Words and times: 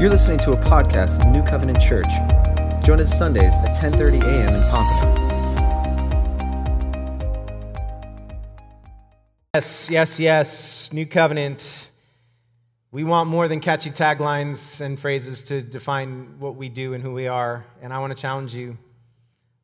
You're 0.00 0.10
listening 0.10 0.38
to 0.40 0.52
a 0.52 0.56
podcast 0.56 1.20
of 1.20 1.26
New 1.26 1.42
Covenant 1.42 1.80
Church. 1.80 2.06
Join 2.84 3.00
us 3.00 3.18
Sundays 3.18 3.54
at 3.54 3.74
10:30 3.74 4.22
a.m. 4.22 4.54
in 4.54 4.62
Pompano. 4.70 5.28
Yes, 9.54 9.90
yes, 9.90 10.20
yes. 10.20 10.92
New 10.92 11.04
covenant. 11.04 11.90
We 12.92 13.02
want 13.02 13.28
more 13.28 13.48
than 13.48 13.58
catchy 13.58 13.90
taglines 13.90 14.80
and 14.80 15.00
phrases 15.00 15.42
to 15.44 15.62
define 15.62 16.38
what 16.38 16.54
we 16.54 16.68
do 16.68 16.94
and 16.94 17.02
who 17.02 17.12
we 17.12 17.26
are. 17.26 17.66
And 17.82 17.92
I 17.92 17.98
want 17.98 18.16
to 18.16 18.22
challenge 18.22 18.54
you. 18.54 18.78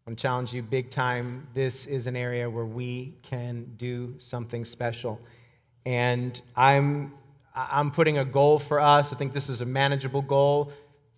I 0.05 0.11
want 0.11 0.19
to 0.19 0.23
challenge 0.23 0.53
you 0.53 0.65
big 0.65 0.91
time. 0.91 1.47
This 1.55 1.87
is 1.87 2.09
an 2.09 2.17
area 2.17 2.51
where 2.51 2.67
we 2.67 3.15
can 3.23 3.71
do 3.77 4.17
something 4.19 4.65
special. 4.65 5.21
And 5.87 6.41
I'm, 6.57 7.13
I'm 7.55 7.91
putting 7.91 8.19
a 8.19 8.25
goal 8.25 8.59
for 8.59 8.81
us. 8.81 9.13
I 9.13 9.17
think 9.17 9.33
this 9.33 9.49
is 9.49 9.61
a 9.61 9.67
manageable 9.67 10.23
goal. 10.23 10.73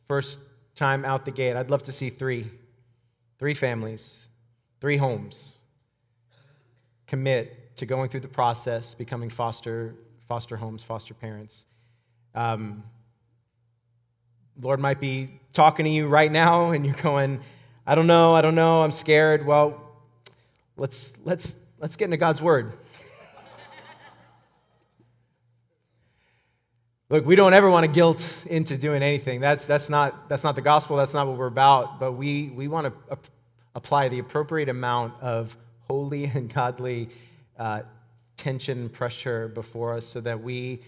First 0.06 0.38
time 0.74 1.04
out 1.04 1.24
the 1.24 1.30
gate, 1.30 1.56
I'd 1.56 1.70
love 1.70 1.84
to 1.84 1.92
see 1.92 2.10
three. 2.10 2.50
Three 3.38 3.52
families, 3.52 4.26
three 4.80 4.96
homes 4.96 5.59
commit 7.06 7.76
to 7.76 7.84
going 7.84 8.09
through 8.09 8.20
the 8.20 8.28
process, 8.28 8.95
becoming 8.95 9.28
foster, 9.28 9.95
foster 10.26 10.56
homes, 10.56 10.82
foster 10.82 11.12
parents. 11.12 11.66
Um, 12.34 12.82
Lord 14.59 14.80
might 14.80 15.00
be 15.00 15.38
talking 15.52 15.84
to 15.84 15.90
you 15.90 16.06
right 16.06 16.32
now, 16.32 16.70
and 16.70 16.87
you're 16.87 16.95
going, 16.95 17.40
I 17.87 17.95
don't 17.95 18.06
know, 18.06 18.34
I 18.34 18.40
don't 18.40 18.54
know, 18.54 18.82
I'm 18.82 18.90
scared. 18.90 19.45
Well, 19.45 19.82
let's, 20.78 21.12
let's, 21.24 21.56
let's 21.78 21.96
get 21.96 22.06
into 22.06 22.16
God's 22.16 22.40
word. 22.40 22.73
Look, 27.09 27.24
we 27.24 27.37
don't 27.37 27.55
ever 27.55 27.70
want 27.70 27.84
to 27.84 27.88
guilt 27.88 28.45
into 28.51 28.77
doing 28.77 29.01
anything. 29.01 29.40
That's, 29.40 29.65
that's, 29.65 29.88
not, 29.88 30.29
that's 30.29 30.43
not 30.43 30.57
the 30.57 30.60
gospel. 30.60 30.96
That's 30.96 31.15
not 31.15 31.29
what 31.29 31.37
we're 31.37 31.46
about. 31.46 32.01
But 32.01 32.13
we, 32.13 32.48
we 32.48 32.66
want 32.66 32.88
to 32.88 33.13
ap- 33.13 33.29
apply 33.76 34.09
the 34.09 34.18
appropriate 34.18 34.68
amount 34.68 35.15
of 35.23 35.57
holy 35.82 36.24
and 36.35 36.52
godly 36.52 37.10
uh, 37.59 37.82
tension 38.37 38.79
and 38.79 38.93
pressure 38.93 39.46
before 39.46 39.95
us 39.95 40.04
so 40.04 40.21
that 40.21 40.43
we, 40.43 40.82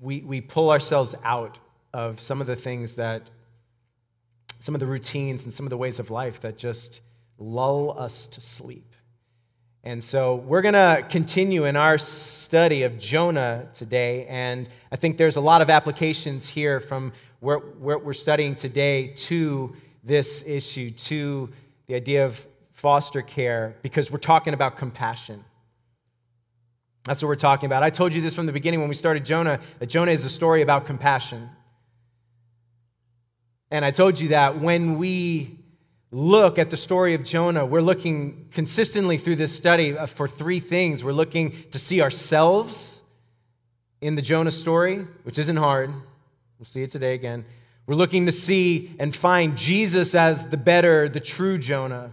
we, 0.00 0.22
we 0.22 0.40
pull 0.40 0.70
ourselves 0.70 1.14
out 1.22 1.58
of 1.92 2.20
some 2.20 2.40
of 2.40 2.48
the 2.48 2.56
things 2.56 2.96
that, 2.96 3.22
some 4.58 4.74
of 4.74 4.80
the 4.80 4.86
routines 4.86 5.44
and 5.44 5.54
some 5.54 5.64
of 5.64 5.70
the 5.70 5.76
ways 5.76 6.00
of 6.00 6.10
life 6.10 6.40
that 6.40 6.58
just 6.58 7.02
lull 7.38 7.96
us 7.96 8.26
to 8.26 8.40
sleep. 8.40 8.96
And 9.86 10.02
so 10.02 10.36
we're 10.36 10.62
going 10.62 10.72
to 10.72 11.06
continue 11.10 11.66
in 11.66 11.76
our 11.76 11.98
study 11.98 12.84
of 12.84 12.98
Jonah 12.98 13.68
today. 13.74 14.26
And 14.28 14.66
I 14.90 14.96
think 14.96 15.18
there's 15.18 15.36
a 15.36 15.42
lot 15.42 15.60
of 15.60 15.68
applications 15.68 16.48
here 16.48 16.80
from 16.80 17.12
where 17.40 17.58
we're 17.58 18.14
studying 18.14 18.56
today 18.56 19.08
to 19.08 19.76
this 20.02 20.42
issue, 20.46 20.90
to 20.90 21.50
the 21.86 21.94
idea 21.96 22.24
of 22.24 22.46
foster 22.72 23.20
care, 23.20 23.76
because 23.82 24.10
we're 24.10 24.16
talking 24.16 24.54
about 24.54 24.78
compassion. 24.78 25.44
That's 27.04 27.22
what 27.22 27.28
we're 27.28 27.36
talking 27.36 27.66
about. 27.66 27.82
I 27.82 27.90
told 27.90 28.14
you 28.14 28.22
this 28.22 28.34
from 28.34 28.46
the 28.46 28.52
beginning 28.52 28.80
when 28.80 28.88
we 28.88 28.94
started 28.94 29.26
Jonah, 29.26 29.60
that 29.80 29.86
Jonah 29.86 30.12
is 30.12 30.24
a 30.24 30.30
story 30.30 30.62
about 30.62 30.86
compassion. 30.86 31.50
And 33.70 33.84
I 33.84 33.90
told 33.90 34.18
you 34.18 34.28
that 34.28 34.58
when 34.58 34.96
we 34.96 35.58
look 36.14 36.60
at 36.60 36.70
the 36.70 36.76
story 36.76 37.14
of 37.14 37.24
Jonah, 37.24 37.66
we're 37.66 37.80
looking 37.80 38.46
consistently 38.52 39.18
through 39.18 39.34
this 39.34 39.54
study 39.54 39.98
uh, 39.98 40.06
for 40.06 40.28
three 40.28 40.60
things. 40.60 41.02
We're 41.02 41.12
looking 41.12 41.56
to 41.72 41.78
see 41.78 42.00
ourselves 42.00 43.02
in 44.00 44.14
the 44.14 44.22
Jonah 44.22 44.52
story, 44.52 44.98
which 45.24 45.40
isn't 45.40 45.56
hard. 45.56 45.92
We'll 46.58 46.66
see 46.66 46.84
it 46.84 46.90
today 46.90 47.14
again. 47.14 47.44
We're 47.86 47.96
looking 47.96 48.26
to 48.26 48.32
see 48.32 48.94
and 49.00 49.14
find 49.14 49.56
Jesus 49.56 50.14
as 50.14 50.46
the 50.46 50.56
better, 50.56 51.08
the 51.08 51.18
true 51.18 51.58
Jonah. 51.58 52.12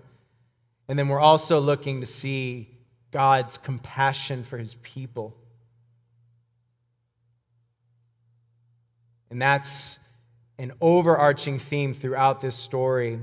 And 0.88 0.98
then 0.98 1.08
we're 1.08 1.20
also 1.20 1.60
looking 1.60 2.02
to 2.02 2.08
see 2.08 2.70
God's 3.12 3.60
compassion 3.60 4.44
for 4.44 4.58
his 4.58 4.74
people. 4.82 5.38
And 9.30 9.40
that's 9.40 10.00
an 10.58 10.72
overarching 10.82 11.60
theme 11.60 11.94
throughout 11.94 12.42
this 12.42 12.56
story. 12.56 13.20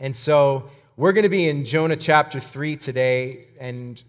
And 0.00 0.14
so 0.14 0.70
we're 0.96 1.12
going 1.12 1.24
to 1.24 1.28
be 1.28 1.48
in 1.48 1.64
Jonah 1.64 1.96
chapter 1.96 2.40
3 2.40 2.76
today, 2.76 3.46
and 3.58 4.02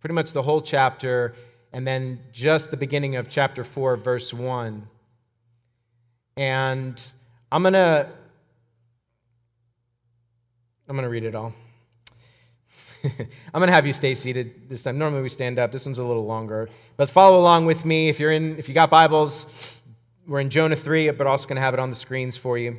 pretty 0.00 0.14
much 0.14 0.32
the 0.32 0.42
whole 0.42 0.62
chapter, 0.62 1.34
and 1.72 1.86
then 1.86 2.20
just 2.32 2.70
the 2.70 2.76
beginning 2.76 3.16
of 3.16 3.30
chapter 3.30 3.64
4, 3.64 3.96
verse 3.96 4.32
1. 4.32 4.86
And 6.36 7.12
I'm 7.50 7.62
going 7.62 7.74
to. 7.74 8.10
I'm 10.88 10.96
going 10.96 11.04
to 11.04 11.10
read 11.10 11.24
it 11.24 11.34
all. 11.34 11.54
I'm 13.04 13.28
going 13.54 13.68
to 13.68 13.72
have 13.72 13.86
you 13.86 13.92
stay 13.92 14.14
seated 14.14 14.68
this 14.68 14.82
time. 14.82 14.98
Normally 14.98 15.22
we 15.22 15.28
stand 15.28 15.58
up. 15.58 15.72
This 15.72 15.86
one's 15.86 15.98
a 15.98 16.04
little 16.04 16.26
longer. 16.26 16.68
But 16.96 17.08
follow 17.08 17.40
along 17.40 17.66
with 17.66 17.84
me. 17.84 18.08
If 18.08 18.20
you're 18.20 18.32
in 18.32 18.58
if 18.58 18.68
you 18.68 18.74
got 18.74 18.90
Bibles, 18.90 19.46
we're 20.26 20.40
in 20.40 20.50
Jonah 20.50 20.76
3, 20.76 21.10
but 21.10 21.26
also 21.26 21.46
going 21.46 21.56
to 21.56 21.62
have 21.62 21.74
it 21.74 21.80
on 21.80 21.88
the 21.88 21.96
screens 21.96 22.36
for 22.36 22.58
you. 22.58 22.78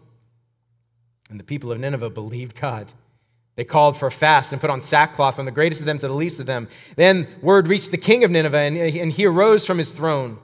And 1.31 1.39
the 1.39 1.45
people 1.45 1.71
of 1.71 1.79
Nineveh 1.79 2.09
believed 2.09 2.59
God. 2.59 2.91
They 3.55 3.63
called 3.63 3.97
for 3.97 4.07
a 4.07 4.11
fast 4.11 4.51
and 4.51 4.61
put 4.61 4.69
on 4.69 4.81
sackcloth 4.81 5.35
from 5.35 5.45
the 5.45 5.51
greatest 5.51 5.81
of 5.81 5.87
them 5.87 5.97
to 5.99 6.07
the 6.07 6.13
least 6.13 6.39
of 6.39 6.45
them. 6.45 6.67
Then 6.97 7.27
word 7.41 7.67
reached 7.67 7.91
the 7.91 7.97
king 7.97 8.23
of 8.23 8.31
Nineveh, 8.31 8.57
and 8.57 9.11
he 9.11 9.25
arose 9.25 9.65
from 9.65 9.77
his 9.77 9.91
throne, 9.91 10.39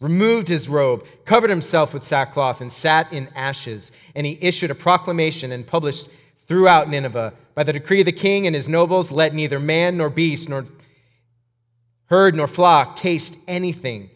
removed 0.00 0.48
his 0.48 0.68
robe, 0.68 1.06
covered 1.24 1.50
himself 1.50 1.94
with 1.94 2.02
sackcloth, 2.02 2.60
and 2.60 2.70
sat 2.70 3.12
in 3.12 3.28
ashes. 3.36 3.92
And 4.16 4.26
he 4.26 4.36
issued 4.40 4.72
a 4.72 4.74
proclamation 4.74 5.52
and 5.52 5.66
published 5.66 6.08
throughout 6.48 6.90
Nineveh 6.90 7.34
by 7.54 7.62
the 7.62 7.72
decree 7.72 8.00
of 8.00 8.06
the 8.06 8.12
king 8.12 8.46
and 8.46 8.56
his 8.56 8.68
nobles 8.68 9.12
let 9.12 9.34
neither 9.34 9.60
man 9.60 9.96
nor 9.96 10.10
beast, 10.10 10.48
nor 10.48 10.66
herd 12.06 12.34
nor 12.34 12.48
flock 12.48 12.96
taste 12.96 13.36
anything. 13.46 14.10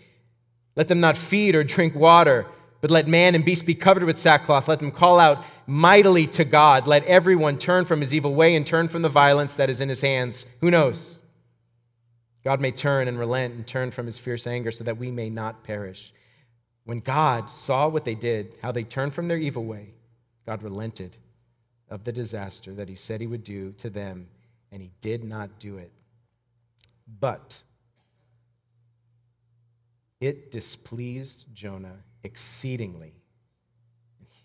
Let 0.74 0.88
them 0.88 1.00
not 1.00 1.16
feed 1.16 1.54
or 1.54 1.62
drink 1.62 1.94
water 1.94 2.46
but 2.80 2.90
let 2.90 3.08
man 3.08 3.34
and 3.34 3.44
beast 3.44 3.66
be 3.66 3.74
covered 3.74 4.04
with 4.04 4.18
sackcloth. 4.18 4.68
Let 4.68 4.78
them 4.78 4.90
call 4.90 5.18
out 5.18 5.44
mightily 5.66 6.26
to 6.28 6.44
God. 6.44 6.86
Let 6.86 7.04
everyone 7.04 7.58
turn 7.58 7.84
from 7.84 8.00
his 8.00 8.14
evil 8.14 8.34
way 8.34 8.54
and 8.54 8.66
turn 8.66 8.88
from 8.88 9.02
the 9.02 9.08
violence 9.08 9.56
that 9.56 9.70
is 9.70 9.80
in 9.80 9.88
his 9.88 10.00
hands. 10.00 10.46
Who 10.60 10.70
knows? 10.70 11.20
God 12.44 12.60
may 12.60 12.70
turn 12.70 13.08
and 13.08 13.18
relent 13.18 13.54
and 13.54 13.66
turn 13.66 13.90
from 13.90 14.06
his 14.06 14.18
fierce 14.18 14.46
anger 14.46 14.70
so 14.70 14.84
that 14.84 14.98
we 14.98 15.10
may 15.10 15.30
not 15.30 15.64
perish. 15.64 16.12
When 16.84 17.00
God 17.00 17.50
saw 17.50 17.88
what 17.88 18.04
they 18.04 18.14
did, 18.14 18.54
how 18.62 18.70
they 18.70 18.84
turned 18.84 19.14
from 19.14 19.26
their 19.26 19.36
evil 19.36 19.64
way, 19.64 19.94
God 20.46 20.62
relented 20.62 21.16
of 21.90 22.04
the 22.04 22.12
disaster 22.12 22.72
that 22.74 22.88
he 22.88 22.94
said 22.94 23.20
he 23.20 23.26
would 23.26 23.42
do 23.42 23.72
to 23.78 23.90
them, 23.90 24.28
and 24.70 24.80
he 24.80 24.92
did 25.00 25.24
not 25.24 25.58
do 25.58 25.78
it. 25.78 25.90
But 27.20 27.56
it 30.20 30.52
displeased 30.52 31.46
Jonah 31.52 31.96
exceedingly. 32.26 33.14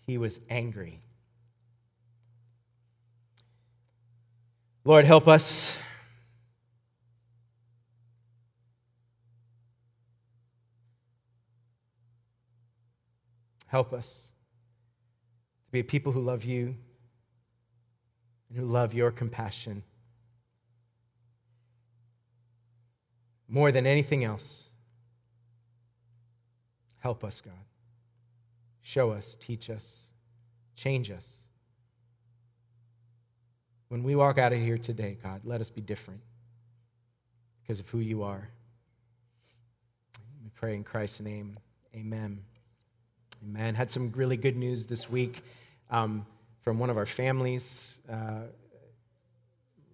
He 0.06 0.16
was 0.16 0.40
angry. 0.48 1.02
Lord, 4.84 5.04
help 5.04 5.28
us. 5.28 5.76
Help 13.66 13.92
us 13.92 14.28
to 15.66 15.72
be 15.72 15.80
a 15.80 15.84
people 15.84 16.12
who 16.12 16.20
love 16.20 16.44
you 16.44 16.74
and 18.48 18.58
who 18.58 18.66
love 18.66 18.92
your 18.92 19.10
compassion 19.10 19.82
more 23.48 23.72
than 23.72 23.86
anything 23.86 24.24
else. 24.24 24.66
Help 27.00 27.24
us, 27.24 27.40
God. 27.40 27.54
Show 28.92 29.10
us, 29.10 29.38
teach 29.40 29.70
us, 29.70 30.08
change 30.76 31.10
us. 31.10 31.32
When 33.88 34.02
we 34.02 34.14
walk 34.14 34.36
out 34.36 34.52
of 34.52 34.60
here 34.60 34.76
today, 34.76 35.16
God, 35.22 35.40
let 35.44 35.62
us 35.62 35.70
be 35.70 35.80
different 35.80 36.20
because 37.62 37.80
of 37.80 37.88
who 37.88 38.00
you 38.00 38.22
are. 38.22 38.50
We 40.44 40.50
pray 40.50 40.74
in 40.74 40.84
Christ's 40.84 41.20
name. 41.20 41.58
Amen. 41.94 42.42
Amen. 43.42 43.74
Had 43.74 43.90
some 43.90 44.12
really 44.14 44.36
good 44.36 44.58
news 44.58 44.84
this 44.84 45.08
week 45.08 45.40
um, 45.88 46.26
from 46.60 46.78
one 46.78 46.90
of 46.90 46.98
our 46.98 47.06
families. 47.06 47.98
Uh, 48.12 48.42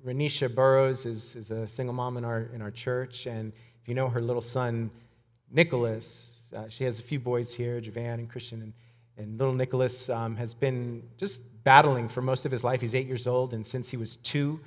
Renisha 0.05 0.53
Burrows 0.53 1.07
is, 1.07 1.37
is 1.37 1.53
a 1.53 1.69
single 1.69 1.95
mom 1.95 2.17
in 2.17 2.25
our, 2.25 2.51
in 2.53 2.61
our 2.61 2.73
church. 2.73 3.27
And 3.27 3.53
if 3.81 3.87
you 3.89 3.95
know 3.95 4.09
her 4.09 4.21
little 4.21 4.43
son, 4.43 4.91
Nicholas, 5.53 6.38
uh, 6.53 6.69
she 6.69 6.85
has 6.85 6.99
a 6.99 7.03
few 7.03 7.21
boys 7.21 7.53
here, 7.53 7.81
Javan 7.81 8.19
and 8.19 8.29
Christian. 8.29 8.63
And, 8.63 8.73
and 9.17 9.39
little 9.39 9.55
Nicholas 9.55 10.09
um, 10.09 10.37
has 10.37 10.55
been 10.55 11.03
just 11.17 11.43
battling 11.65 12.09
for 12.09 12.23
most 12.23 12.47
of 12.47 12.53
his 12.53 12.65
life. 12.65 12.81
He's 12.81 12.95
eight 12.95 13.07
years 13.07 13.27
old, 13.27 13.53
and 13.55 13.67
since 13.67 13.89
he 13.89 13.97
was 13.97 14.17
two, 14.19 14.61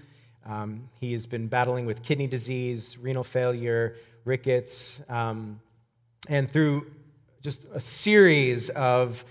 um, 0.46 0.90
he 1.00 1.12
has 1.14 1.26
been 1.26 1.48
battling 1.48 1.86
with 1.86 2.04
kidney 2.04 2.28
disease, 2.28 2.98
renal 2.98 3.24
failure, 3.24 3.96
rickets, 4.26 5.02
um, 5.10 5.60
and 6.28 6.50
through 6.50 6.86
just 7.42 7.66
a 7.74 7.80
series 7.80 8.70
of 8.72 9.24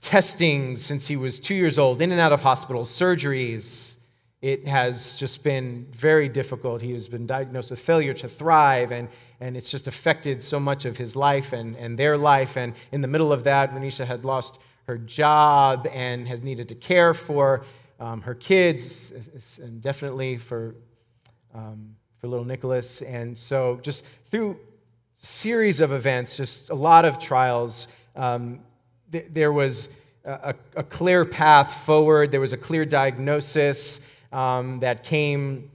testing 0.00 0.76
since 0.76 1.06
he 1.06 1.16
was 1.16 1.38
two 1.38 1.54
years 1.54 1.78
old, 1.78 2.00
in 2.00 2.12
and 2.12 2.20
out 2.20 2.32
of 2.32 2.40
hospitals, 2.40 2.90
surgeries. 2.90 3.96
It 4.42 4.66
has 4.66 5.16
just 5.16 5.44
been 5.44 5.86
very 5.96 6.28
difficult. 6.28 6.82
He 6.82 6.92
has 6.94 7.06
been 7.06 7.28
diagnosed 7.28 7.70
with 7.70 7.78
failure 7.78 8.12
to 8.14 8.28
thrive, 8.28 8.90
and, 8.90 9.08
and 9.38 9.56
it's 9.56 9.70
just 9.70 9.86
affected 9.86 10.42
so 10.42 10.58
much 10.58 10.84
of 10.84 10.96
his 10.96 11.14
life 11.14 11.52
and, 11.52 11.76
and 11.76 11.96
their 11.96 12.18
life. 12.18 12.56
And 12.56 12.74
in 12.90 13.00
the 13.00 13.06
middle 13.06 13.32
of 13.32 13.44
that, 13.44 13.72
Renisha 13.72 14.04
had 14.04 14.24
lost 14.24 14.58
her 14.88 14.98
job 14.98 15.86
and 15.92 16.26
has 16.26 16.42
needed 16.42 16.68
to 16.70 16.74
care 16.74 17.14
for 17.14 17.64
um, 18.00 18.20
her 18.20 18.34
kids, 18.34 19.12
and 19.62 19.80
definitely 19.80 20.36
for, 20.38 20.74
um, 21.54 21.94
for 22.18 22.26
little 22.26 22.44
Nicholas. 22.44 23.00
And 23.02 23.38
so, 23.38 23.78
just 23.80 24.04
through 24.28 24.58
series 25.18 25.80
of 25.80 25.92
events, 25.92 26.36
just 26.36 26.70
a 26.70 26.74
lot 26.74 27.04
of 27.04 27.20
trials, 27.20 27.86
um, 28.16 28.58
th- 29.12 29.26
there 29.30 29.52
was 29.52 29.88
a, 30.24 30.54
a, 30.74 30.82
clear 30.82 31.24
path 31.24 31.84
forward. 31.84 32.32
There 32.32 32.40
was 32.40 32.52
a 32.52 32.56
clear 32.56 32.84
diagnosis 32.84 34.00
um, 34.32 34.80
that 34.80 35.04
came, 35.04 35.70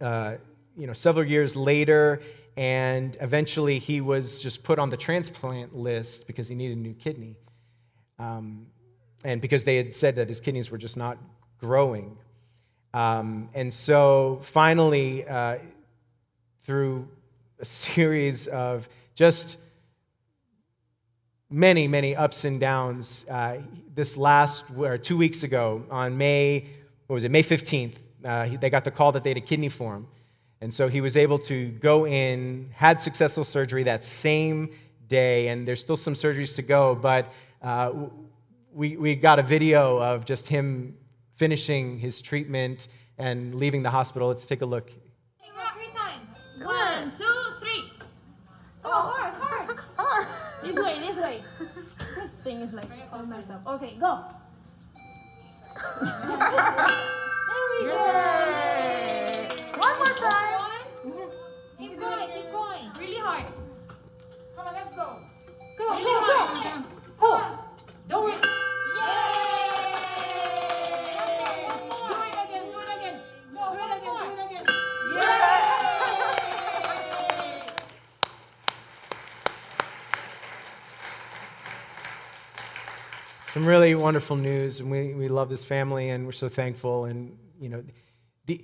uh, 0.00 0.34
you 0.76 0.86
know, 0.86 0.92
several 0.92 1.26
years 1.26 1.56
later, 1.56 2.20
and 2.56 3.16
eventually 3.20 3.78
he 3.78 4.00
was 4.00 4.40
just 4.40 4.62
put 4.62 4.78
on 4.78 4.90
the 4.90 4.96
transplant 4.96 5.74
list 5.74 6.26
because 6.26 6.48
he 6.48 6.54
needed 6.54 6.76
a 6.76 6.80
new 6.80 6.94
kidney, 6.94 7.36
um, 8.18 8.66
and 9.24 9.40
because 9.40 9.64
they 9.64 9.76
had 9.76 9.94
said 9.94 10.16
that 10.16 10.28
his 10.28 10.40
kidneys 10.40 10.70
were 10.70 10.78
just 10.78 10.96
not 10.96 11.18
growing. 11.58 12.16
Um, 12.92 13.48
and 13.54 13.72
so 13.72 14.40
finally, 14.42 15.26
uh, 15.26 15.58
through 16.62 17.08
a 17.58 17.64
series 17.64 18.46
of 18.48 18.88
just 19.14 19.56
many, 21.50 21.86
many 21.86 22.16
ups 22.16 22.44
and 22.44 22.58
downs, 22.58 23.24
uh, 23.30 23.58
this 23.94 24.16
last, 24.16 24.64
or 24.76 24.98
two 24.98 25.16
weeks 25.16 25.42
ago, 25.42 25.84
on 25.90 26.16
May, 26.18 26.68
what 27.06 27.14
was 27.14 27.24
it, 27.24 27.30
May 27.30 27.42
15th, 27.42 27.94
uh, 28.24 28.48
they 28.60 28.70
got 28.70 28.84
the 28.84 28.90
call 28.90 29.12
that 29.12 29.22
they 29.22 29.30
had 29.30 29.36
a 29.36 29.40
kidney 29.42 29.68
for 29.68 29.94
him. 29.94 30.06
And 30.60 30.72
so 30.72 30.88
he 30.88 31.00
was 31.00 31.16
able 31.16 31.38
to 31.40 31.68
go 31.72 32.06
in, 32.06 32.70
had 32.74 33.00
successful 33.00 33.44
surgery 33.44 33.82
that 33.84 34.04
same 34.04 34.70
day, 35.08 35.48
and 35.48 35.68
there's 35.68 35.80
still 35.80 35.96
some 35.96 36.14
surgeries 36.14 36.54
to 36.56 36.62
go, 36.62 36.94
but 36.94 37.32
uh, 37.62 37.92
we, 38.72 38.96
we 38.96 39.14
got 39.14 39.38
a 39.38 39.42
video 39.42 39.98
of 39.98 40.24
just 40.24 40.48
him 40.48 40.96
finishing 41.36 41.98
his 41.98 42.22
treatment 42.22 42.88
and 43.18 43.54
leaving 43.54 43.82
the 43.82 43.90
hospital. 43.90 44.28
Let's 44.28 44.46
take 44.46 44.62
a 44.62 44.66
look. 44.66 44.90
Three 45.38 45.92
times. 45.92 46.26
One, 46.62 47.12
two, 47.16 47.24
three. 47.60 47.90
Oh, 48.84 49.12
hard, 49.14 49.34
hard. 49.34 49.78
hard. 49.96 50.26
This 50.62 50.76
way, 50.76 51.00
this 51.00 51.18
way. 51.18 51.42
This 52.16 52.32
thing 52.42 52.60
is 52.60 52.74
like 52.74 52.88
all 53.12 53.26
messed 53.26 53.50
up. 53.50 53.66
Okay, 53.66 53.96
go. 54.00 54.24
there 57.84 57.96
we. 57.96 59.78
One 59.78 59.96
more 59.98 60.14
time. 60.16 60.44
Keep 61.78 62.00
going, 62.00 62.28
keep 62.30 62.50
going. 62.52 62.90
Really 62.98 63.18
hard. 63.18 63.46
Come 64.56 64.66
on, 64.66 64.74
let's 64.74 64.94
go. 64.96 65.18
Go, 65.78 65.96
really 65.96 66.04
hard. 66.06 66.84
Pull. 67.18 67.40
Do 68.08 68.28
it. 68.28 68.46
Yay! 68.96 69.34
Do 72.00 72.16
it 72.22 72.36
again. 72.44 72.64
Do 72.70 72.78
it 72.80 72.90
again. 72.96 73.16
Go, 73.54 73.60
Do 73.70 73.76
it 73.76 73.80
one 73.80 73.92
again. 73.92 74.14
Do 74.14 74.32
it 74.32 74.46
again. 74.46 74.64
Yay! 75.16 75.22
Some 83.52 83.66
really 83.66 83.94
wonderful 83.94 84.36
news, 84.36 84.80
and 84.80 84.90
we, 84.90 85.14
we 85.14 85.28
love 85.28 85.48
this 85.48 85.62
family, 85.62 86.10
and 86.10 86.26
we're 86.26 86.32
so 86.32 86.48
thankful. 86.48 87.04
And, 87.04 87.36
you 87.64 87.70
know, 87.70 87.82
the, 88.44 88.62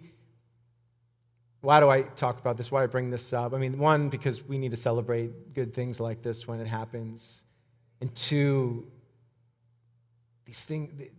why 1.62 1.80
do 1.80 1.88
I 1.88 2.02
talk 2.02 2.38
about 2.38 2.58
this? 2.58 2.70
Why 2.70 2.80
do 2.80 2.84
I 2.84 2.86
bring 2.86 3.08
this 3.08 3.32
up? 3.32 3.54
I 3.54 3.56
mean, 3.56 3.78
one, 3.78 4.10
because 4.10 4.46
we 4.46 4.58
need 4.58 4.72
to 4.72 4.76
celebrate 4.76 5.54
good 5.54 5.72
things 5.72 6.00
like 6.00 6.20
this 6.20 6.46
when 6.46 6.60
it 6.60 6.66
happens. 6.66 7.44
And 8.02 8.14
two, 8.14 8.86
these, 10.44 10.64
thing, 10.64 11.10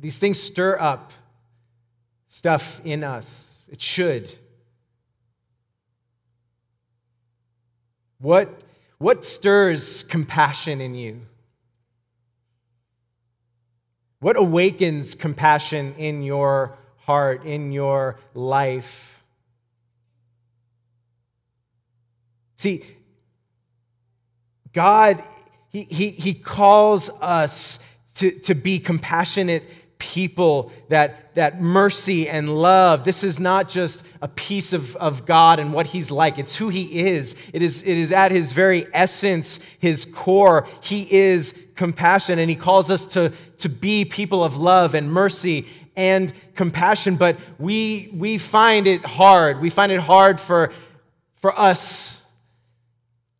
these 0.00 0.18
things 0.18 0.42
stir 0.42 0.80
up 0.80 1.12
stuff 2.26 2.80
in 2.84 3.04
us. 3.04 3.68
It 3.70 3.80
should. 3.80 4.34
What, 8.18 8.62
what 8.98 9.24
stirs 9.24 10.02
compassion 10.02 10.80
in 10.80 10.96
you? 10.96 11.20
What 14.18 14.36
awakens 14.36 15.14
compassion 15.14 15.94
in 15.98 16.24
your 16.24 16.76
heart, 17.08 17.46
in 17.46 17.72
your 17.72 18.18
life? 18.34 19.24
See, 22.56 22.84
God, 24.74 25.24
He, 25.70 25.84
he, 25.84 26.10
he 26.10 26.34
calls 26.34 27.08
us 27.22 27.78
to, 28.16 28.30
to 28.40 28.54
be 28.54 28.78
compassionate 28.78 29.64
people, 29.98 30.70
that, 30.90 31.34
that 31.34 31.62
mercy 31.62 32.28
and 32.28 32.54
love. 32.54 33.04
This 33.04 33.24
is 33.24 33.40
not 33.40 33.70
just 33.70 34.04
a 34.20 34.28
piece 34.28 34.74
of, 34.74 34.94
of 34.96 35.24
God 35.24 35.60
and 35.60 35.72
what 35.72 35.86
He's 35.86 36.10
like, 36.10 36.38
it's 36.38 36.54
who 36.54 36.68
He 36.68 37.06
is. 37.08 37.34
It 37.54 37.62
is, 37.62 37.80
it 37.80 37.96
is 37.96 38.12
at 38.12 38.32
His 38.32 38.52
very 38.52 38.86
essence, 38.92 39.60
His 39.78 40.04
core. 40.04 40.66
He 40.82 41.10
is 41.10 41.54
compassion, 41.74 42.38
and 42.38 42.50
He 42.50 42.56
calls 42.56 42.90
us 42.90 43.06
to, 43.06 43.32
to 43.60 43.70
be 43.70 44.04
people 44.04 44.44
of 44.44 44.58
love 44.58 44.94
and 44.94 45.10
mercy 45.10 45.66
and 45.98 46.32
compassion. 46.54 47.16
But 47.16 47.36
we, 47.58 48.08
we 48.14 48.38
find 48.38 48.86
it 48.86 49.04
hard. 49.04 49.60
We 49.60 49.68
find 49.68 49.90
it 49.90 50.00
hard 50.00 50.40
for, 50.40 50.72
for 51.42 51.58
us 51.58 52.22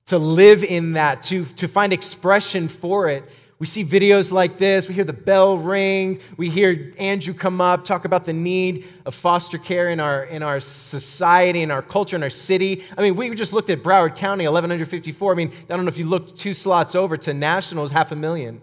to 0.07 0.19
live 0.19 0.65
in 0.65 0.95
that, 0.95 1.23
to, 1.23 1.45
to 1.45 1.69
find 1.69 1.93
expression 1.93 2.67
for 2.69 3.09
it. 3.09 3.25
We 3.61 3.67
see 3.67 3.85
videos 3.85 4.31
like 4.33 4.59
this. 4.59 4.89
We 4.89 4.95
hear 4.95 5.05
the 5.05 5.13
bell 5.13 5.57
ring. 5.57 6.21
We 6.37 6.49
hear 6.49 6.95
Andrew 6.99 7.35
come 7.35 7.61
up, 7.61 7.85
talk 7.85 8.05
about 8.05 8.25
the 8.25 8.33
need 8.33 8.87
of 9.07 9.15
foster 9.15 9.59
care 9.59 9.91
in 9.91 10.01
our, 10.01 10.25
in 10.25 10.43
our 10.43 10.61
society, 10.61 11.63
in 11.63 11.71
our 11.71 11.83
culture, 11.83 12.17
in 12.17 12.23
our 12.23 12.31
city. 12.31 12.85
I 12.97 13.03
mean, 13.03 13.15
we 13.15 13.33
just 13.35 13.53
looked 13.53 13.71
at 13.71 13.83
Broward 13.83 14.17
County, 14.17 14.45
1,154. 14.45 15.33
I 15.33 15.35
mean, 15.35 15.53
I 15.69 15.77
don't 15.77 15.85
know 15.85 15.89
if 15.89 15.99
you 15.99 16.07
looked 16.07 16.37
two 16.37 16.55
slots 16.55 16.95
over 16.95 17.17
to 17.19 17.35
Nationals, 17.35 17.91
half 17.91 18.11
a 18.13 18.17
million. 18.17 18.61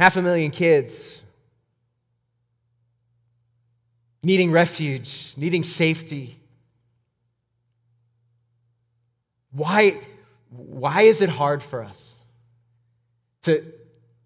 Half 0.00 0.16
a 0.16 0.22
million 0.22 0.50
kids 0.50 1.22
needing 4.22 4.50
refuge, 4.50 5.34
needing 5.36 5.62
safety. 5.62 6.38
Why, 9.52 10.00
why 10.48 11.02
is 11.02 11.20
it 11.20 11.28
hard 11.28 11.62
for 11.62 11.84
us 11.84 12.18
to, 13.42 13.62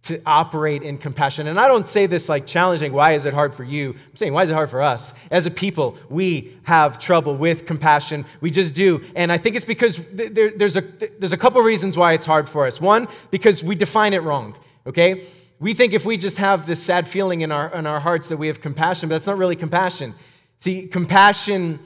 to 0.04 0.22
operate 0.24 0.84
in 0.84 0.96
compassion? 0.96 1.48
And 1.48 1.58
I 1.58 1.66
don't 1.66 1.88
say 1.88 2.06
this 2.06 2.28
like 2.28 2.46
challenging, 2.46 2.92
why 2.92 3.14
is 3.14 3.26
it 3.26 3.34
hard 3.34 3.52
for 3.52 3.64
you? 3.64 3.94
I'm 3.94 4.16
saying, 4.16 4.32
why 4.32 4.44
is 4.44 4.50
it 4.50 4.54
hard 4.54 4.70
for 4.70 4.80
us? 4.80 5.12
As 5.32 5.46
a 5.46 5.50
people, 5.50 5.96
we 6.08 6.56
have 6.62 7.00
trouble 7.00 7.34
with 7.34 7.66
compassion. 7.66 8.24
We 8.40 8.52
just 8.52 8.74
do. 8.74 9.02
And 9.16 9.32
I 9.32 9.38
think 9.38 9.56
it's 9.56 9.64
because 9.64 10.00
there, 10.12 10.52
there's, 10.56 10.76
a, 10.76 10.82
there's 11.18 11.32
a 11.32 11.36
couple 11.36 11.60
reasons 11.62 11.96
why 11.96 12.12
it's 12.12 12.26
hard 12.26 12.48
for 12.48 12.64
us. 12.64 12.80
One, 12.80 13.08
because 13.32 13.64
we 13.64 13.74
define 13.74 14.12
it 14.12 14.22
wrong, 14.22 14.54
okay? 14.86 15.26
We 15.60 15.74
think 15.74 15.92
if 15.92 16.04
we 16.04 16.16
just 16.16 16.38
have 16.38 16.66
this 16.66 16.82
sad 16.82 17.08
feeling 17.08 17.42
in 17.42 17.52
our, 17.52 17.72
in 17.74 17.86
our 17.86 18.00
hearts 18.00 18.28
that 18.28 18.36
we 18.36 18.48
have 18.48 18.60
compassion, 18.60 19.08
but 19.08 19.16
that's 19.16 19.26
not 19.26 19.38
really 19.38 19.56
compassion. 19.56 20.14
See, 20.58 20.86
compassion 20.86 21.78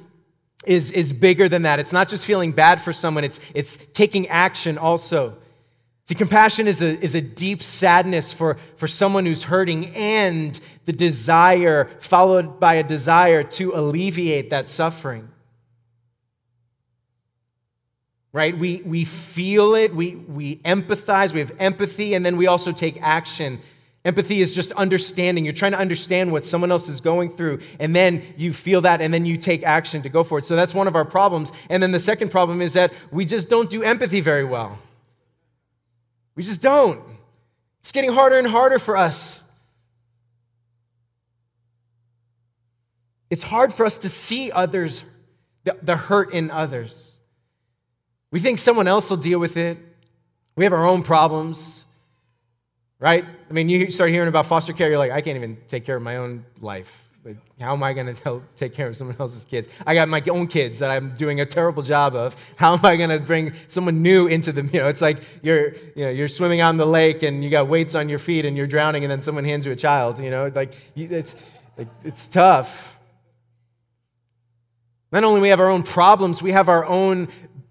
is, 0.65 0.91
is 0.91 1.13
bigger 1.13 1.49
than 1.49 1.63
that. 1.63 1.79
It's 1.79 1.93
not 1.93 2.09
just 2.09 2.25
feeling 2.25 2.53
bad 2.53 2.81
for 2.81 2.93
someone, 2.93 3.25
it's, 3.25 3.41
it's 3.55 3.79
taking 3.93 4.29
action 4.29 4.79
also. 4.79 5.37
See, 6.09 6.15
compassion 6.15 6.67
is 6.67 6.81
a, 6.81 6.99
is 7.05 7.15
a 7.15 7.21
deep 7.21 7.63
sadness 7.63 8.33
for, 8.33 8.57
for 8.77 8.89
someone 8.89 9.27
who's 9.27 9.43
hurting 9.43 9.95
and 9.95 10.59
the 10.87 10.93
desire, 10.93 11.91
followed 12.01 12.59
by 12.59 12.77
a 12.77 12.83
desire 12.83 13.43
to 13.43 13.75
alleviate 13.75 14.51
that 14.51 14.71
suffering. 14.71 15.29
Right? 18.33 18.57
We, 18.57 18.83
we 18.85 19.05
feel 19.05 19.75
it, 19.75 19.95
we, 19.95 20.17
we 20.17 20.57
empathize, 20.57 21.33
we 21.33 21.41
have 21.41 21.53
empathy, 21.59 22.15
and 22.15 22.25
then 22.25 22.37
we 22.37 22.47
also 22.47 22.73
take 22.73 23.01
action. 23.01 23.61
Empathy 24.05 24.41
is 24.41 24.55
just 24.55 24.73
understanding. 24.73 25.45
You're 25.45 25.55
trying 25.55 25.73
to 25.73 25.79
understand 25.79 26.31
what 26.31 26.47
someone 26.47 26.71
else 26.71 26.89
is 26.89 27.01
going 27.01 27.31
through, 27.31 27.61
and 27.79 27.97
then 27.97 28.23
you 28.37 28.53
feel 28.53 28.81
that, 28.83 29.01
and 29.01 29.13
then 29.13 29.25
you 29.25 29.37
take 29.37 29.63
action 29.65 30.03
to 30.03 30.09
go 30.09 30.23
for 30.23 30.39
it. 30.39 30.47
So 30.47 30.57
that's 30.57 30.75
one 30.75 30.87
of 30.87 30.95
our 30.95 31.05
problems. 31.05 31.53
And 31.69 31.83
then 31.83 31.91
the 31.91 32.01
second 32.01 32.31
problem 32.31 32.63
is 32.63 32.75
that 32.75 32.93
we 33.11 33.25
just 33.25 33.49
don't 33.49 33.69
do 33.69 33.83
empathy 33.83 34.21
very 34.21 34.45
well. 34.45 34.79
We 36.37 36.43
just 36.43 36.63
don't. 36.63 37.03
It's 37.81 37.93
getting 37.93 38.13
harder 38.13 38.39
and 38.39 38.47
harder 38.47 38.79
for 38.79 38.97
us. 38.97 39.43
It's 43.31 43.43
hard 43.43 43.75
for 43.75 43.85
us 43.85 43.99
to 43.99 44.09
see 44.09 44.51
others, 44.53 45.05
the, 45.65 45.77
the 45.83 45.97
hurt 45.97 46.33
in 46.33 46.51
others. 46.51 47.18
We 48.31 48.41
think 48.41 48.59
someone 48.59 48.89
else 48.89 49.09
will 49.09 49.17
deal 49.17 49.39
with 49.39 49.57
it. 49.57 49.79
We 50.57 50.65
have 50.65 50.73
our 50.73 50.87
own 50.87 51.03
problems, 51.03 51.87
right? 52.99 53.25
I 53.25 53.53
mean, 53.53 53.69
you 53.69 53.91
start 53.91 54.11
hearing 54.11 54.29
about 54.29 54.47
foster 54.47 54.73
care, 54.73 54.89
you're 54.89 54.99
like, 54.99 55.13
I 55.13 55.21
can't 55.21 55.37
even 55.37 55.57
take 55.69 55.85
care 55.85 55.97
of 55.97 56.03
my 56.03 56.17
own 56.17 56.45
life. 56.61 57.09
Like, 57.25 57.37
how 57.61 57.73
am 57.75 57.83
I 57.83 57.93
going 57.93 58.15
to 58.15 58.43
take 58.57 58.75
care 58.75 58.89
of 58.89 58.97
someone 58.97 59.17
else's 59.19 59.45
kids? 59.45 59.69
I 59.87 59.95
got 59.95 60.09
my 60.09 60.23
own 60.29 60.47
kids 60.47 60.79
that 60.81 60.91
I'm 60.91 61.15
doing 61.15 61.41
a 61.41 61.47
terrible 61.47 61.83
job 61.83 62.15
of. 62.15 62.37
How 62.57 62.75
am 62.75 62.85
I 62.85 62.97
going 62.97 63.11
to 63.11 63.21
bring 63.21 63.53
someone 63.69 64.03
new 64.03 64.27
into 64.27 64.53
them? 64.53 64.71
You 64.79 64.81
know, 64.81 64.89
it's 64.89 65.01
like 65.01 65.19
you're, 65.43 65.75
you 65.97 66.05
know, 66.05 66.11
you're 66.11 66.29
swimming 66.29 66.61
on 66.61 66.77
the 66.77 66.87
lake 66.87 67.23
and 67.23 67.43
you 67.43 67.51
got 67.51 67.69
weights 67.69 67.95
on 67.95 68.09
your 68.09 68.19
feet 68.19 68.45
and 68.45 68.57
you're 68.57 68.67
drowning, 68.67 69.05
and 69.05 69.11
then 69.11 69.23
someone 69.23 69.45
hands 69.45 69.65
you 69.65 69.73
a 69.73 69.77
child. 69.77 70.19
You 70.19 70.31
know, 70.31 70.53
like 70.55 70.75
it's, 70.95 71.37
it's 72.05 72.27
tough. 72.27 72.97
Not 75.11 75.25
only 75.25 75.41
we 75.41 75.49
have 75.49 75.61
our 75.61 75.71
own 75.71 75.83
problems, 75.83 76.43
we 76.43 76.53
have 76.53 76.69
our 76.69 76.85
own 76.85 77.29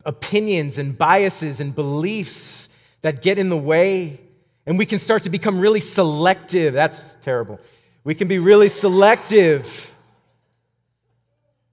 opinions 0.07 0.79
and 0.79 0.97
biases 0.97 1.59
and 1.59 1.75
beliefs 1.75 2.69
that 3.03 3.21
get 3.21 3.37
in 3.37 3.49
the 3.49 3.57
way. 3.57 4.19
And 4.65 4.77
we 4.77 4.87
can 4.87 4.97
start 4.97 5.23
to 5.23 5.29
become 5.29 5.59
really 5.59 5.81
selective. 5.81 6.73
That's 6.73 7.15
terrible. 7.21 7.59
We 8.03 8.15
can 8.15 8.27
be 8.27 8.39
really 8.39 8.69
selective 8.69 9.93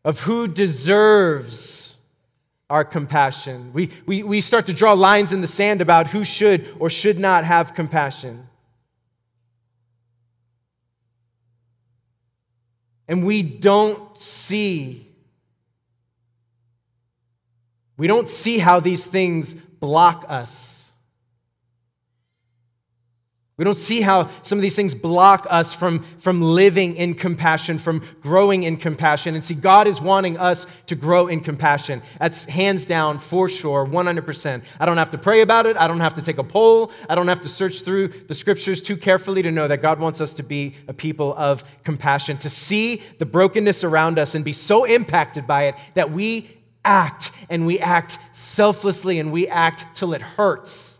of 0.04 0.20
who 0.20 0.46
deserves 0.46 1.96
our 2.68 2.84
compassion. 2.84 3.70
We, 3.72 3.90
we, 4.04 4.22
we 4.22 4.40
start 4.40 4.66
to 4.66 4.72
draw 4.72 4.92
lines 4.92 5.32
in 5.32 5.40
the 5.40 5.46
sand 5.46 5.80
about 5.80 6.08
who 6.08 6.24
should 6.24 6.66
or 6.78 6.90
should 6.90 7.18
not 7.18 7.44
have 7.44 7.74
compassion. 7.74 8.48
And 13.06 13.24
we 13.24 13.42
don't 13.42 14.18
see 14.18 15.03
we 17.96 18.06
don't 18.06 18.28
see 18.28 18.58
how 18.58 18.80
these 18.80 19.06
things 19.06 19.54
block 19.54 20.24
us. 20.28 20.84
We 23.56 23.64
don't 23.64 23.78
see 23.78 24.00
how 24.00 24.30
some 24.42 24.58
of 24.58 24.62
these 24.62 24.74
things 24.74 24.96
block 24.96 25.46
us 25.48 25.72
from, 25.72 26.04
from 26.18 26.42
living 26.42 26.96
in 26.96 27.14
compassion, 27.14 27.78
from 27.78 28.02
growing 28.20 28.64
in 28.64 28.76
compassion. 28.76 29.36
And 29.36 29.44
see, 29.44 29.54
God 29.54 29.86
is 29.86 30.00
wanting 30.00 30.36
us 30.38 30.66
to 30.86 30.96
grow 30.96 31.28
in 31.28 31.40
compassion. 31.40 32.02
That's 32.18 32.42
hands 32.44 32.84
down, 32.84 33.20
for 33.20 33.48
sure, 33.48 33.86
100%. 33.86 34.62
I 34.80 34.86
don't 34.86 34.96
have 34.96 35.10
to 35.10 35.18
pray 35.18 35.40
about 35.40 35.66
it. 35.66 35.76
I 35.76 35.86
don't 35.86 36.00
have 36.00 36.14
to 36.14 36.22
take 36.22 36.38
a 36.38 36.42
poll. 36.42 36.90
I 37.08 37.14
don't 37.14 37.28
have 37.28 37.42
to 37.42 37.48
search 37.48 37.82
through 37.82 38.08
the 38.08 38.34
scriptures 38.34 38.82
too 38.82 38.96
carefully 38.96 39.42
to 39.42 39.52
know 39.52 39.68
that 39.68 39.80
God 39.80 40.00
wants 40.00 40.20
us 40.20 40.32
to 40.32 40.42
be 40.42 40.74
a 40.88 40.92
people 40.92 41.32
of 41.36 41.62
compassion, 41.84 42.36
to 42.38 42.50
see 42.50 43.02
the 43.20 43.26
brokenness 43.26 43.84
around 43.84 44.18
us 44.18 44.34
and 44.34 44.44
be 44.44 44.52
so 44.52 44.82
impacted 44.82 45.46
by 45.46 45.66
it 45.66 45.76
that 45.94 46.10
we 46.10 46.50
act 46.84 47.32
and 47.48 47.66
we 47.66 47.78
act 47.78 48.18
selflessly 48.32 49.18
and 49.18 49.32
we 49.32 49.48
act 49.48 49.86
till 49.94 50.14
it 50.14 50.20
hurts. 50.20 50.98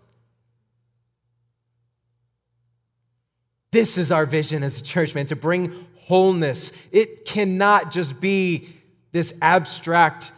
This 3.71 3.99
is 3.99 4.13
our 4.13 4.25
vision 4.25 4.63
as 4.63 4.81
a 4.81 4.83
church, 4.85 5.15
man, 5.15 5.27
to 5.27 5.37
bring 5.37 5.87
wholeness. 5.97 6.73
It 6.93 7.25
cannot 7.25 7.91
just 7.91 8.21
be 8.21 8.69
this 9.11 9.35
abstract 9.43 10.33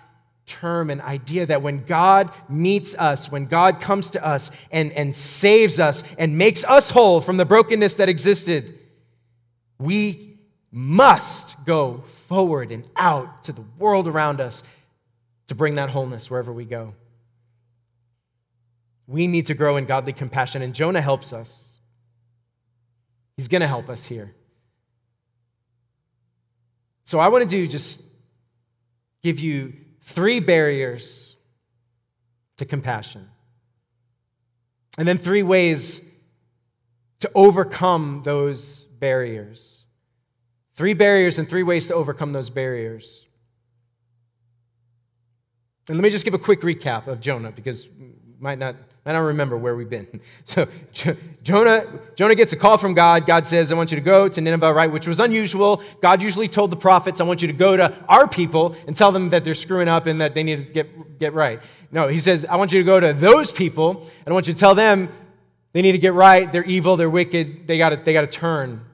term 0.46 0.90
and 0.90 1.02
idea 1.02 1.44
that 1.46 1.60
when 1.60 1.84
God 1.84 2.30
meets 2.48 2.94
us, 2.94 3.30
when 3.30 3.46
God 3.46 3.80
comes 3.80 4.10
to 4.10 4.24
us 4.24 4.50
and, 4.70 4.92
and 4.92 5.14
saves 5.14 5.80
us 5.80 6.04
and 6.18 6.38
makes 6.38 6.64
us 6.64 6.88
whole 6.88 7.20
from 7.20 7.36
the 7.36 7.44
brokenness 7.44 7.94
that 7.94 8.08
existed, 8.08 8.78
we 9.78 10.38
must 10.70 11.62
go 11.64 12.04
forward 12.28 12.70
and 12.70 12.84
out 12.96 13.44
to 13.44 13.52
the 13.52 13.64
world 13.78 14.06
around 14.08 14.40
us 14.40 14.62
to 15.48 15.54
bring 15.54 15.76
that 15.76 15.90
wholeness 15.90 16.30
wherever 16.30 16.52
we 16.52 16.64
go. 16.64 16.94
We 19.06 19.26
need 19.26 19.46
to 19.46 19.54
grow 19.54 19.76
in 19.76 19.86
godly 19.86 20.12
compassion, 20.12 20.62
and 20.62 20.74
Jonah 20.74 21.00
helps 21.00 21.32
us. 21.32 21.78
He's 23.36 23.48
going 23.48 23.60
to 23.60 23.68
help 23.68 23.88
us 23.88 24.04
here. 24.04 24.34
So, 27.04 27.20
I 27.20 27.28
want 27.28 27.42
to 27.42 27.48
do 27.48 27.66
just 27.68 28.00
give 29.22 29.38
you 29.38 29.72
three 30.00 30.40
barriers 30.40 31.36
to 32.56 32.64
compassion, 32.64 33.28
and 34.98 35.06
then 35.06 35.18
three 35.18 35.44
ways 35.44 36.00
to 37.20 37.30
overcome 37.34 38.22
those 38.24 38.80
barriers. 38.98 39.84
Three 40.74 40.94
barriers 40.94 41.38
and 41.38 41.48
three 41.48 41.62
ways 41.62 41.86
to 41.88 41.94
overcome 41.94 42.32
those 42.32 42.50
barriers. 42.50 43.25
And 45.88 45.96
let 45.96 46.02
me 46.02 46.10
just 46.10 46.24
give 46.24 46.34
a 46.34 46.38
quick 46.38 46.62
recap 46.62 47.06
of 47.06 47.20
Jonah 47.20 47.52
because 47.52 47.88
might 48.40 48.58
not 48.58 48.76
I 49.06 49.12
don't 49.12 49.26
remember 49.26 49.56
where 49.56 49.76
we've 49.76 49.88
been. 49.88 50.20
So 50.44 50.68
Jonah, 51.42 51.86
Jonah 52.14 52.34
gets 52.34 52.52
a 52.52 52.56
call 52.56 52.78
from 52.78 52.94
God. 52.94 53.26
God 53.26 53.46
says, 53.46 53.70
I 53.70 53.74
want 53.74 53.90
you 53.90 53.96
to 53.96 54.00
go 54.02 54.28
to 54.28 54.40
Nineveh, 54.40 54.72
right? 54.72 54.90
Which 54.90 55.06
was 55.06 55.20
unusual. 55.20 55.82
God 56.00 56.22
usually 56.22 56.48
told 56.48 56.70
the 56.70 56.76
prophets, 56.76 57.20
I 57.20 57.24
want 57.24 57.42
you 57.42 57.48
to 57.48 57.54
go 57.54 57.76
to 57.76 57.92
our 58.08 58.28
people 58.28 58.76
and 58.86 58.96
tell 58.96 59.12
them 59.12 59.30
that 59.30 59.44
they're 59.44 59.54
screwing 59.54 59.88
up 59.88 60.06
and 60.06 60.20
that 60.20 60.34
they 60.34 60.42
need 60.42 60.56
to 60.56 60.72
get, 60.72 61.18
get 61.18 61.34
right. 61.34 61.60
No, 61.90 62.08
he 62.08 62.18
says, 62.18 62.44
I 62.44 62.56
want 62.56 62.72
you 62.72 62.80
to 62.80 62.84
go 62.84 63.00
to 63.00 63.12
those 63.12 63.52
people 63.52 64.08
and 64.24 64.28
I 64.28 64.32
want 64.32 64.46
you 64.46 64.54
to 64.54 64.58
tell 64.58 64.74
them 64.74 65.08
they 65.72 65.82
need 65.82 65.92
to 65.92 65.98
get 65.98 66.14
right. 66.14 66.50
They're 66.50 66.64
evil, 66.64 66.96
they're 66.96 67.10
wicked, 67.10 67.66
they 67.66 67.78
gotta, 67.78 67.96
they 67.96 68.12
gotta 68.12 68.28
turn 68.28 68.84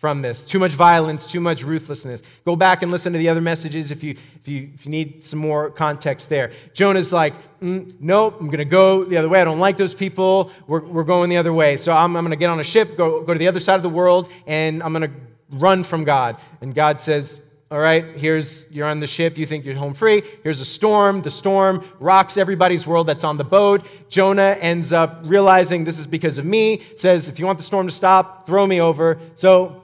from 0.00 0.22
this. 0.22 0.46
Too 0.46 0.58
much 0.58 0.72
violence, 0.72 1.26
too 1.26 1.40
much 1.40 1.62
ruthlessness. 1.62 2.22
Go 2.46 2.56
back 2.56 2.82
and 2.82 2.90
listen 2.90 3.12
to 3.12 3.18
the 3.18 3.28
other 3.28 3.42
messages 3.42 3.90
if 3.90 4.02
you, 4.02 4.16
if 4.34 4.48
you, 4.48 4.70
if 4.74 4.86
you 4.86 4.90
need 4.90 5.22
some 5.22 5.38
more 5.38 5.68
context 5.68 6.30
there. 6.30 6.52
Jonah's 6.72 7.12
like, 7.12 7.34
mm, 7.60 7.94
nope, 8.00 8.38
I'm 8.40 8.46
going 8.46 8.58
to 8.58 8.64
go 8.64 9.04
the 9.04 9.18
other 9.18 9.28
way. 9.28 9.42
I 9.42 9.44
don't 9.44 9.58
like 9.58 9.76
those 9.76 9.94
people. 9.94 10.50
We're, 10.66 10.80
we're 10.80 11.04
going 11.04 11.28
the 11.28 11.36
other 11.36 11.52
way. 11.52 11.76
So 11.76 11.92
I'm, 11.92 12.16
I'm 12.16 12.24
going 12.24 12.30
to 12.30 12.36
get 12.36 12.48
on 12.48 12.60
a 12.60 12.64
ship, 12.64 12.96
go, 12.96 13.22
go 13.22 13.34
to 13.34 13.38
the 13.38 13.46
other 13.46 13.60
side 13.60 13.76
of 13.76 13.82
the 13.82 13.90
world, 13.90 14.30
and 14.46 14.82
I'm 14.82 14.94
going 14.94 15.10
to 15.10 15.16
run 15.50 15.84
from 15.84 16.04
God. 16.04 16.38
And 16.62 16.74
God 16.74 16.98
says, 16.98 17.38
all 17.70 17.78
right, 17.78 18.16
here's, 18.16 18.68
you're 18.70 18.88
on 18.88 19.00
the 19.00 19.06
ship, 19.06 19.36
you 19.36 19.46
think 19.46 19.64
you're 19.66 19.76
home 19.76 19.94
free. 19.94 20.22
Here's 20.42 20.60
a 20.60 20.64
storm. 20.64 21.22
The 21.22 21.30
storm 21.30 21.84
rocks 22.00 22.36
everybody's 22.36 22.86
world 22.86 23.06
that's 23.06 23.22
on 23.22 23.36
the 23.36 23.44
boat. 23.44 23.86
Jonah 24.08 24.56
ends 24.60 24.92
up 24.92 25.20
realizing 25.24 25.84
this 25.84 25.98
is 26.00 26.06
because 26.06 26.38
of 26.38 26.46
me, 26.46 26.82
says, 26.96 27.28
if 27.28 27.38
you 27.38 27.46
want 27.46 27.58
the 27.58 27.64
storm 27.64 27.86
to 27.86 27.92
stop, 27.92 28.44
throw 28.44 28.66
me 28.66 28.80
over. 28.80 29.20
So 29.36 29.79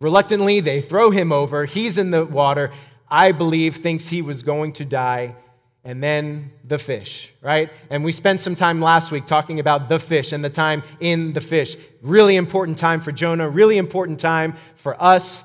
Reluctantly, 0.00 0.60
they 0.60 0.80
throw 0.80 1.10
him 1.10 1.32
over. 1.32 1.64
He's 1.64 1.98
in 1.98 2.10
the 2.10 2.24
water. 2.24 2.70
I 3.08 3.32
believe 3.32 3.76
thinks 3.76 4.06
he 4.08 4.22
was 4.22 4.42
going 4.42 4.72
to 4.74 4.84
die. 4.84 5.34
And 5.84 6.02
then 6.02 6.52
the 6.64 6.78
fish, 6.78 7.32
right? 7.40 7.70
And 7.88 8.04
we 8.04 8.12
spent 8.12 8.40
some 8.40 8.54
time 8.54 8.80
last 8.80 9.10
week 9.10 9.26
talking 9.26 9.58
about 9.58 9.88
the 9.88 9.98
fish 9.98 10.32
and 10.32 10.44
the 10.44 10.50
time 10.50 10.82
in 11.00 11.32
the 11.32 11.40
fish. 11.40 11.76
Really 12.02 12.36
important 12.36 12.76
time 12.76 13.00
for 13.00 13.10
Jonah, 13.10 13.48
really 13.48 13.78
important 13.78 14.20
time 14.20 14.54
for 14.74 15.02
us 15.02 15.44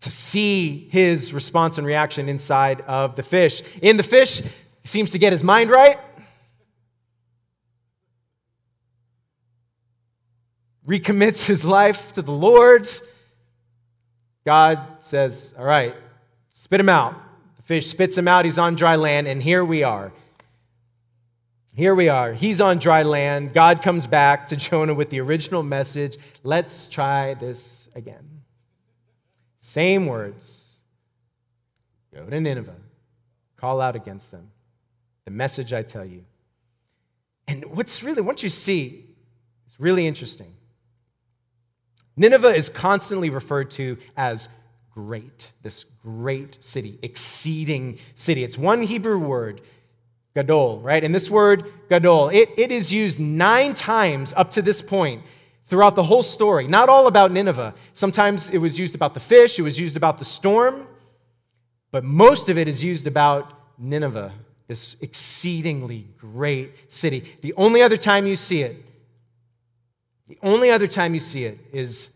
to 0.00 0.10
see 0.10 0.88
his 0.90 1.32
response 1.32 1.78
and 1.78 1.86
reaction 1.86 2.28
inside 2.28 2.82
of 2.82 3.16
the 3.16 3.22
fish. 3.22 3.62
In 3.82 3.96
the 3.96 4.02
fish, 4.02 4.40
he 4.42 4.88
seems 4.88 5.10
to 5.12 5.18
get 5.18 5.32
his 5.32 5.42
mind 5.42 5.70
right. 5.70 5.98
Recommits 10.86 11.44
his 11.44 11.64
life 11.64 12.12
to 12.12 12.22
the 12.22 12.32
Lord 12.32 12.88
God 14.48 14.80
says, 15.00 15.52
All 15.58 15.64
right, 15.66 15.94
spit 16.52 16.80
him 16.80 16.88
out. 16.88 17.14
The 17.56 17.62
fish 17.64 17.90
spits 17.90 18.16
him 18.16 18.26
out. 18.26 18.46
He's 18.46 18.58
on 18.58 18.76
dry 18.76 18.96
land, 18.96 19.28
and 19.28 19.42
here 19.42 19.62
we 19.62 19.82
are. 19.82 20.10
Here 21.74 21.94
we 21.94 22.08
are. 22.08 22.32
He's 22.32 22.58
on 22.58 22.78
dry 22.78 23.02
land. 23.02 23.52
God 23.52 23.82
comes 23.82 24.06
back 24.06 24.46
to 24.46 24.56
Jonah 24.64 24.94
with 24.94 25.10
the 25.10 25.20
original 25.20 25.62
message. 25.62 26.16
Let's 26.44 26.88
try 26.88 27.34
this 27.34 27.90
again. 27.94 28.40
Same 29.60 30.06
words. 30.06 30.78
Go 32.14 32.24
to 32.24 32.40
Nineveh. 32.40 32.74
Call 33.58 33.82
out 33.82 33.96
against 33.96 34.30
them. 34.30 34.50
The 35.26 35.30
message 35.30 35.74
I 35.74 35.82
tell 35.82 36.06
you. 36.06 36.24
And 37.46 37.66
what's 37.66 38.02
really, 38.02 38.22
what 38.22 38.42
you 38.42 38.48
see, 38.48 39.04
it's 39.66 39.78
really 39.78 40.06
interesting. 40.06 40.54
Nineveh 42.18 42.54
is 42.54 42.68
constantly 42.68 43.30
referred 43.30 43.70
to 43.72 43.96
as 44.16 44.48
great, 44.92 45.52
this 45.62 45.84
great 46.02 46.56
city, 46.62 46.98
exceeding 47.02 47.98
city. 48.16 48.42
It's 48.42 48.58
one 48.58 48.82
Hebrew 48.82 49.18
word, 49.18 49.60
Gadol, 50.34 50.80
right? 50.80 51.02
And 51.04 51.14
this 51.14 51.30
word, 51.30 51.72
Gadol, 51.88 52.30
it, 52.30 52.50
it 52.56 52.72
is 52.72 52.92
used 52.92 53.20
nine 53.20 53.72
times 53.72 54.34
up 54.36 54.50
to 54.52 54.62
this 54.62 54.82
point 54.82 55.22
throughout 55.68 55.94
the 55.94 56.02
whole 56.02 56.24
story. 56.24 56.66
Not 56.66 56.88
all 56.88 57.06
about 57.06 57.30
Nineveh. 57.30 57.74
Sometimes 57.94 58.50
it 58.50 58.58
was 58.58 58.76
used 58.76 58.96
about 58.96 59.14
the 59.14 59.20
fish, 59.20 59.58
it 59.58 59.62
was 59.62 59.78
used 59.78 59.96
about 59.96 60.18
the 60.18 60.24
storm, 60.24 60.88
but 61.92 62.02
most 62.02 62.48
of 62.48 62.58
it 62.58 62.66
is 62.66 62.82
used 62.82 63.06
about 63.06 63.52
Nineveh, 63.78 64.32
this 64.66 64.96
exceedingly 65.00 66.08
great 66.18 66.92
city. 66.92 67.36
The 67.42 67.54
only 67.54 67.80
other 67.80 67.96
time 67.96 68.26
you 68.26 68.34
see 68.34 68.62
it, 68.62 68.84
the 70.28 70.38
only 70.42 70.70
other 70.70 70.86
time 70.86 71.14
you 71.14 71.20
see 71.20 71.44
it 71.44 71.58
is 71.72 72.10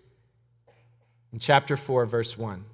in 1.32 1.38
chapter 1.38 1.76
4, 1.76 2.04
verse 2.06 2.36
1. 2.36 2.64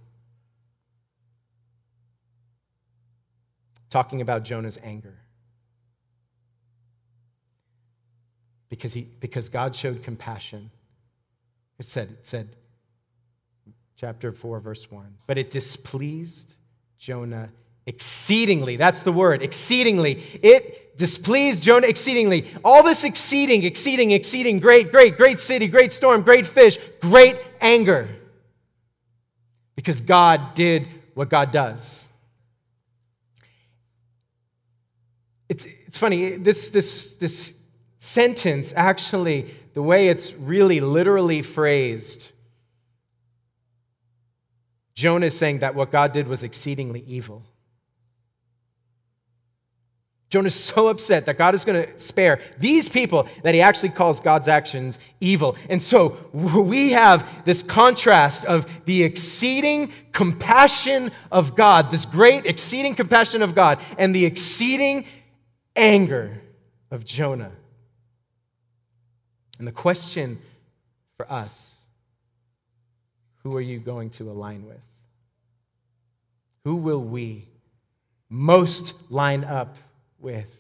Talking 3.89 4.21
about 4.21 4.43
Jonah's 4.43 4.79
anger. 4.83 5.15
Because, 8.69 8.93
he, 8.93 9.03
because 9.21 9.49
God 9.49 9.75
showed 9.75 10.03
compassion. 10.03 10.71
It 11.79 11.87
said, 11.87 12.11
it 12.11 12.27
said, 12.27 12.57
chapter 13.97 14.33
4, 14.33 14.61
verse 14.61 14.91
1. 14.91 15.07
But 15.27 15.39
it 15.39 15.51
displeased 15.51 16.57
Jonah 16.99 17.49
exceedingly. 17.89 18.77
That's 18.77 19.01
the 19.01 19.13
word, 19.13 19.43
exceedingly. 19.43 20.23
It 20.43 20.99
displeased 20.99 21.63
Jonah 21.63 21.87
exceedingly. 21.87 22.47
All 22.63 22.83
this 22.83 23.03
exceeding, 23.03 23.65
exceeding, 23.65 24.11
exceeding, 24.11 24.61
great, 24.61 24.93
great, 24.93 25.17
great 25.17 25.41
city, 25.41 25.67
great 25.69 25.95
storm, 25.95 26.21
great 26.21 26.47
fish, 26.47 26.79
great 27.01 27.41
anger. 27.63 28.11
Because 29.75 30.03
God 30.03 30.55
did 30.55 30.87
what 31.15 31.31
God 31.31 31.51
does. 31.51 32.07
It's, 35.49 35.65
it's 35.87 35.97
funny, 35.97 36.37
this, 36.37 36.69
this, 36.69 37.15
this 37.15 37.55
sentence 38.01 38.75
actually, 38.77 39.55
the 39.73 39.81
way 39.81 40.09
it's 40.09 40.35
really 40.35 40.81
literally 40.81 41.41
phrased, 41.41 42.33
Jonah 44.95 45.27
is 45.27 45.39
saying 45.39 45.61
that 45.61 45.75
what 45.75 45.91
God 45.91 46.13
did 46.13 46.29
was 46.29 46.43
exceedingly 46.43 47.01
evil. 47.07 47.47
Jonah 50.31 50.47
is 50.47 50.55
so 50.55 50.89
upset 50.89 51.25
that 51.25 51.39
God 51.39 51.55
is 51.55 51.65
going 51.65 51.87
to 51.87 51.99
spare 51.99 52.41
these 52.59 52.87
people 52.89 53.27
that 53.43 53.55
he 53.55 53.63
actually 53.63 53.89
calls 53.89 54.21
God's 54.21 54.47
actions 54.47 54.99
evil. 55.21 55.57
And 55.71 55.83
so 55.83 56.19
we 56.35 56.91
have 56.91 57.27
this 57.47 57.63
contrast 57.63 58.45
of 58.45 58.67
the 58.85 59.03
exceeding 59.05 59.91
compassion 60.13 61.13
of 61.33 61.57
God, 61.57 61.91
this 61.91 62.05
great 62.05 62.45
exceeding 62.45 62.95
compassion 62.95 63.41
of 63.41 63.55
God, 63.55 63.81
and 63.97 64.15
the 64.15 64.27
exceeding 64.27 65.07
anger 65.75 66.43
of 66.91 67.07
Jonah. 67.07 67.53
And 69.59 69.67
the 69.67 69.73
question 69.73 70.41
for 71.17 71.31
us 71.33 71.75
who 73.43 73.57
are 73.57 73.63
you 73.63 73.79
going 73.79 74.11
to 74.11 74.31
align 74.31 74.67
with? 74.67 74.81
Who 76.65 76.77
will 76.77 77.03
we 77.03 77.49
most 78.29 78.93
line 79.11 79.43
up 79.43 79.77
with? 80.19 80.55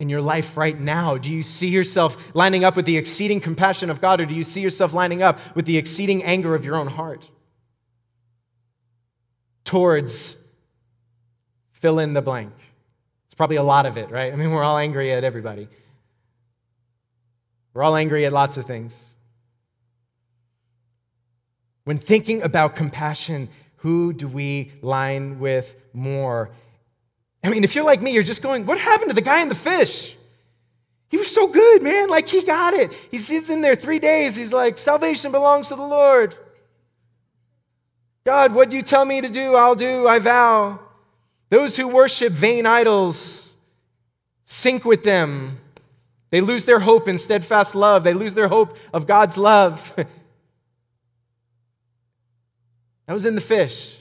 In 0.00 0.08
your 0.08 0.20
life 0.20 0.56
right 0.56 0.78
now, 0.78 1.16
do 1.16 1.32
you 1.32 1.42
see 1.42 1.68
yourself 1.68 2.16
lining 2.34 2.64
up 2.64 2.76
with 2.76 2.84
the 2.84 2.96
exceeding 2.96 3.40
compassion 3.40 3.90
of 3.90 4.00
God, 4.00 4.20
or 4.20 4.26
do 4.26 4.34
you 4.34 4.44
see 4.44 4.60
yourself 4.60 4.92
lining 4.92 5.22
up 5.22 5.38
with 5.54 5.66
the 5.66 5.78
exceeding 5.78 6.24
anger 6.24 6.54
of 6.54 6.64
your 6.64 6.76
own 6.76 6.88
heart? 6.88 7.28
Towards 9.64 10.36
fill 11.72 11.98
in 11.98 12.12
the 12.12 12.22
blank. 12.22 12.52
It's 13.26 13.34
probably 13.34 13.56
a 13.56 13.62
lot 13.62 13.86
of 13.86 13.96
it, 13.96 14.10
right? 14.10 14.32
I 14.32 14.36
mean, 14.36 14.50
we're 14.50 14.62
all 14.62 14.78
angry 14.78 15.12
at 15.12 15.24
everybody. 15.24 15.68
We're 17.72 17.82
all 17.82 17.96
angry 17.96 18.24
at 18.26 18.32
lots 18.32 18.56
of 18.56 18.66
things. 18.66 19.14
When 21.84 21.98
thinking 21.98 22.42
about 22.42 22.76
compassion, 22.76 23.48
who 23.84 24.14
do 24.14 24.26
we 24.26 24.72
line 24.80 25.38
with 25.38 25.76
more? 25.92 26.48
I 27.44 27.50
mean, 27.50 27.64
if 27.64 27.74
you're 27.74 27.84
like 27.84 28.00
me, 28.00 28.12
you're 28.12 28.22
just 28.22 28.40
going, 28.40 28.64
what 28.64 28.78
happened 28.78 29.10
to 29.10 29.14
the 29.14 29.20
guy 29.20 29.42
in 29.42 29.50
the 29.50 29.54
fish? 29.54 30.16
He 31.10 31.18
was 31.18 31.30
so 31.30 31.48
good, 31.48 31.82
man. 31.82 32.08
Like, 32.08 32.26
he 32.26 32.42
got 32.42 32.72
it. 32.72 32.94
He 33.10 33.18
sits 33.18 33.50
in 33.50 33.60
there 33.60 33.74
three 33.74 33.98
days. 33.98 34.36
He's 34.36 34.54
like, 34.54 34.78
salvation 34.78 35.32
belongs 35.32 35.68
to 35.68 35.76
the 35.76 35.82
Lord. 35.82 36.34
God, 38.24 38.54
what 38.54 38.70
do 38.70 38.76
you 38.76 38.82
tell 38.82 39.04
me 39.04 39.20
to 39.20 39.28
do, 39.28 39.54
I'll 39.54 39.74
do, 39.74 40.08
I 40.08 40.18
vow. 40.18 40.80
Those 41.50 41.76
who 41.76 41.86
worship 41.86 42.32
vain 42.32 42.64
idols 42.64 43.54
sink 44.46 44.86
with 44.86 45.04
them. 45.04 45.58
They 46.30 46.40
lose 46.40 46.64
their 46.64 46.80
hope 46.80 47.06
in 47.06 47.18
steadfast 47.18 47.74
love. 47.74 48.02
They 48.02 48.14
lose 48.14 48.32
their 48.32 48.48
hope 48.48 48.78
of 48.94 49.06
God's 49.06 49.36
love. 49.36 49.92
that 53.06 53.12
was 53.12 53.26
in 53.26 53.34
the 53.34 53.40
fish. 53.40 53.98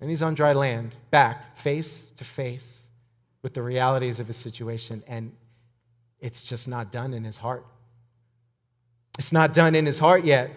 And 0.00 0.10
he's 0.10 0.22
on 0.22 0.34
dry 0.34 0.52
land, 0.52 0.94
back, 1.10 1.56
face 1.56 2.04
to 2.16 2.24
face 2.24 2.88
with 3.42 3.54
the 3.54 3.62
realities 3.62 4.20
of 4.20 4.26
his 4.26 4.36
situation. 4.36 5.02
And 5.06 5.32
it's 6.20 6.44
just 6.44 6.68
not 6.68 6.92
done 6.92 7.14
in 7.14 7.24
his 7.24 7.36
heart. 7.36 7.64
It's 9.18 9.32
not 9.32 9.52
done 9.52 9.74
in 9.74 9.86
his 9.86 9.98
heart 9.98 10.24
yet. 10.24 10.50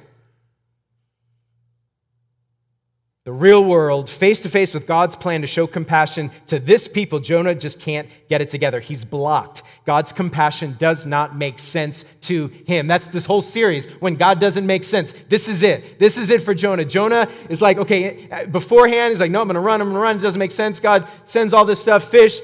The 3.27 3.33
real 3.33 3.65
world, 3.65 4.09
face 4.09 4.39
to 4.39 4.47
face 4.47 4.73
with 4.73 4.87
God's 4.87 5.13
plan 5.13 5.41
to 5.41 5.47
show 5.47 5.67
compassion 5.67 6.31
to 6.45 6.59
this 6.59 6.87
people, 6.87 7.19
Jonah 7.19 7.53
just 7.53 7.77
can't 7.77 8.07
get 8.29 8.39
it 8.39 8.49
together. 8.49 8.79
He's 8.79 9.03
blocked. 9.03 9.63
God's 9.85 10.13
compassion 10.13 10.77
does 10.79 11.05
not 11.05 11.35
make 11.35 11.59
sense 11.59 12.05
to 12.21 12.47
him. 12.65 12.87
That's 12.87 13.07
this 13.07 13.25
whole 13.25 13.41
series. 13.41 13.87
When 13.99 14.15
God 14.15 14.39
doesn't 14.39 14.65
make 14.65 14.85
sense, 14.85 15.13
this 15.27 15.49
is 15.49 15.61
it. 15.61 15.99
This 15.99 16.17
is 16.17 16.29
it 16.29 16.41
for 16.41 16.53
Jonah. 16.53 16.85
Jonah 16.85 17.29
is 17.49 17.61
like, 17.61 17.77
okay, 17.77 18.47
beforehand, 18.49 19.11
he's 19.11 19.19
like, 19.19 19.29
no, 19.29 19.41
I'm 19.41 19.47
going 19.47 19.55
to 19.55 19.59
run, 19.59 19.81
I'm 19.81 19.87
going 19.87 19.95
to 19.95 20.01
run. 20.01 20.15
It 20.15 20.21
doesn't 20.21 20.39
make 20.39 20.53
sense. 20.53 20.79
God 20.79 21.05
sends 21.25 21.53
all 21.53 21.65
this 21.65 21.81
stuff, 21.81 22.09
fish. 22.09 22.39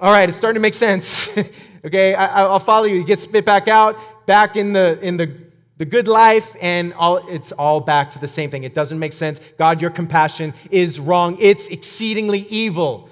All 0.00 0.12
right, 0.12 0.28
it's 0.28 0.38
starting 0.38 0.60
to 0.60 0.62
make 0.62 0.74
sense. 0.74 1.28
okay, 1.84 2.14
I, 2.14 2.44
will 2.44 2.60
follow 2.60 2.84
you. 2.84 2.98
He 2.98 3.04
gets 3.04 3.24
spit 3.24 3.44
back 3.44 3.66
out, 3.66 3.98
back 4.26 4.54
in 4.54 4.72
the 4.72 4.96
in 5.00 5.16
the 5.16 5.47
the 5.78 5.86
good 5.86 6.08
life, 6.08 6.56
and 6.60 6.92
all, 6.94 7.16
it's 7.28 7.52
all 7.52 7.80
back 7.80 8.10
to 8.10 8.18
the 8.18 8.28
same 8.28 8.50
thing. 8.50 8.64
It 8.64 8.74
doesn't 8.74 8.98
make 8.98 9.12
sense. 9.12 9.40
God, 9.56 9.80
your 9.80 9.90
compassion 9.90 10.52
is 10.70 11.00
wrong. 11.00 11.36
It's 11.40 11.68
exceedingly 11.68 12.40
evil. 12.50 13.08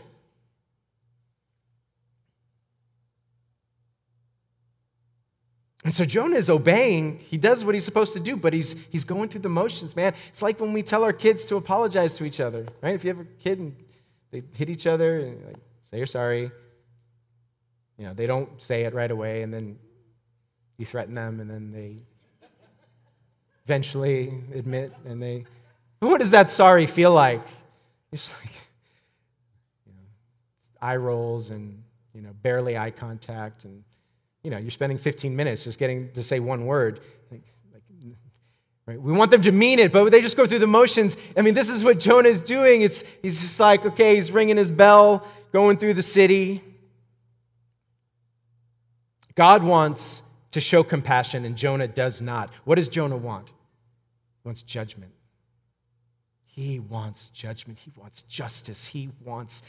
And 5.85 5.95
so 5.95 6.05
Jonah 6.05 6.35
is 6.35 6.51
obeying. 6.51 7.21
He 7.21 7.39
does 7.39 7.65
what 7.65 7.77
he's 7.77 7.85
supposed 7.85 8.13
to 8.15 8.21
do, 8.21 8.37
but 8.37 8.53
he's, 8.53 8.75
he's 8.91 9.05
going 9.05 9.29
through 9.29 9.43
the 9.43 9.49
motions, 9.49 9.95
man. 9.95 10.15
It's 10.33 10.43
like 10.43 10.59
when 10.59 10.73
we 10.73 10.83
tell 10.83 11.05
our 11.05 11.13
kids 11.13 11.45
to 11.45 11.55
apologize 11.55 12.17
to 12.17 12.25
each 12.25 12.41
other, 12.41 12.67
right? 12.83 12.97
If 12.97 13.05
you 13.05 13.11
have 13.11 13.21
a 13.21 13.29
kid 13.39 13.61
and 13.61 13.77
they 14.33 14.43
hit 14.53 14.69
each 14.69 14.89
other, 14.89 15.21
and 15.21 15.47
like, 15.47 15.57
say 15.89 15.99
you're 15.99 16.07
sorry. 16.07 16.51
You 17.99 18.07
know, 18.07 18.15
they 18.15 18.27
don't 18.27 18.61
say 18.61 18.83
it 18.83 18.95
right 18.95 19.13
away, 19.13 19.43
and 19.43 19.55
then 19.55 19.79
you 20.77 20.85
threaten 20.85 21.15
them, 21.15 21.39
and 21.39 21.49
then 21.49 21.71
they 21.71 21.99
eventually 23.67 24.33
admit 24.55 24.93
and 25.05 25.21
they 25.21 25.45
what 25.99 26.21
does 26.21 26.31
that 26.31 26.51
sorry 26.53 26.87
feel 26.87 27.13
like? 27.13 27.45
It's 28.13 28.31
like 28.41 28.53
you 29.87 29.93
know, 29.93 30.03
eye 30.81 30.97
rolls 30.97 31.51
and 31.51 31.83
you 32.15 32.23
know 32.23 32.31
barely 32.43 32.79
eye 32.79 32.93
contact 32.93 33.65
and 33.65 33.83
you 34.45 34.51
know 34.51 34.59
you're 34.59 34.71
spending 34.71 34.99
15 34.99 35.35
minutes 35.35 35.65
just 35.65 35.81
getting 35.81 36.13
to 36.13 36.23
say 36.23 36.39
one 36.39 36.65
word. 36.65 37.01
Like, 37.33 37.43
right? 38.87 39.01
we 39.01 39.13
want 39.13 39.33
them 39.33 39.43
to 39.43 39.51
mean 39.51 39.81
it 39.81 39.91
but 39.91 40.11
they 40.11 40.21
just 40.21 40.37
go 40.37 40.47
through 40.47 40.61
the 40.61 40.67
motions. 40.69 41.17
I 41.37 41.43
mean 41.43 41.55
this 41.55 41.69
is 41.69 41.83
what 41.83 41.99
jonah 41.99 42.29
is 42.29 42.43
doing. 42.43 42.83
It's 42.83 43.03
he's 43.23 43.41
just 43.41 43.59
like 43.59 43.85
okay 43.85 44.15
he's 44.15 44.31
ringing 44.31 44.57
his 44.57 44.71
bell 44.71 45.27
going 45.53 45.77
through 45.77 45.95
the 45.95 46.03
city. 46.03 46.63
God 49.35 49.65
wants 49.65 50.23
to 50.53 50.61
show 50.61 50.85
compassion 50.85 51.45
and 51.47 51.57
jonah 51.57 51.89
does 51.89 52.23
not. 52.23 52.51
What 52.65 52.77
does 52.77 52.89
jonah 52.89 53.17
want 53.17 53.51
wants 54.47 54.63
judgment. 54.63 55.13
He 56.47 56.81
wants 56.81 57.29
judgment. 57.31 57.79
He 57.79 57.93
wants 57.99 58.23
justice. 58.23 58.87
He 58.87 59.11
wants 59.25 59.63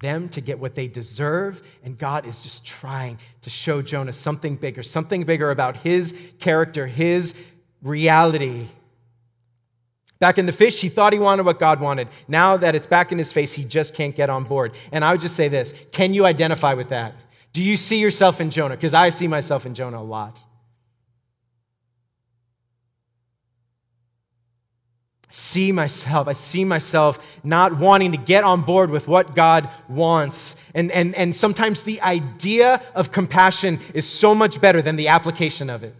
them 0.00 0.28
to 0.28 0.40
get 0.40 0.58
what 0.58 0.74
they 0.74 0.86
deserve. 0.86 1.62
And 1.82 1.98
God 1.98 2.26
is 2.26 2.42
just 2.42 2.64
trying 2.64 3.18
to 3.42 3.50
show 3.50 3.82
Jonah 3.82 4.12
something 4.12 4.54
bigger, 4.56 4.82
something 4.82 5.24
bigger 5.24 5.50
about 5.50 5.76
his 5.76 6.14
character, 6.38 6.86
his 6.86 7.34
reality. 7.82 8.68
Back 10.18 10.38
in 10.38 10.46
the 10.46 10.52
fish, 10.52 10.80
he 10.80 10.88
thought 10.88 11.12
he 11.12 11.18
wanted 11.18 11.44
what 11.44 11.58
God 11.58 11.80
wanted. 11.80 12.08
Now 12.28 12.56
that 12.56 12.74
it's 12.74 12.86
back 12.86 13.12
in 13.12 13.18
his 13.18 13.32
face, 13.32 13.52
he 13.52 13.64
just 13.64 13.94
can't 13.94 14.14
get 14.14 14.30
on 14.30 14.44
board. 14.44 14.72
And 14.92 15.04
I 15.04 15.12
would 15.12 15.20
just 15.20 15.36
say 15.36 15.48
this 15.48 15.74
can 15.92 16.14
you 16.14 16.24
identify 16.24 16.74
with 16.74 16.90
that? 16.90 17.14
Do 17.52 17.62
you 17.62 17.76
see 17.76 17.98
yourself 17.98 18.40
in 18.40 18.50
Jonah? 18.50 18.76
Because 18.76 18.94
I 18.94 19.08
see 19.08 19.26
myself 19.26 19.66
in 19.66 19.74
Jonah 19.74 20.00
a 20.00 20.02
lot. 20.02 20.40
See 25.36 25.70
myself. 25.70 26.28
I 26.28 26.32
see 26.32 26.64
myself 26.64 27.18
not 27.44 27.78
wanting 27.78 28.12
to 28.12 28.18
get 28.18 28.42
on 28.42 28.62
board 28.62 28.90
with 28.90 29.06
what 29.06 29.34
God 29.34 29.68
wants. 29.86 30.56
And, 30.74 30.90
and, 30.90 31.14
and 31.14 31.36
sometimes 31.36 31.82
the 31.82 32.00
idea 32.00 32.82
of 32.94 33.12
compassion 33.12 33.80
is 33.92 34.08
so 34.08 34.34
much 34.34 34.60
better 34.60 34.80
than 34.80 34.96
the 34.96 35.08
application 35.08 35.68
of 35.68 35.84
it. 35.84 35.94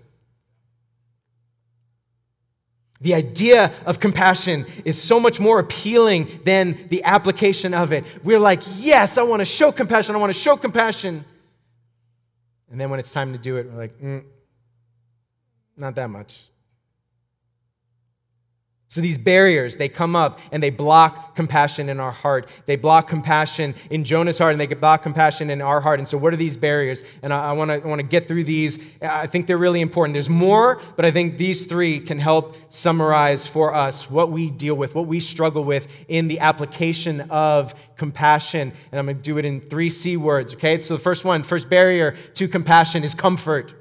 The 3.02 3.12
idea 3.12 3.72
of 3.84 4.00
compassion 4.00 4.64
is 4.86 5.00
so 5.00 5.20
much 5.20 5.38
more 5.38 5.58
appealing 5.58 6.40
than 6.44 6.88
the 6.88 7.04
application 7.04 7.74
of 7.74 7.92
it. 7.92 8.04
We're 8.24 8.38
like, 8.38 8.62
yes, 8.78 9.18
I 9.18 9.22
want 9.22 9.40
to 9.40 9.44
show 9.44 9.70
compassion. 9.70 10.16
I 10.16 10.18
want 10.18 10.32
to 10.32 10.40
show 10.40 10.56
compassion. 10.56 11.26
And 12.70 12.80
then 12.80 12.88
when 12.88 12.98
it's 13.00 13.12
time 13.12 13.32
to 13.32 13.38
do 13.38 13.58
it, 13.58 13.70
we're 13.70 13.78
like, 13.78 14.00
mm, 14.00 14.24
not 15.76 15.94
that 15.96 16.08
much. 16.08 16.40
So 18.88 19.00
these 19.00 19.18
barriers, 19.18 19.76
they 19.76 19.88
come 19.88 20.14
up 20.14 20.38
and 20.52 20.62
they 20.62 20.70
block 20.70 21.34
compassion 21.34 21.88
in 21.88 21.98
our 21.98 22.12
heart. 22.12 22.48
They 22.66 22.76
block 22.76 23.08
compassion 23.08 23.74
in 23.90 24.04
Jonah's 24.04 24.38
heart 24.38 24.52
and 24.52 24.60
they 24.60 24.66
block 24.68 25.02
compassion 25.02 25.50
in 25.50 25.60
our 25.60 25.80
heart. 25.80 25.98
And 25.98 26.06
so, 26.08 26.16
what 26.16 26.32
are 26.32 26.36
these 26.36 26.56
barriers? 26.56 27.02
And 27.22 27.32
I, 27.32 27.50
I 27.50 27.52
want 27.52 27.70
to 27.70 27.78
want 27.86 27.98
to 27.98 28.06
get 28.06 28.28
through 28.28 28.44
these. 28.44 28.78
I 29.02 29.26
think 29.26 29.48
they're 29.48 29.58
really 29.58 29.80
important. 29.80 30.14
There's 30.14 30.28
more, 30.28 30.80
but 30.94 31.04
I 31.04 31.10
think 31.10 31.36
these 31.36 31.66
three 31.66 31.98
can 31.98 32.20
help 32.20 32.56
summarize 32.72 33.44
for 33.44 33.74
us 33.74 34.08
what 34.08 34.30
we 34.30 34.50
deal 34.50 34.76
with, 34.76 34.94
what 34.94 35.08
we 35.08 35.18
struggle 35.18 35.64
with 35.64 35.88
in 36.06 36.28
the 36.28 36.38
application 36.38 37.22
of 37.22 37.74
compassion. 37.96 38.72
And 38.92 38.98
I'm 39.00 39.06
going 39.06 39.16
to 39.16 39.22
do 39.22 39.38
it 39.38 39.44
in 39.44 39.62
three 39.62 39.90
C 39.90 40.16
words. 40.16 40.54
Okay. 40.54 40.80
So 40.80 40.96
the 40.96 41.02
first 41.02 41.24
one, 41.24 41.42
first 41.42 41.68
barrier 41.68 42.16
to 42.34 42.46
compassion 42.46 43.02
is 43.02 43.14
comfort. 43.14 43.74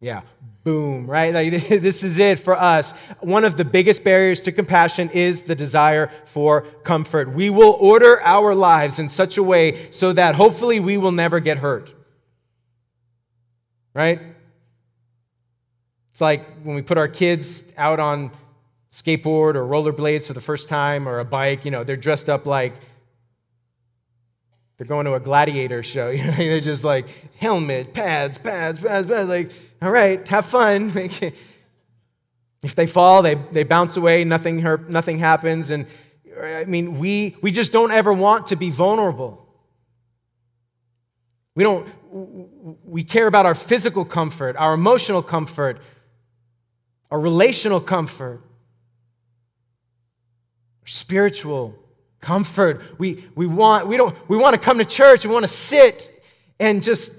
Yeah, 0.00 0.22
boom, 0.68 1.06
right? 1.06 1.32
Like, 1.32 1.50
this 1.68 2.02
is 2.02 2.18
it 2.18 2.38
for 2.38 2.54
us. 2.54 2.92
One 3.20 3.44
of 3.46 3.56
the 3.56 3.64
biggest 3.64 4.04
barriers 4.04 4.42
to 4.42 4.52
compassion 4.52 5.08
is 5.14 5.40
the 5.40 5.54
desire 5.54 6.10
for 6.26 6.62
comfort. 6.84 7.32
We 7.32 7.48
will 7.48 7.78
order 7.80 8.20
our 8.22 8.54
lives 8.54 8.98
in 8.98 9.08
such 9.08 9.38
a 9.38 9.42
way 9.42 9.90
so 9.92 10.12
that 10.12 10.34
hopefully 10.34 10.78
we 10.78 10.98
will 10.98 11.12
never 11.12 11.40
get 11.40 11.56
hurt. 11.56 11.94
Right? 13.94 14.20
It's 16.10 16.20
like 16.20 16.44
when 16.64 16.76
we 16.76 16.82
put 16.82 16.98
our 16.98 17.08
kids 17.08 17.64
out 17.78 17.98
on 17.98 18.30
skateboard 18.92 19.54
or 19.54 19.64
rollerblades 19.64 20.26
for 20.26 20.34
the 20.34 20.42
first 20.42 20.68
time 20.68 21.08
or 21.08 21.20
a 21.20 21.24
bike, 21.24 21.64
you 21.64 21.70
know, 21.70 21.82
they're 21.82 21.96
dressed 21.96 22.28
up 22.28 22.44
like 22.44 22.74
they're 24.76 24.86
going 24.86 25.06
to 25.06 25.14
a 25.14 25.20
gladiator 25.20 25.82
show. 25.82 26.08
You 26.18 26.24
know, 26.24 26.32
they're 26.32 26.60
just 26.60 26.84
like 26.84 27.06
helmet, 27.36 27.94
pads, 27.94 28.36
pads, 28.36 28.80
pads, 28.80 29.06
pads, 29.06 29.28
like 29.30 29.50
all 29.80 29.90
right, 29.90 30.26
have 30.28 30.46
fun. 30.46 30.92
if 32.62 32.74
they 32.74 32.86
fall, 32.86 33.22
they, 33.22 33.36
they 33.52 33.62
bounce 33.62 33.96
away, 33.96 34.24
nothing, 34.24 34.58
hurt, 34.58 34.90
nothing 34.90 35.18
happens. 35.18 35.70
And 35.70 35.86
I 36.42 36.64
mean, 36.64 36.98
we, 36.98 37.36
we 37.40 37.52
just 37.52 37.72
don't 37.72 37.90
ever 37.90 38.12
want 38.12 38.48
to 38.48 38.56
be 38.56 38.70
vulnerable. 38.70 39.44
We 41.54 41.64
don't, 41.64 41.88
we 42.84 43.04
care 43.04 43.26
about 43.26 43.46
our 43.46 43.54
physical 43.54 44.04
comfort, 44.04 44.56
our 44.56 44.74
emotional 44.74 45.22
comfort, 45.22 45.80
our 47.10 47.18
relational 47.18 47.80
comfort, 47.80 48.42
spiritual 50.84 51.74
comfort. 52.20 52.82
We, 52.98 53.24
we, 53.34 53.46
want, 53.46 53.86
we, 53.86 53.96
don't, 53.96 54.16
we 54.28 54.36
want 54.36 54.54
to 54.54 54.60
come 54.60 54.78
to 54.78 54.84
church, 54.84 55.24
we 55.24 55.32
want 55.32 55.44
to 55.44 55.52
sit 55.52 56.22
and 56.60 56.82
just 56.82 57.12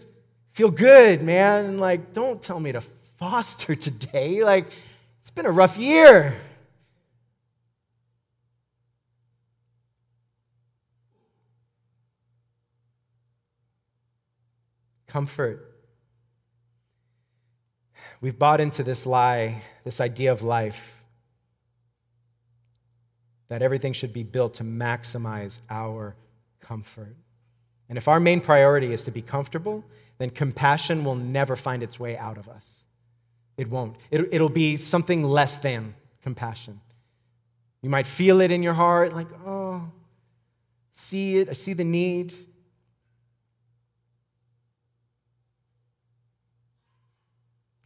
feel 0.60 0.70
good, 0.70 1.24
man. 1.24 1.64
And 1.68 1.80
like, 1.80 2.12
don't 2.12 2.42
tell 2.42 2.60
me 2.60 2.74
to 2.74 2.82
foster 3.18 3.76
today. 3.76 4.44
Like, 4.44 4.70
it's 5.22 5.30
been 5.30 5.46
a 5.46 5.52
rough 5.52 5.78
year. 5.78 6.36
Comfort. 15.08 15.66
We've 18.20 18.38
bought 18.38 18.60
into 18.60 18.84
this 18.84 19.06
lie, 19.06 19.62
this 19.86 20.02
idea 20.02 20.34
of 20.34 20.42
life, 20.42 20.94
that 23.48 23.62
everything 23.62 23.94
should 23.94 24.12
be 24.12 24.24
built 24.24 24.56
to 24.56 24.66
maximize 24.66 25.60
our 25.70 26.18
comfort. 26.60 27.16
And 27.90 27.98
if 27.98 28.08
our 28.08 28.20
main 28.20 28.40
priority 28.40 28.94
is 28.94 29.02
to 29.04 29.12
be 29.12 29.22
comfortable, 29.22 29.84
then 30.20 30.30
compassion 30.30 31.04
will 31.04 31.16
never 31.16 31.56
find 31.56 31.82
its 31.82 32.00
way 32.00 32.16
out 32.18 32.38
of 32.38 32.48
us. 32.48 32.86
It 33.58 33.70
won't. 33.70 33.98
It, 34.12 34.40
will 34.40 34.48
be 34.48 34.78
something 34.78 35.24
less 35.24 35.58
than 35.58 35.96
compassion. 36.22 36.80
You 37.82 37.90
might 37.90 38.06
feel 38.06 38.42
it 38.42 38.52
in 38.52 38.62
your 38.62 38.74
heart, 38.74 39.14
like, 39.14 39.28
oh, 39.46 39.90
see 40.92 41.38
it, 41.38 41.50
I 41.50 41.54
see 41.54 41.74
the 41.74 41.84
need. 41.84 42.34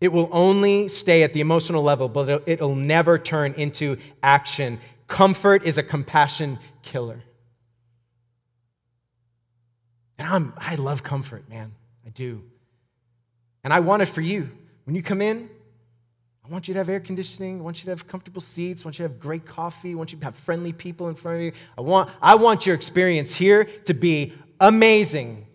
It 0.01 0.11
will 0.11 0.29
only 0.33 0.89
stay 0.89 1.23
at 1.23 1.31
the 1.31 1.39
emotional 1.39 1.81
level, 1.81 2.09
but 2.09 2.43
it'll 2.45 2.75
never 2.75 3.17
turn 3.17 3.53
into 3.53 3.97
action. 4.21 4.79
Comfort 5.07 5.63
is 5.63 5.77
a 5.77 5.83
compassion 5.83 6.59
killer. 6.81 7.21
And 10.23 10.31
I'm, 10.31 10.53
I 10.57 10.75
love 10.75 11.03
comfort, 11.03 11.49
man. 11.49 11.73
I 12.05 12.09
do. 12.09 12.41
And 13.65 13.73
I 13.73 13.81
want 13.81 14.03
it 14.03 14.05
for 14.05 14.21
you. 14.21 14.49
When 14.85 14.95
you 14.95 15.03
come 15.03 15.21
in, 15.21 15.49
I 16.45 16.47
want 16.47 16.69
you 16.69 16.73
to 16.75 16.79
have 16.79 16.87
air 16.87 17.01
conditioning. 17.01 17.59
I 17.59 17.61
want 17.61 17.79
you 17.79 17.85
to 17.85 17.89
have 17.91 18.07
comfortable 18.07 18.39
seats. 18.39 18.83
I 18.83 18.85
want 18.85 18.99
you 18.99 19.05
to 19.05 19.11
have 19.11 19.19
great 19.19 19.45
coffee. 19.45 19.91
I 19.91 19.95
want 19.95 20.13
you 20.13 20.19
to 20.19 20.23
have 20.23 20.37
friendly 20.37 20.71
people 20.71 21.09
in 21.09 21.15
front 21.15 21.39
of 21.39 21.43
you. 21.43 21.51
I 21.77 21.81
want, 21.81 22.09
I 22.21 22.35
want 22.35 22.65
your 22.65 22.73
experience 22.73 23.35
here 23.35 23.65
to 23.83 23.93
be 23.93 24.31
amazing. 24.61 25.45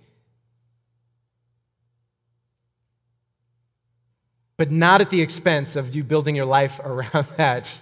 But 4.59 4.71
not 4.71 5.01
at 5.01 5.09
the 5.09 5.23
expense 5.23 5.77
of 5.77 5.97
you 5.97 6.05
building 6.05 6.37
your 6.37 6.45
life 6.45 6.79
around 6.85 7.27
that. 7.39 7.79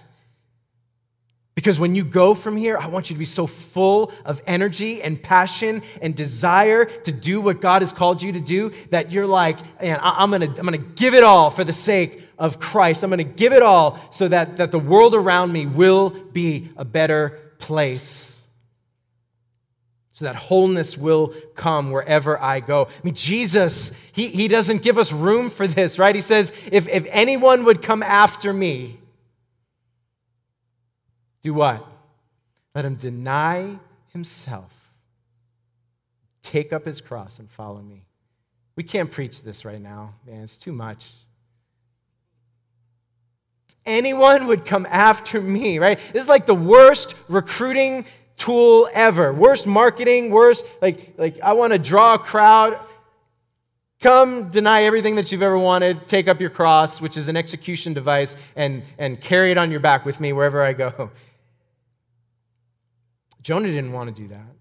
Because 1.57 1.79
when 1.79 1.95
you 1.95 2.05
go 2.05 2.35
from 2.35 2.55
here, 2.55 2.77
I 2.77 2.85
want 2.85 3.09
you 3.09 3.15
to 3.15 3.17
be 3.17 3.25
so 3.25 3.47
full 3.47 4.11
of 4.25 4.43
energy 4.45 5.01
and 5.01 5.19
passion 5.19 5.81
and 6.03 6.15
desire 6.15 6.85
to 6.85 7.11
do 7.11 7.41
what 7.41 7.61
God 7.61 7.81
has 7.81 7.91
called 7.91 8.21
you 8.21 8.31
to 8.33 8.39
do 8.39 8.71
that 8.91 9.11
you're 9.11 9.25
like, 9.25 9.57
man, 9.81 9.99
I'm 10.03 10.29
to 10.29 10.45
I'm 10.59 10.67
to 10.67 10.77
give 10.77 11.15
it 11.15 11.23
all 11.23 11.49
for 11.49 11.63
the 11.63 11.73
sake 11.73 12.21
of 12.37 12.59
Christ. 12.59 13.01
I'm 13.01 13.09
to 13.09 13.23
give 13.23 13.53
it 13.53 13.63
all 13.63 13.99
so 14.11 14.27
that, 14.27 14.57
that 14.57 14.69
the 14.69 14.77
world 14.77 15.15
around 15.15 15.51
me 15.51 15.65
will 15.65 16.11
be 16.11 16.69
a 16.77 16.85
better 16.85 17.53
place. 17.57 18.39
So 20.11 20.25
that 20.25 20.35
wholeness 20.35 20.95
will 20.95 21.33
come 21.55 21.89
wherever 21.89 22.39
I 22.39 22.59
go. 22.59 22.85
I 22.85 22.89
mean, 23.01 23.15
Jesus, 23.15 23.93
he, 24.11 24.27
he 24.27 24.47
doesn't 24.47 24.83
give 24.83 24.99
us 24.99 25.11
room 25.11 25.49
for 25.49 25.65
this, 25.65 25.97
right? 25.97 26.13
He 26.13 26.21
says, 26.21 26.53
if, 26.71 26.87
if 26.87 27.07
anyone 27.09 27.63
would 27.63 27.81
come 27.81 28.03
after 28.03 28.53
me, 28.53 28.99
do 31.43 31.53
what? 31.53 31.85
Let 32.75 32.85
him 32.85 32.95
deny 32.95 33.77
himself, 34.13 34.73
take 36.43 36.73
up 36.73 36.85
his 36.85 37.01
cross, 37.01 37.39
and 37.39 37.49
follow 37.49 37.81
me. 37.81 38.03
We 38.75 38.83
can't 38.83 39.09
preach 39.09 39.41
this 39.41 39.65
right 39.65 39.81
now, 39.81 40.13
man. 40.25 40.43
It's 40.43 40.57
too 40.57 40.71
much. 40.71 41.11
Anyone 43.85 44.47
would 44.47 44.65
come 44.65 44.85
after 44.89 45.41
me, 45.41 45.79
right? 45.79 45.99
This 46.13 46.23
is 46.23 46.29
like 46.29 46.45
the 46.45 46.53
worst 46.53 47.15
recruiting 47.29 48.05
tool 48.35 48.89
ever. 48.93 49.33
Worst 49.33 49.65
marketing, 49.65 50.29
worst, 50.29 50.65
like, 50.81 51.13
like 51.17 51.39
I 51.41 51.53
want 51.53 51.73
to 51.73 51.79
draw 51.79 52.13
a 52.13 52.19
crowd. 52.19 52.79
Come 53.99 54.51
deny 54.51 54.83
everything 54.83 55.15
that 55.15 55.31
you've 55.31 55.41
ever 55.41 55.57
wanted, 55.57 56.07
take 56.07 56.27
up 56.27 56.39
your 56.39 56.51
cross, 56.51 57.01
which 57.01 57.17
is 57.17 57.29
an 57.29 57.35
execution 57.35 57.93
device, 57.93 58.37
and, 58.55 58.83
and 58.99 59.19
carry 59.19 59.49
it 59.49 59.57
on 59.57 59.71
your 59.71 59.79
back 59.79 60.05
with 60.05 60.19
me 60.19 60.33
wherever 60.33 60.61
I 60.61 60.73
go. 60.73 61.09
Jonah 63.41 63.69
didn't 63.69 63.91
want 63.91 64.13
to 64.13 64.21
do 64.21 64.27
that. 64.29 64.57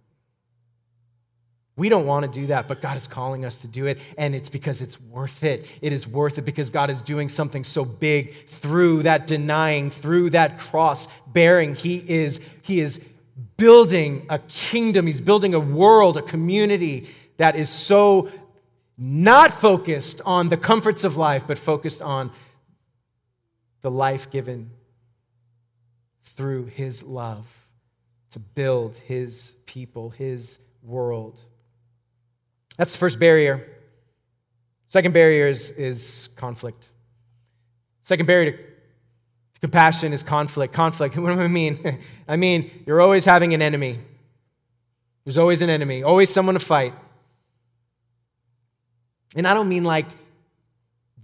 We 1.76 1.90
don't 1.90 2.06
want 2.06 2.30
to 2.30 2.40
do 2.40 2.46
that, 2.46 2.68
but 2.68 2.80
God 2.80 2.96
is 2.96 3.06
calling 3.06 3.44
us 3.44 3.60
to 3.60 3.68
do 3.68 3.84
it, 3.84 3.98
and 4.16 4.34
it's 4.34 4.48
because 4.48 4.80
it's 4.80 4.98
worth 4.98 5.44
it. 5.44 5.66
It 5.82 5.92
is 5.92 6.06
worth 6.06 6.38
it 6.38 6.42
because 6.42 6.70
God 6.70 6.88
is 6.88 7.02
doing 7.02 7.28
something 7.28 7.64
so 7.64 7.84
big 7.84 8.48
through 8.48 9.02
that 9.02 9.26
denying, 9.26 9.90
through 9.90 10.30
that 10.30 10.58
cross 10.58 11.06
bearing. 11.26 11.74
He 11.74 12.02
is, 12.08 12.40
he 12.62 12.80
is 12.80 12.98
building 13.58 14.24
a 14.30 14.38
kingdom, 14.38 15.04
He's 15.06 15.20
building 15.20 15.52
a 15.52 15.60
world, 15.60 16.16
a 16.16 16.22
community 16.22 17.10
that 17.36 17.56
is 17.56 17.68
so 17.68 18.30
not 18.96 19.52
focused 19.52 20.22
on 20.24 20.48
the 20.48 20.56
comforts 20.56 21.04
of 21.04 21.18
life, 21.18 21.44
but 21.46 21.58
focused 21.58 22.00
on 22.00 22.32
the 23.82 23.90
life 23.90 24.30
given 24.30 24.70
through 26.24 26.64
His 26.66 27.02
love 27.02 27.46
to 28.36 28.40
build 28.40 28.94
his 29.06 29.54
people, 29.64 30.10
his 30.10 30.58
world. 30.82 31.40
That's 32.76 32.92
the 32.92 32.98
first 32.98 33.18
barrier. 33.18 33.66
Second 34.88 35.14
barrier 35.14 35.48
is, 35.48 35.70
is 35.70 36.28
conflict. 36.36 36.88
Second 38.02 38.26
barrier 38.26 38.50
to, 38.50 38.58
to 38.58 39.60
Compassion 39.62 40.12
is 40.12 40.22
conflict. 40.22 40.74
Conflict, 40.74 41.16
what 41.16 41.34
do 41.34 41.40
I 41.40 41.48
mean? 41.48 41.98
I 42.28 42.36
mean, 42.36 42.84
you're 42.84 43.00
always 43.00 43.24
having 43.24 43.54
an 43.54 43.62
enemy. 43.62 44.00
There's 45.24 45.38
always 45.38 45.62
an 45.62 45.70
enemy, 45.70 46.02
always 46.02 46.28
someone 46.28 46.56
to 46.56 46.60
fight. 46.60 46.92
And 49.34 49.48
I 49.48 49.54
don't 49.54 49.70
mean 49.70 49.84
like 49.84 50.08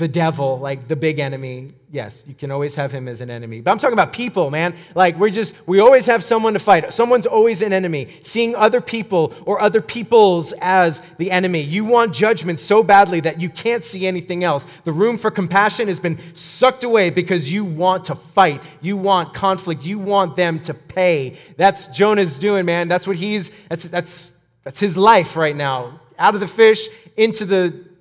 the 0.02 0.08
devil, 0.08 0.58
like 0.58 0.88
the 0.88 0.96
big 0.96 1.20
enemy. 1.20 1.72
Yes, 1.92 2.24
you 2.26 2.34
can 2.34 2.50
always 2.50 2.74
have 2.74 2.90
him 2.90 3.06
as 3.06 3.20
an 3.20 3.30
enemy. 3.30 3.60
But 3.60 3.70
I'm 3.70 3.78
talking 3.78 3.92
about 3.92 4.12
people, 4.12 4.50
man. 4.50 4.74
Like 4.96 5.16
we're 5.16 5.30
just, 5.30 5.54
we 5.64 5.78
always 5.78 6.06
have 6.06 6.24
someone 6.24 6.54
to 6.54 6.58
fight. 6.58 6.92
Someone's 6.92 7.24
always 7.24 7.62
an 7.62 7.72
enemy. 7.72 8.08
Seeing 8.24 8.56
other 8.56 8.80
people 8.80 9.32
or 9.46 9.60
other 9.60 9.80
peoples 9.80 10.52
as 10.60 11.02
the 11.18 11.30
enemy. 11.30 11.60
You 11.60 11.84
want 11.84 12.12
judgment 12.12 12.58
so 12.58 12.82
badly 12.82 13.20
that 13.20 13.40
you 13.40 13.48
can't 13.48 13.84
see 13.84 14.04
anything 14.08 14.42
else. 14.42 14.66
The 14.82 14.90
room 14.90 15.16
for 15.16 15.30
compassion 15.30 15.86
has 15.86 16.00
been 16.00 16.18
sucked 16.34 16.82
away 16.82 17.10
because 17.10 17.52
you 17.52 17.64
want 17.64 18.04
to 18.06 18.16
fight. 18.16 18.60
You 18.80 18.96
want 18.96 19.34
conflict. 19.34 19.86
You 19.86 20.00
want 20.00 20.34
them 20.34 20.58
to 20.62 20.74
pay. 20.74 21.36
That's 21.56 21.86
Jonah's 21.88 22.40
doing, 22.40 22.66
man. 22.66 22.88
That's 22.88 23.06
what 23.06 23.14
he's, 23.14 23.52
that's, 23.68 23.84
that's, 23.84 24.32
that's 24.64 24.80
his 24.80 24.96
life 24.96 25.36
right 25.36 25.54
now. 25.54 26.00
Out 26.18 26.34
of 26.34 26.40
the 26.40 26.48
fish, 26.48 26.88
into 27.16 27.44
the 27.44 27.91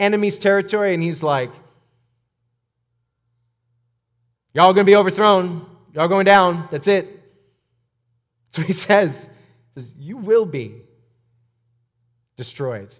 enemy's 0.00 0.38
territory, 0.38 0.94
and 0.94 1.02
he's 1.02 1.22
like, 1.22 1.50
Y'all 4.52 4.72
gonna 4.72 4.84
be 4.84 4.96
overthrown. 4.96 5.64
Y'all 5.94 6.08
going 6.08 6.24
down. 6.24 6.68
That's 6.70 6.88
it. 6.88 7.22
What 8.56 8.66
he 8.66 8.72
says. 8.88 9.30
He 9.74 9.80
says, 9.80 9.94
You 9.96 10.16
will 10.16 10.44
be 10.44 10.82
destroyed. 12.36 12.92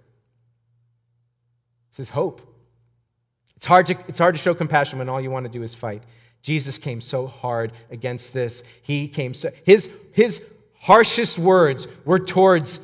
It's 1.88 1.96
his 1.96 2.10
hope. 2.10 2.40
It's 3.56 3.66
hard, 3.66 3.86
to, 3.86 3.98
it's 4.06 4.18
hard 4.18 4.34
to 4.34 4.40
show 4.40 4.54
compassion 4.54 4.98
when 4.98 5.08
all 5.08 5.20
you 5.20 5.30
want 5.30 5.44
to 5.44 5.50
do 5.50 5.62
is 5.62 5.74
fight. 5.74 6.04
Jesus 6.42 6.78
came 6.78 7.00
so 7.00 7.26
hard 7.26 7.72
against 7.90 8.32
this. 8.32 8.62
He 8.82 9.06
came 9.06 9.34
so 9.34 9.50
his 9.64 9.90
his 10.12 10.42
harshest 10.78 11.38
words 11.38 11.86
were 12.04 12.18
towards 12.18 12.80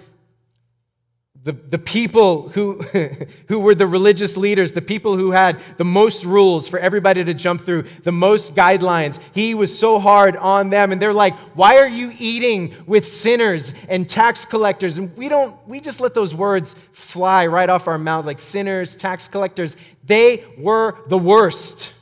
the, 1.46 1.52
the 1.52 1.78
people 1.78 2.48
who, 2.48 2.82
who 3.48 3.61
were 3.61 3.76
the 3.76 3.87
religious 3.87 4.37
leaders, 4.37 4.72
the 4.72 4.82
people 4.82 5.16
who 5.16 5.30
had 5.30 5.61
the 5.76 5.85
most 5.85 6.24
rules 6.24 6.66
for 6.66 6.80
everybody 6.80 7.22
to 7.22 7.32
jump 7.35 7.61
through, 7.61 7.85
the 8.02 8.11
most 8.11 8.56
guidelines. 8.56 9.20
He 9.32 9.54
was 9.54 9.76
so 9.76 10.00
hard 10.00 10.37
on 10.37 10.70
them. 10.70 10.90
And 10.90 11.00
they're 11.00 11.12
like, 11.12 11.38
why 11.54 11.78
are 11.78 11.87
you 11.87 12.12
eating 12.18 12.74
with 12.88 13.06
sinners 13.06 13.72
and 13.88 14.09
tax 14.09 14.44
collectors? 14.44 14.98
And 14.98 15.16
we 15.16 15.28
don't, 15.28 15.56
we 15.68 15.78
just 15.78 16.00
let 16.00 16.14
those 16.14 16.35
words 16.35 16.74
fly 16.90 17.46
right 17.46 17.70
off 17.70 17.87
our 17.87 17.96
mouths 17.96 18.26
like 18.26 18.40
sinners, 18.40 18.96
tax 18.96 19.28
collectors. 19.28 19.76
They 20.02 20.44
were 20.59 20.98
the 21.06 21.18
worst 21.18 21.94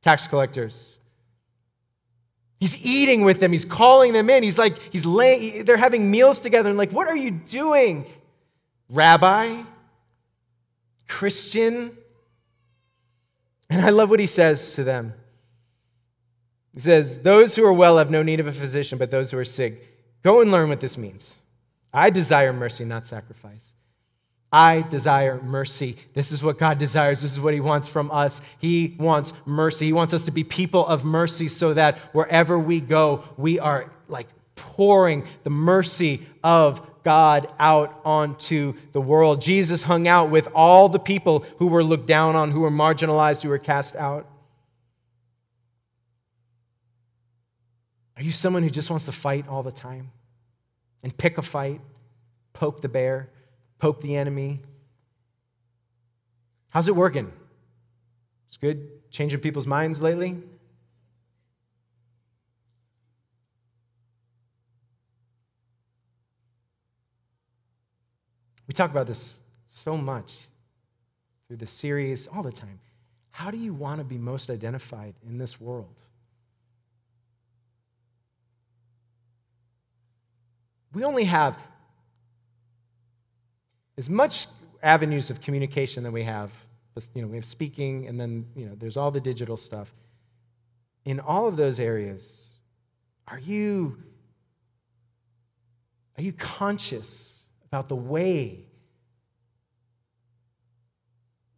tax 0.00 0.26
collectors. 0.26 0.96
He's 2.60 2.82
eating 2.82 3.26
with 3.26 3.40
them. 3.40 3.52
He's 3.52 3.66
calling 3.66 4.14
them 4.14 4.30
in. 4.30 4.42
He's 4.42 4.56
like, 4.56 4.78
he's 4.90 5.04
laying, 5.04 5.66
they're 5.66 5.76
having 5.76 6.10
meals 6.10 6.40
together. 6.40 6.70
And 6.70 6.78
like, 6.78 6.92
what 6.92 7.08
are 7.08 7.16
you 7.16 7.30
doing? 7.30 8.06
Rabbi, 8.88 9.62
Christian. 11.08 11.96
And 13.70 13.84
I 13.84 13.90
love 13.90 14.10
what 14.10 14.20
he 14.20 14.26
says 14.26 14.74
to 14.74 14.84
them. 14.84 15.14
He 16.74 16.80
says, 16.80 17.20
Those 17.20 17.54
who 17.54 17.64
are 17.64 17.72
well 17.72 17.98
have 17.98 18.10
no 18.10 18.22
need 18.22 18.40
of 18.40 18.46
a 18.46 18.52
physician, 18.52 18.98
but 18.98 19.10
those 19.10 19.30
who 19.30 19.38
are 19.38 19.44
sick. 19.44 19.88
Go 20.22 20.40
and 20.40 20.50
learn 20.50 20.68
what 20.68 20.80
this 20.80 20.96
means. 20.96 21.36
I 21.92 22.10
desire 22.10 22.52
mercy, 22.52 22.84
not 22.84 23.06
sacrifice. 23.06 23.74
I 24.52 24.82
desire 24.82 25.40
mercy. 25.42 25.96
This 26.14 26.30
is 26.30 26.42
what 26.42 26.58
God 26.58 26.78
desires. 26.78 27.20
This 27.20 27.32
is 27.32 27.40
what 27.40 27.54
He 27.54 27.60
wants 27.60 27.88
from 27.88 28.10
us. 28.10 28.40
He 28.58 28.96
wants 28.98 29.32
mercy. 29.46 29.86
He 29.86 29.92
wants 29.92 30.14
us 30.14 30.24
to 30.26 30.30
be 30.30 30.44
people 30.44 30.86
of 30.86 31.04
mercy 31.04 31.48
so 31.48 31.74
that 31.74 31.98
wherever 32.14 32.58
we 32.58 32.80
go, 32.80 33.24
we 33.36 33.58
are 33.58 33.90
like 34.08 34.28
pouring 34.54 35.26
the 35.42 35.50
mercy 35.50 36.26
of 36.42 36.88
God 37.04 37.52
out 37.58 38.00
onto 38.04 38.74
the 38.92 39.00
world. 39.00 39.40
Jesus 39.40 39.82
hung 39.82 40.08
out 40.08 40.30
with 40.30 40.48
all 40.54 40.88
the 40.88 40.98
people 40.98 41.44
who 41.58 41.66
were 41.66 41.84
looked 41.84 42.06
down 42.06 42.34
on, 42.34 42.50
who 42.50 42.60
were 42.60 42.70
marginalized, 42.70 43.42
who 43.42 43.50
were 43.50 43.58
cast 43.58 43.94
out. 43.94 44.26
Are 48.16 48.22
you 48.22 48.32
someone 48.32 48.62
who 48.62 48.70
just 48.70 48.90
wants 48.90 49.04
to 49.06 49.12
fight 49.12 49.46
all 49.48 49.62
the 49.62 49.72
time 49.72 50.10
and 51.02 51.16
pick 51.16 51.36
a 51.36 51.42
fight, 51.42 51.80
poke 52.52 52.80
the 52.80 52.88
bear, 52.88 53.30
poke 53.78 54.00
the 54.00 54.16
enemy? 54.16 54.60
How's 56.70 56.88
it 56.88 56.96
working? 56.96 57.30
It's 58.48 58.56
good 58.56 59.10
changing 59.10 59.40
people's 59.40 59.66
minds 59.66 60.00
lately? 60.00 60.38
We 68.74 68.76
talk 68.76 68.90
about 68.90 69.06
this 69.06 69.38
so 69.68 69.96
much 69.96 70.48
through 71.46 71.58
the 71.58 71.66
series 71.66 72.26
all 72.26 72.42
the 72.42 72.50
time. 72.50 72.80
How 73.30 73.52
do 73.52 73.56
you 73.56 73.72
want 73.72 74.00
to 74.00 74.04
be 74.04 74.18
most 74.18 74.50
identified 74.50 75.14
in 75.28 75.38
this 75.38 75.60
world? 75.60 76.02
We 80.92 81.04
only 81.04 81.22
have 81.22 81.56
as 83.96 84.10
much 84.10 84.48
avenues 84.82 85.30
of 85.30 85.40
communication 85.40 86.02
that 86.02 86.10
we 86.10 86.24
have. 86.24 86.50
You 87.14 87.22
know, 87.22 87.28
we 87.28 87.36
have 87.36 87.46
speaking, 87.46 88.08
and 88.08 88.20
then 88.20 88.44
you 88.56 88.66
know, 88.66 88.74
there's 88.74 88.96
all 88.96 89.12
the 89.12 89.20
digital 89.20 89.56
stuff. 89.56 89.94
In 91.04 91.20
all 91.20 91.46
of 91.46 91.56
those 91.56 91.78
areas, 91.78 92.48
are 93.28 93.38
you 93.38 94.02
are 96.18 96.24
you 96.24 96.32
conscious 96.32 97.33
about 97.74 97.88
the 97.88 97.96
way, 97.96 98.60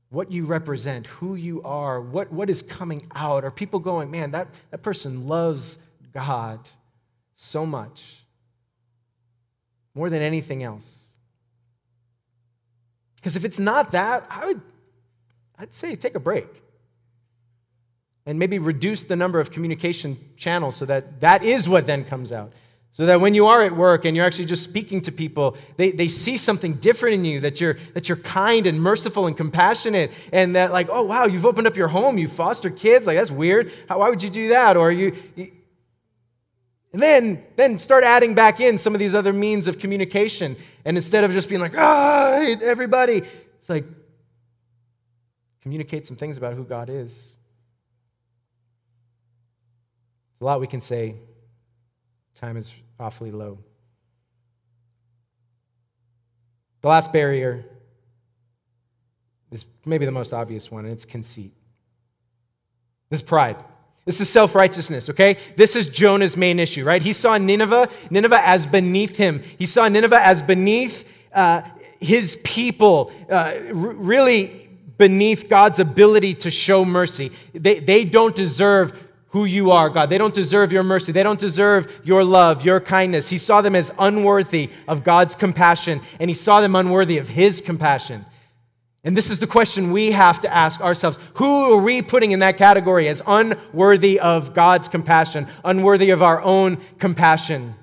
what 0.09 0.33
you 0.33 0.46
represent, 0.46 1.07
who 1.07 1.35
you 1.35 1.61
are, 1.62 2.00
what, 2.00 2.33
what 2.33 2.48
is 2.48 2.62
coming 2.62 3.07
out? 3.14 3.44
Are 3.44 3.50
people 3.50 3.79
going, 3.79 4.11
man, 4.11 4.31
that, 4.31 4.48
that 4.70 4.79
person 4.79 5.29
loves 5.29 5.79
God 6.14 6.66
so 7.35 7.66
much, 7.66 8.24
more 9.94 10.09
than 10.09 10.22
anything 10.22 10.62
else? 10.62 11.05
Because 13.16 13.37
if 13.37 13.44
it's 13.44 13.59
not 13.59 13.92
that, 13.92 14.26
I 14.31 14.46
would, 14.46 14.62
I'd 15.59 15.74
say 15.74 15.96
take 15.96 16.14
a 16.14 16.20
break 16.20 16.62
and 18.24 18.38
maybe 18.38 18.59
reduce 18.59 19.05
the 19.05 19.16
number 19.16 19.38
of 19.38 19.50
communication 19.50 20.16
channels 20.38 20.76
so 20.76 20.87
that 20.87 21.20
that 21.20 21.44
is 21.44 21.68
what 21.68 21.85
then 21.85 22.07
comes 22.07 22.33
out. 22.33 22.55
So 22.97 23.05
that 23.05 23.21
when 23.21 23.35
you 23.35 23.45
are 23.45 23.63
at 23.63 23.77
work 23.77 24.07
and 24.07 24.17
you're 24.17 24.25
actually 24.25 24.47
just 24.47 24.65
speaking 24.65 25.03
to 25.03 25.13
people, 25.13 25.59
they, 25.77 25.91
they 25.91 26.09
see 26.09 26.39
something 26.39 26.77
different 26.77 27.17
in 27.17 27.27
you, 27.27 27.41
that 27.41 27.61
you're, 27.61 27.77
that 27.93 28.09
you're 28.09 28.17
kind 28.17 28.67
and 28.67 28.81
merciful 28.81 29.27
and 29.27 29.37
compassionate, 29.37 30.13
and 30.33 30.57
that, 30.57 30.73
like, 30.73 30.89
oh, 30.91 31.03
wow, 31.03 31.27
you've 31.27 31.45
opened 31.45 31.67
up 31.67 31.77
your 31.77 31.89
home, 31.89 32.17
you 32.17 32.27
foster 32.27 32.71
kids. 32.71 33.07
Like, 33.07 33.19
that's 33.19 33.31
weird. 33.31 33.71
How, 33.87 33.99
why 33.99 34.09
would 34.09 34.23
you 34.23 34.31
do 34.31 34.49
that? 34.49 34.79
Or 34.79 34.91
you, 34.91 35.15
you. 35.35 35.53
And 36.95 37.03
then, 37.03 37.45
then 37.57 37.77
start 37.77 38.03
adding 38.03 38.33
back 38.33 38.61
in 38.61 38.79
some 38.79 38.95
of 38.95 38.99
these 38.99 39.15
other 39.15 39.35
means 39.35 39.69
of 39.69 39.79
communication. 39.79 40.57
And 40.87 40.97
instead 40.97 41.23
of 41.23 41.33
just 41.33 41.51
being 41.51 41.61
like, 41.61 41.77
ah, 41.77 42.37
everybody, 42.63 43.21
it's 43.59 43.69
like, 43.69 43.85
communicate 45.61 46.07
some 46.07 46.17
things 46.17 46.39
about 46.39 46.55
who 46.55 46.65
God 46.65 46.89
is. 46.89 47.37
A 50.41 50.45
lot 50.47 50.63
we 50.63 50.67
can 50.67 50.81
say. 50.81 51.17
Time 52.40 52.57
is 52.57 52.72
awfully 53.01 53.31
low. 53.31 53.59
The 56.83 56.88
last 56.88 57.12
barrier 57.12 57.64
is 59.51 59.64
maybe 59.85 60.05
the 60.05 60.12
most 60.12 60.33
obvious 60.33 60.70
one, 60.70 60.85
and 60.85 60.92
it's 60.92 61.07
conceit. 61.07 61.53
This 63.09 63.20
is 63.20 63.27
pride. 63.27 63.57
This 64.05 64.20
is 64.20 64.29
self 64.29 64.55
righteousness, 64.55 65.09
okay? 65.11 65.38
This 65.57 65.77
is 65.77 65.88
Jonah's 65.88 66.37
main 66.37 66.61
issue, 66.61 66.85
right? 66.85 67.01
He 67.01 67.12
saw 67.12 67.38
Nineveh, 67.38 67.88
Nineveh 68.11 68.46
as 68.46 68.66
beneath 68.66 69.16
him. 69.16 69.42
He 69.59 69.66
saw 69.66 69.88
Nineveh 69.88 70.25
as 70.25 70.42
beneath 70.42 71.05
uh, 71.33 71.62
his 72.01 72.38
people, 72.44 73.11
uh, 73.31 73.55
r- 73.68 73.72
really 73.72 74.68
beneath 74.99 75.49
God's 75.49 75.79
ability 75.79 76.35
to 76.35 76.51
show 76.51 76.85
mercy. 76.85 77.33
They, 77.53 77.81
they 77.81 78.05
don't 78.05 78.37
deserve 78.37 78.92
who 79.29 79.45
you 79.45 79.71
are, 79.71 79.91
God. 79.91 80.09
They 80.09 80.19
don't 80.19 80.35
deserve 80.35 80.73
your 80.73 80.83
mercy. 80.83 81.12
They 81.12 81.23
don't 81.23 81.41
deserve 81.41 82.01
your 82.05 82.25
love, 82.25 82.65
your 82.65 82.81
kindness. 82.81 83.29
He 83.29 83.39
saw 83.39 83.61
them 83.61 83.75
as 83.75 83.91
unworthy 83.99 84.71
of 84.89 85.05
God's 85.05 85.35
compassion, 85.35 86.01
and 86.21 86.31
he 86.31 86.35
saw 86.35 86.61
them 86.61 86.77
unworthy 86.77 87.19
of 87.19 87.29
his 87.29 87.61
compassion. 87.61 88.25
And 89.05 89.17
this 89.17 89.31
is 89.31 89.39
the 89.39 89.47
question 89.47 89.93
we 89.93 90.11
have 90.11 90.41
to 90.41 90.53
ask 90.53 90.81
ourselves 90.81 91.19
Who 91.35 91.73
are 91.73 91.81
we 91.81 92.03
putting 92.03 92.33
in 92.33 92.41
that 92.41 92.57
category 92.57 93.09
as 93.09 93.23
unworthy 93.27 94.19
of 94.19 94.55
God's 94.55 94.89
compassion, 94.89 95.47
unworthy 95.65 96.11
of 96.11 96.23
our 96.23 96.43
own 96.43 96.79
compassion? 96.99 97.75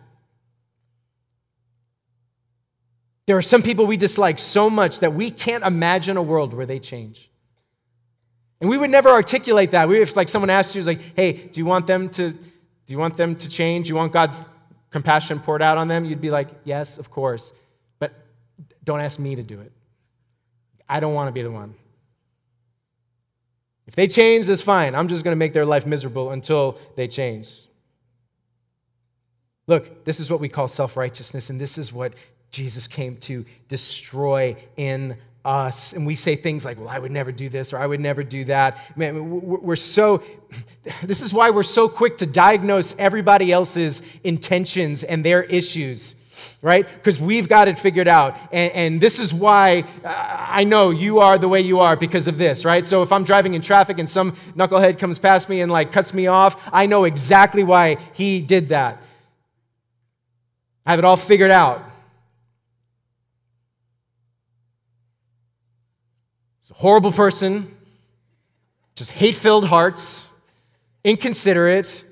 There 3.25 3.37
are 3.37 3.41
some 3.41 3.63
people 3.63 3.85
we 3.85 3.95
dislike 3.95 4.37
so 4.37 4.69
much 4.69 4.99
that 4.99 5.13
we 5.13 5.31
can't 5.31 5.63
imagine 5.63 6.17
a 6.17 6.21
world 6.21 6.53
where 6.53 6.65
they 6.65 6.79
change. 6.79 7.29
And 8.63 8.69
we 8.69 8.77
would 8.77 8.89
never 8.89 9.09
articulate 9.09 9.71
that. 9.71 9.89
We, 9.89 10.01
if 10.01 10.15
like 10.15 10.29
someone 10.29 10.49
asked 10.49 10.73
you, 10.73 10.83
like, 10.83 11.01
hey, 11.17 11.33
do 11.33 11.59
you 11.59 11.65
want 11.65 11.85
them 11.85 12.07
to, 12.11 12.31
do 12.31 12.39
you 12.87 12.97
want 12.97 13.17
them 13.17 13.35
to 13.35 13.49
change? 13.49 13.87
Do 13.87 13.89
you 13.89 13.97
want 13.97 14.13
God's 14.13 14.41
compassion 14.89 15.41
poured 15.41 15.61
out 15.61 15.77
on 15.77 15.89
them? 15.89 16.05
You'd 16.05 16.21
be 16.21 16.29
like, 16.29 16.47
yes, 16.63 16.97
of 16.97 17.11
course. 17.11 17.51
But 17.99 18.13
don't 18.85 19.01
ask 19.01 19.19
me 19.19 19.35
to 19.35 19.43
do 19.43 19.59
it. 19.59 19.73
I 20.87 21.01
don't 21.01 21.13
want 21.13 21.27
to 21.27 21.33
be 21.33 21.41
the 21.41 21.51
one. 21.51 21.75
If 23.85 23.97
they 23.97 24.07
change, 24.07 24.47
that's 24.47 24.61
fine. 24.61 24.95
I'm 24.95 25.09
just 25.09 25.25
going 25.25 25.33
to 25.33 25.39
make 25.39 25.51
their 25.51 25.65
life 25.65 25.85
miserable 25.85 26.31
until 26.31 26.77
they 26.95 27.09
change. 27.09 27.67
Look, 29.67 30.05
this 30.05 30.21
is 30.21 30.31
what 30.31 30.39
we 30.39 30.47
call 30.47 30.69
self 30.69 30.95
righteousness, 30.95 31.49
and 31.49 31.59
this 31.59 31.77
is 31.77 31.91
what 31.91 32.13
Jesus 32.49 32.87
came 32.87 33.17
to 33.17 33.43
destroy 33.67 34.55
in 34.77 35.17
us. 35.45 35.93
And 35.93 36.05
we 36.05 36.15
say 36.15 36.35
things 36.35 36.63
like, 36.65 36.79
well, 36.79 36.89
I 36.89 36.99
would 36.99 37.11
never 37.11 37.31
do 37.31 37.49
this 37.49 37.73
or 37.73 37.77
I 37.77 37.85
would 37.85 37.99
never 37.99 38.23
do 38.23 38.45
that. 38.45 38.77
Man, 38.95 39.41
we're 39.41 39.75
so, 39.75 40.23
this 41.03 41.21
is 41.21 41.33
why 41.33 41.49
we're 41.49 41.63
so 41.63 41.89
quick 41.89 42.17
to 42.19 42.25
diagnose 42.25 42.95
everybody 42.97 43.51
else's 43.51 44.01
intentions 44.23 45.03
and 45.03 45.23
their 45.23 45.43
issues 45.43 46.15
right? 46.61 46.87
Because 46.95 47.21
we've 47.21 47.47
got 47.47 47.67
it 47.67 47.77
figured 47.77 48.07
out. 48.07 48.35
And, 48.51 48.73
and, 48.73 49.01
this 49.01 49.19
is 49.19 49.33
why 49.33 49.85
I 50.03 50.63
know 50.63 50.89
you 50.89 51.19
are 51.19 51.37
the 51.37 51.47
way 51.47 51.61
you 51.61 51.79
are 51.79 51.95
because 51.95 52.27
of 52.27 52.37
this, 52.37 52.65
right? 52.65 52.87
So 52.87 53.01
if 53.01 53.11
I'm 53.11 53.23
driving 53.23 53.53
in 53.53 53.61
traffic 53.61 53.99
and 53.99 54.09
some 54.09 54.35
knucklehead 54.55 54.99
comes 54.99 55.19
past 55.19 55.47
me 55.47 55.61
and 55.61 55.71
like 55.71 55.91
cuts 55.91 56.13
me 56.13 56.27
off, 56.27 56.61
I 56.73 56.85
know 56.85 57.03
exactly 57.03 57.63
why 57.63 57.97
he 58.13 58.41
did 58.41 58.69
that. 58.69 59.01
I 60.85 60.91
have 60.91 60.99
it 60.99 61.05
all 61.05 61.17
figured 61.17 61.51
out. 61.51 61.92
He's 66.63 66.71
a 66.71 66.75
horrible 66.75 67.11
person, 67.11 67.75
just 68.95 69.11
hate 69.11 69.35
filled 69.35 69.65
hearts, 69.65 70.29
inconsiderate, 71.03 72.05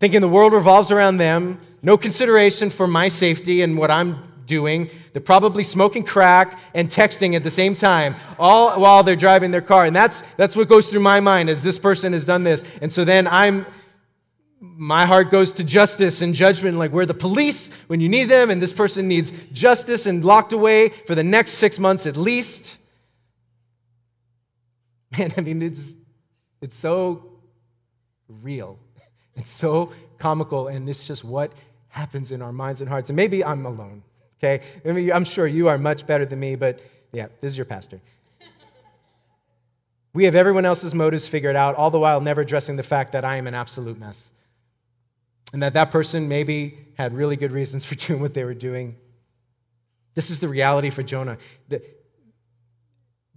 thinking 0.00 0.22
the 0.22 0.28
world 0.28 0.54
revolves 0.54 0.90
around 0.90 1.18
them, 1.18 1.60
no 1.82 1.98
consideration 1.98 2.70
for 2.70 2.86
my 2.86 3.08
safety 3.08 3.60
and 3.60 3.76
what 3.76 3.90
I'm 3.90 4.22
doing. 4.46 4.88
They're 5.12 5.20
probably 5.20 5.64
smoking 5.64 6.02
crack 6.02 6.58
and 6.72 6.88
texting 6.88 7.36
at 7.36 7.42
the 7.42 7.50
same 7.50 7.74
time, 7.74 8.16
all 8.38 8.80
while 8.80 9.02
they're 9.02 9.14
driving 9.14 9.50
their 9.50 9.60
car. 9.60 9.84
And 9.84 9.94
that's, 9.94 10.22
that's 10.38 10.56
what 10.56 10.66
goes 10.66 10.88
through 10.88 11.00
my 11.00 11.20
mind 11.20 11.50
as 11.50 11.62
this 11.62 11.78
person 11.78 12.14
has 12.14 12.24
done 12.24 12.44
this. 12.44 12.64
And 12.80 12.90
so 12.90 13.04
then 13.04 13.26
I'm, 13.26 13.66
my 14.60 15.04
heart 15.04 15.30
goes 15.30 15.52
to 15.52 15.62
justice 15.62 16.22
and 16.22 16.34
judgment, 16.34 16.78
like 16.78 16.92
we're 16.92 17.04
the 17.04 17.12
police 17.12 17.70
when 17.88 18.00
you 18.00 18.08
need 18.08 18.30
them, 18.30 18.48
and 18.48 18.62
this 18.62 18.72
person 18.72 19.06
needs 19.08 19.30
justice 19.52 20.06
and 20.06 20.24
locked 20.24 20.54
away 20.54 20.88
for 21.06 21.14
the 21.14 21.22
next 21.22 21.52
six 21.52 21.78
months 21.78 22.06
at 22.06 22.16
least. 22.16 22.77
Man, 25.18 25.32
I 25.36 25.40
mean, 25.40 25.62
it's, 25.62 25.94
it's 26.60 26.76
so 26.76 27.24
real. 28.28 28.78
It's 29.36 29.50
so 29.50 29.92
comical, 30.18 30.68
and 30.68 30.88
it's 30.88 31.06
just 31.06 31.24
what 31.24 31.52
happens 31.88 32.30
in 32.30 32.42
our 32.42 32.52
minds 32.52 32.80
and 32.80 32.88
hearts. 32.88 33.10
And 33.10 33.16
maybe 33.16 33.44
I'm 33.44 33.64
alone, 33.64 34.02
okay? 34.38 34.64
I 34.84 34.92
mean, 34.92 35.12
I'm 35.12 35.24
sure 35.24 35.46
you 35.46 35.68
are 35.68 35.78
much 35.78 36.06
better 36.06 36.26
than 36.26 36.40
me, 36.40 36.56
but 36.56 36.80
yeah, 37.12 37.28
this 37.40 37.52
is 37.52 37.58
your 37.58 37.64
pastor. 37.64 38.00
we 40.14 40.24
have 40.24 40.34
everyone 40.34 40.64
else's 40.64 40.94
motives 40.94 41.26
figured 41.26 41.56
out, 41.56 41.76
all 41.76 41.90
the 41.90 41.98
while 41.98 42.20
never 42.20 42.42
addressing 42.42 42.76
the 42.76 42.82
fact 42.82 43.12
that 43.12 43.24
I 43.24 43.36
am 43.36 43.46
an 43.46 43.54
absolute 43.54 43.98
mess. 43.98 44.32
And 45.52 45.62
that 45.62 45.72
that 45.72 45.90
person 45.90 46.28
maybe 46.28 46.78
had 46.98 47.14
really 47.14 47.36
good 47.36 47.52
reasons 47.52 47.84
for 47.84 47.94
doing 48.06 48.20
what 48.20 48.34
they 48.34 48.44
were 48.44 48.54
doing. 48.54 48.96
This 50.14 50.30
is 50.30 50.40
the 50.40 50.48
reality 50.48 50.90
for 50.90 51.02
Jonah. 51.02 51.38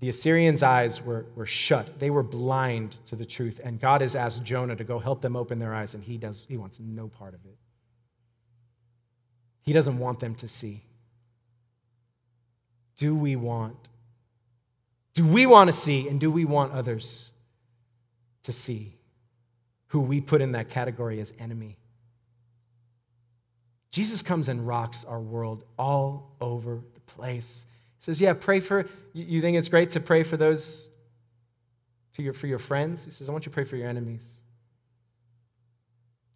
The 0.01 0.09
Assyrians' 0.09 0.63
eyes 0.63 0.99
were, 0.99 1.27
were 1.35 1.45
shut. 1.45 1.99
They 1.99 2.09
were 2.09 2.23
blind 2.23 2.93
to 3.05 3.15
the 3.15 3.23
truth. 3.23 3.61
And 3.63 3.79
God 3.79 4.01
has 4.01 4.15
asked 4.15 4.43
Jonah 4.43 4.75
to 4.75 4.83
go 4.83 4.97
help 4.97 5.21
them 5.21 5.35
open 5.35 5.59
their 5.59 5.75
eyes, 5.75 5.93
and 5.93 6.03
he, 6.03 6.17
does, 6.17 6.43
he 6.47 6.57
wants 6.57 6.79
no 6.79 7.07
part 7.07 7.35
of 7.35 7.45
it. 7.45 7.55
He 9.61 9.73
doesn't 9.73 9.99
want 9.99 10.19
them 10.19 10.33
to 10.35 10.47
see. 10.47 10.83
Do 12.97 13.15
we 13.15 13.35
want? 13.35 13.89
Do 15.13 15.23
we 15.23 15.45
want 15.45 15.67
to 15.67 15.71
see, 15.71 16.07
and 16.07 16.19
do 16.19 16.31
we 16.31 16.45
want 16.45 16.73
others 16.73 17.29
to 18.43 18.51
see 18.51 18.97
who 19.87 19.99
we 19.99 20.19
put 20.19 20.41
in 20.41 20.53
that 20.53 20.69
category 20.69 21.21
as 21.21 21.31
enemy? 21.37 21.77
Jesus 23.91 24.23
comes 24.23 24.47
and 24.47 24.65
rocks 24.65 25.05
our 25.05 25.19
world 25.19 25.63
all 25.77 26.35
over 26.41 26.81
the 26.95 27.01
place 27.01 27.67
says, 28.01 28.19
Yeah, 28.19 28.33
pray 28.33 28.59
for, 28.59 28.85
you 29.13 29.41
think 29.41 29.57
it's 29.57 29.69
great 29.69 29.91
to 29.91 29.99
pray 29.99 30.23
for 30.23 30.37
those, 30.37 30.89
to 32.13 32.21
your, 32.21 32.33
for 32.33 32.47
your 32.47 32.59
friends? 32.59 33.05
He 33.05 33.11
says, 33.11 33.29
I 33.29 33.31
want 33.31 33.45
you 33.45 33.51
to 33.51 33.53
pray 33.53 33.63
for 33.63 33.77
your 33.77 33.87
enemies. 33.87 34.41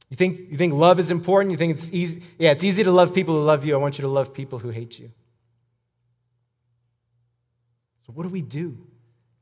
You 0.09 0.15
think, 0.15 0.51
you 0.51 0.57
think 0.57 0.73
love 0.73 0.99
is 0.99 1.11
important? 1.11 1.51
You 1.51 1.57
think 1.57 1.73
it's 1.73 1.91
easy? 1.91 2.21
Yeah, 2.37 2.51
it's 2.51 2.63
easy 2.63 2.83
to 2.83 2.91
love 2.91 3.13
people 3.13 3.35
who 3.35 3.43
love 3.43 3.65
you. 3.65 3.73
I 3.73 3.77
want 3.77 3.97
you 3.97 4.03
to 4.03 4.07
love 4.07 4.33
people 4.33 4.59
who 4.59 4.69
hate 4.69 4.99
you. 4.99 5.11
So, 8.05 8.13
what 8.13 8.23
do 8.23 8.29
we 8.29 8.41
do? 8.41 8.77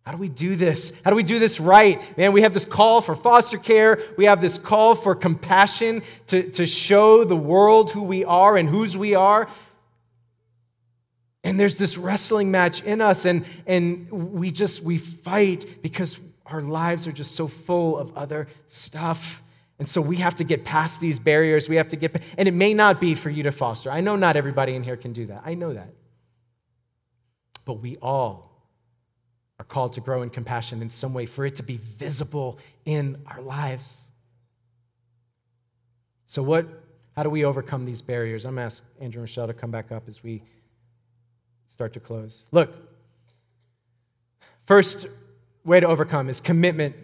How 0.03 0.11
do 0.11 0.17
we 0.17 0.29
do 0.29 0.55
this? 0.55 0.91
How 1.03 1.11
do 1.11 1.15
we 1.15 1.23
do 1.23 1.39
this 1.39 1.59
right? 1.61 2.17
Man, 2.17 2.33
we 2.33 2.41
have 2.41 2.53
this 2.53 2.65
call 2.65 3.01
for 3.01 3.15
foster 3.15 3.57
care. 3.57 4.01
We 4.17 4.25
have 4.25 4.41
this 4.41 4.57
call 4.57 4.95
for 4.95 5.15
compassion 5.15 6.03
to, 6.27 6.49
to 6.51 6.65
show 6.65 7.23
the 7.23 7.37
world 7.37 7.91
who 7.91 8.03
we 8.03 8.25
are 8.25 8.57
and 8.57 8.67
whose 8.67 8.97
we 8.97 9.15
are. 9.15 9.49
And 11.43 11.59
there's 11.59 11.75
this 11.75 11.97
wrestling 11.97 12.51
match 12.51 12.81
in 12.83 13.01
us, 13.01 13.25
and, 13.25 13.45
and 13.67 14.09
we 14.09 14.51
just 14.51 14.81
we 14.81 14.97
fight 14.97 15.81
because 15.81 16.19
our 16.45 16.61
lives 16.61 17.07
are 17.07 17.11
just 17.11 17.35
so 17.35 17.47
full 17.47 17.97
of 17.97 18.15
other 18.17 18.47
stuff. 18.67 19.43
And 19.79 19.89
so 19.89 19.99
we 19.99 20.17
have 20.17 20.35
to 20.37 20.43
get 20.43 20.63
past 20.63 21.01
these 21.01 21.19
barriers. 21.19 21.67
We 21.67 21.75
have 21.75 21.89
to 21.89 21.95
get, 21.95 22.21
and 22.37 22.47
it 22.47 22.53
may 22.53 22.73
not 22.73 23.01
be 23.01 23.15
for 23.15 23.29
you 23.29 23.43
to 23.43 23.51
foster. 23.51 23.91
I 23.91 24.01
know 24.01 24.15
not 24.15 24.35
everybody 24.35 24.75
in 24.75 24.83
here 24.83 24.95
can 24.95 25.13
do 25.13 25.25
that. 25.25 25.41
I 25.45 25.55
know 25.55 25.73
that. 25.73 25.89
But 27.65 27.75
we 27.75 27.95
all 28.01 28.51
are 29.59 29.65
called 29.65 29.93
to 29.93 30.01
grow 30.01 30.21
in 30.21 30.29
compassion 30.29 30.81
in 30.81 30.89
some 30.89 31.13
way 31.13 31.25
for 31.25 31.45
it 31.45 31.55
to 31.55 31.63
be 31.63 31.77
visible 31.77 32.59
in 32.85 33.21
our 33.27 33.41
lives. 33.41 34.07
So, 36.25 36.41
what, 36.41 36.67
how 37.15 37.23
do 37.23 37.29
we 37.29 37.45
overcome 37.45 37.85
these 37.85 38.01
barriers? 38.01 38.45
I'm 38.45 38.55
going 38.55 38.61
to 38.61 38.75
ask 38.75 38.83
Andrew 38.99 39.19
and 39.19 39.23
Michelle 39.23 39.47
to 39.47 39.53
come 39.53 39.71
back 39.71 39.91
up 39.91 40.03
as 40.07 40.23
we 40.23 40.41
start 41.73 41.91
to 41.91 41.99
close. 41.99 42.43
Look, 42.51 42.71
first 44.67 45.07
way 45.65 45.79
to 45.79 45.87
overcome 45.87 46.29
is 46.29 46.39
commitment. 46.39 46.95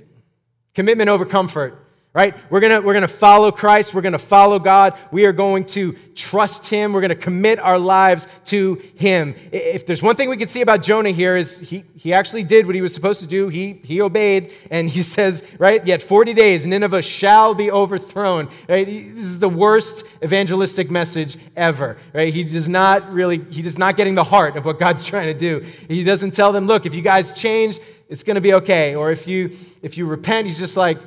Commitment 0.76 1.10
over 1.10 1.26
comfort 1.26 1.84
right? 2.14 2.36
We're 2.50 2.60
to 2.62 2.80
we're 2.80 3.00
to 3.00 3.08
follow 3.08 3.52
Christ. 3.52 3.94
We're 3.94 4.02
to 4.02 4.18
follow 4.18 4.58
God. 4.58 4.96
We 5.12 5.26
are 5.26 5.34
going 5.34 5.66
to 5.66 5.94
trust 6.16 6.68
Him. 6.68 6.92
We're 6.92 7.02
to 7.10 7.16
commit 7.16 7.60
our 7.60 7.78
lives 7.78 8.28
to 8.46 8.82
Him. 8.96 9.36
If 9.52 9.86
there's 9.86 10.02
one 10.02 10.16
thing 10.16 10.28
we 10.28 10.38
can 10.38 10.48
see 10.48 10.62
about 10.62 10.82
Jonah 10.82 11.12
here 11.12 11.38
is 11.38 11.60
he, 11.60 11.84
he 11.96 12.12
actually 12.12 12.44
did 12.44 12.66
what 12.66 12.74
he 12.74 12.82
was 12.82 12.94
supposed 12.94 13.22
to 13.22 13.28
do. 13.28 13.48
He, 13.48 13.80
he 13.84 14.02
obeyed. 14.02 14.52
And 14.72 14.90
he 14.90 15.04
says, 15.16 15.44
right, 15.60 15.86
yet 15.86 16.02
40 16.02 16.34
days, 16.34 16.66
Nineveh 16.66 17.04
shall 17.04 17.54
be 17.54 17.72
overthrown. 17.72 18.50
Right? 18.68 18.86
This 18.88 19.26
is 19.26 19.40
the 19.40 19.50
worst 19.50 20.04
evangelistic 20.24 20.90
message 20.90 21.38
ever. 21.56 21.98
Right? 22.14 22.34
He 22.34 22.44
does 22.44 22.68
not 22.68 23.12
really, 23.14 23.44
he 23.46 23.64
is 23.64 23.78
not 23.78 23.98
getting 23.98 24.16
the 24.16 24.24
heart 24.24 24.58
of 24.58 24.66
what 24.66 24.80
God's 24.80 25.06
trying 25.10 25.28
to 25.28 25.38
do. 25.38 25.60
He 25.88 26.04
doesn't 26.04 26.32
tell 26.32 26.52
them, 26.52 26.66
look, 26.66 26.88
if 26.88 26.96
you 26.96 27.04
guys 27.04 27.34
change, 27.34 27.80
it's 28.10 28.24
to 28.24 28.42
be 28.42 28.56
okay. 28.56 28.96
Or 28.96 29.12
if 29.12 29.28
you, 29.28 29.56
if 29.84 29.96
you 29.96 30.08
repent, 30.08 30.48
he's 30.48 30.58
just 30.58 30.76
like, 30.76 30.98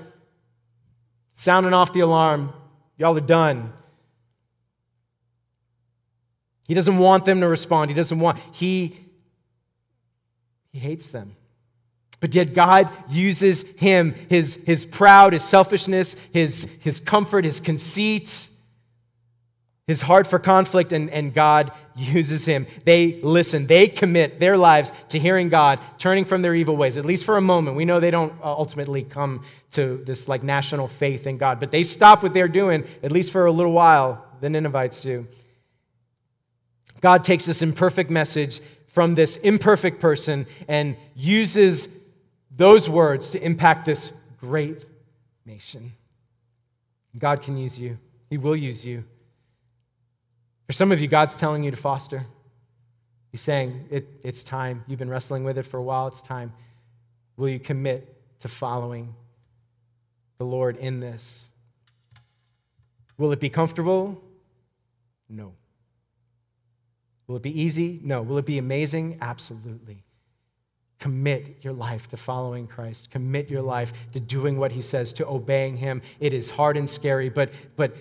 sounding 1.43 1.75
off 1.75 1.93
the 1.93 2.01
alarm. 2.01 2.53
Y'all 2.97 3.17
are 3.17 3.21
done. 3.21 3.73
He 6.69 6.75
doesn't 6.75 6.99
want 6.99 7.25
them 7.25 7.41
to 7.41 7.49
respond. 7.49 7.91
He 7.91 7.97
doesn't 7.97 8.21
want, 8.21 8.39
he, 8.53 8.97
he 10.73 10.79
hates 10.79 11.11
them. 11.11 11.35
But 12.21 12.33
yet 12.37 12.55
God 12.55 12.88
uses 13.11 13.65
him, 13.75 14.15
his, 14.29 14.61
his 14.65 14.85
proud, 14.85 15.33
his 15.33 15.43
selfishness, 15.43 16.15
his, 16.33 16.69
his 16.79 17.01
comfort, 17.01 17.45
his 17.45 17.59
conceit, 17.59 18.49
his 19.93 20.01
heart 20.01 20.27
for 20.27 20.38
conflict, 20.38 20.93
and, 20.93 21.11
and 21.11 21.35
God 21.35 21.71
uses 21.95 22.47
him. 22.47 22.67
They 22.87 23.21
listen, 23.23 23.67
they 23.67 23.88
commit 23.88 24.40
their 24.40 24.57
lives 24.57 24.90
to 25.11 25.19
hearing 25.19 25.51
God, 25.51 25.81
turning 25.99 26.25
from 26.25 26.40
their 26.40 26.55
evil 26.55 26.79
ways, 26.79 26.97
at 26.97 27.05
least 27.05 27.27
for 27.27 27.37
a 27.37 27.43
moment. 27.43 27.77
We 27.77 27.85
know 27.85 28.01
they 28.01 28.11
don't 28.11 28.33
uh, 28.40 28.47
ultimately 28.47 29.03
come 29.03 29.45
to 29.73 30.03
this 30.07 30.29
like 30.29 30.43
national 30.43 30.88
faith 30.88 31.27
in 31.27 31.37
God, 31.37 31.61
but 31.61 31.71
they 31.71 31.83
stop 31.83 32.23
what 32.23 32.33
they're 32.33 32.49
doing, 32.49 32.85
at 33.03 33.13
least 33.13 33.33
for 33.33 33.45
a 33.45 33.53
little 33.53 33.73
while, 33.73 34.25
the 34.40 34.49
Ninevites 34.49 35.03
do. 35.03 35.27
God 37.03 37.23
takes 37.23 37.45
this 37.45 37.61
imperfect 37.61 38.11
message 38.11 38.63
from 38.87 39.15
this 39.15 39.37
imperfect 39.37 40.01
person 40.01 40.47
and 40.69 40.97
uses 41.15 41.88
those 42.57 42.88
words 42.88 43.29
to 43.31 43.45
impact 43.45 43.85
this 43.85 44.11
great 44.40 44.87
nation. 45.45 45.93
God 47.19 47.43
can 47.43 47.59
use 47.59 47.79
you, 47.79 47.99
He 48.31 48.38
will 48.38 48.57
use 48.57 48.87
you. 48.87 49.05
For 50.67 50.73
some 50.73 50.92
of 50.92 51.00
you, 51.00 51.08
God's 51.08 51.37
telling 51.37 51.63
you 51.63 51.71
to 51.71 51.77
foster. 51.77 52.27
He's 53.31 53.40
saying, 53.40 53.87
it, 53.90 54.08
It's 54.23 54.44
time. 54.44 54.85
You've 54.87 54.98
been 54.98 55.10
wrestling 55.10 55.44
with 55.44 55.58
it 55.58 55.65
for 55.65 55.79
a 55.79 55.83
while. 55.83 56.06
It's 56.06 56.23
time. 56.23 56.52
Will 57.37 57.48
you 57.48 57.58
commit 57.58 58.40
to 58.40 58.48
following 58.48 59.15
the 60.42 60.44
Lord 60.44 60.77
in 60.79 60.98
this. 60.98 61.52
Will 63.17 63.31
it 63.31 63.38
be 63.38 63.48
comfortable? 63.48 64.21
No. 65.29 65.54
Will 67.29 67.37
it 67.37 67.42
be 67.42 67.60
easy? 67.63 68.00
No. 68.02 68.23
Will 68.23 68.38
it 68.38 68.46
be 68.46 68.58
amazing? 68.58 69.19
Absolutely. 69.21 70.02
Commit 71.03 71.57
your 71.63 71.73
life 71.73 72.09
to 72.11 72.17
following 72.17 72.69
Christ. 72.69 73.11
Commit 73.11 73.50
your 73.50 73.61
life 73.61 73.92
to 74.13 74.21
doing 74.21 74.57
what 74.57 74.71
he 74.71 74.81
says, 74.81 75.13
to 75.15 75.27
obeying 75.27 75.77
him. 75.77 76.00
It 76.21 76.33
is 76.33 76.48
hard 76.48 76.77
and 76.77 76.88
scary, 76.88 77.29
but, 77.29 77.50
but 77.75 77.96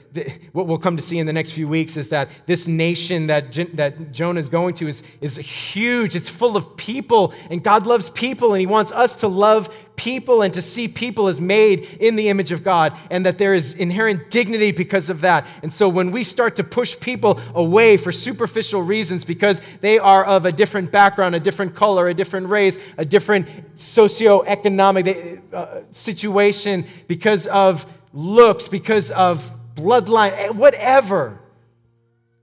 what 0.51 0.67
we'll 0.67 0.77
come 0.77 0.95
to 0.97 1.01
see 1.01 1.17
in 1.17 1.25
the 1.25 1.33
next 1.33 1.49
few 1.49 1.67
weeks 1.67 1.97
is 1.97 2.09
that 2.09 2.29
this 2.45 2.67
nation 2.67 3.25
that, 3.25 3.53
that 3.73 4.11
Jonah 4.11 4.39
is 4.39 4.49
going 4.49 4.75
to 4.75 4.87
is, 4.87 5.01
is 5.19 5.37
huge. 5.37 6.15
It's 6.15 6.29
full 6.29 6.55
of 6.55 6.77
people, 6.77 7.33
and 7.49 7.63
God 7.63 7.87
loves 7.87 8.11
people, 8.11 8.53
and 8.53 8.59
he 8.59 8.67
wants 8.67 8.91
us 8.91 9.15
to 9.15 9.27
love 9.27 9.75
people 10.01 10.41
and 10.41 10.51
to 10.51 10.63
see 10.63 10.87
people 10.87 11.27
as 11.27 11.39
made 11.39 11.81
in 11.99 12.15
the 12.15 12.27
image 12.27 12.51
of 12.51 12.63
God, 12.63 12.97
and 13.11 13.23
that 13.23 13.37
there 13.37 13.53
is 13.53 13.75
inherent 13.75 14.31
dignity 14.31 14.71
because 14.71 15.11
of 15.11 15.21
that. 15.21 15.45
And 15.61 15.71
so 15.71 15.87
when 15.87 16.09
we 16.09 16.23
start 16.23 16.55
to 16.55 16.63
push 16.63 16.99
people 16.99 17.39
away 17.53 17.97
for 17.97 18.11
superficial 18.11 18.81
reasons 18.81 19.23
because 19.23 19.61
they 19.79 19.99
are 19.99 20.25
of 20.25 20.47
a 20.47 20.51
different 20.51 20.91
background, 20.91 21.35
a 21.35 21.39
different 21.39 21.75
color, 21.75 22.07
a 22.07 22.15
different 22.15 22.49
race, 22.49 22.79
a 22.97 23.05
different 23.05 23.47
socioeconomic 23.75 25.53
uh, 25.53 25.81
situation, 25.91 26.87
because 27.07 27.45
of 27.45 27.85
looks, 28.11 28.67
because 28.67 29.11
of 29.11 29.47
bloodline, 29.75 30.31
eh, 30.31 30.49
whatever. 30.49 31.39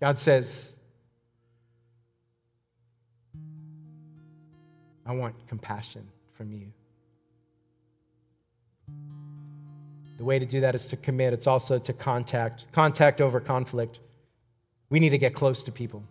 God 0.00 0.16
says, 0.16 0.76
I 5.04 5.12
want 5.12 5.34
compassion 5.48 6.06
from 6.34 6.52
you. 6.52 6.72
The 10.18 10.24
way 10.24 10.38
to 10.38 10.44
do 10.46 10.60
that 10.60 10.74
is 10.74 10.86
to 10.86 10.96
commit. 10.96 11.32
It's 11.32 11.46
also 11.46 11.78
to 11.78 11.92
contact, 11.92 12.66
contact 12.72 13.20
over 13.20 13.40
conflict. 13.40 14.00
We 14.90 15.00
need 15.00 15.10
to 15.10 15.18
get 15.18 15.32
close 15.32 15.62
to 15.64 15.72
people. 15.72 16.02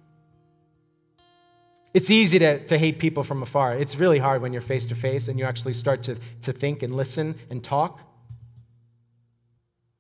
It's 1.94 2.10
easy 2.10 2.40
to, 2.40 2.66
to 2.68 2.78
hate 2.78 3.00
people 3.00 3.24
from 3.24 3.44
afar. 3.44 3.76
It's 3.76 3.96
really 3.98 4.20
hard 4.20 4.42
when 4.42 4.54
you're 4.54 4.62
face 4.62 4.86
to 4.88 4.96
face 4.96 5.28
and 5.28 5.38
you 5.38 5.46
actually 5.46 5.74
start 5.74 6.04
to, 6.04 6.16
to 6.44 6.54
think 6.54 6.84
and 6.84 6.96
listen 6.96 7.36
and 7.50 7.64
talk. 7.64 8.02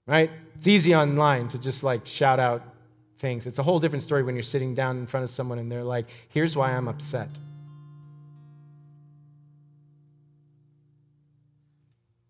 Right? 0.06 0.32
It's 0.56 0.68
easy 0.68 0.96
online 0.96 1.50
to 1.50 1.58
just 1.58 1.84
like 1.84 2.06
shout 2.06 2.40
out 2.40 2.64
things. 3.20 3.46
It's 3.46 3.60
a 3.60 3.64
whole 3.64 3.80
different 3.80 4.04
story 4.04 4.24
when 4.24 4.36
you're 4.36 4.44
sitting 4.44 4.74
down 4.74 4.98
in 4.98 5.06
front 5.06 5.24
of 5.24 5.30
someone 5.30 5.60
and 5.60 5.72
they're 5.72 5.84
like, 5.84 6.08
here's 6.30 6.56
why 6.56 6.72
I'm 6.72 6.88
upset. 6.88 7.30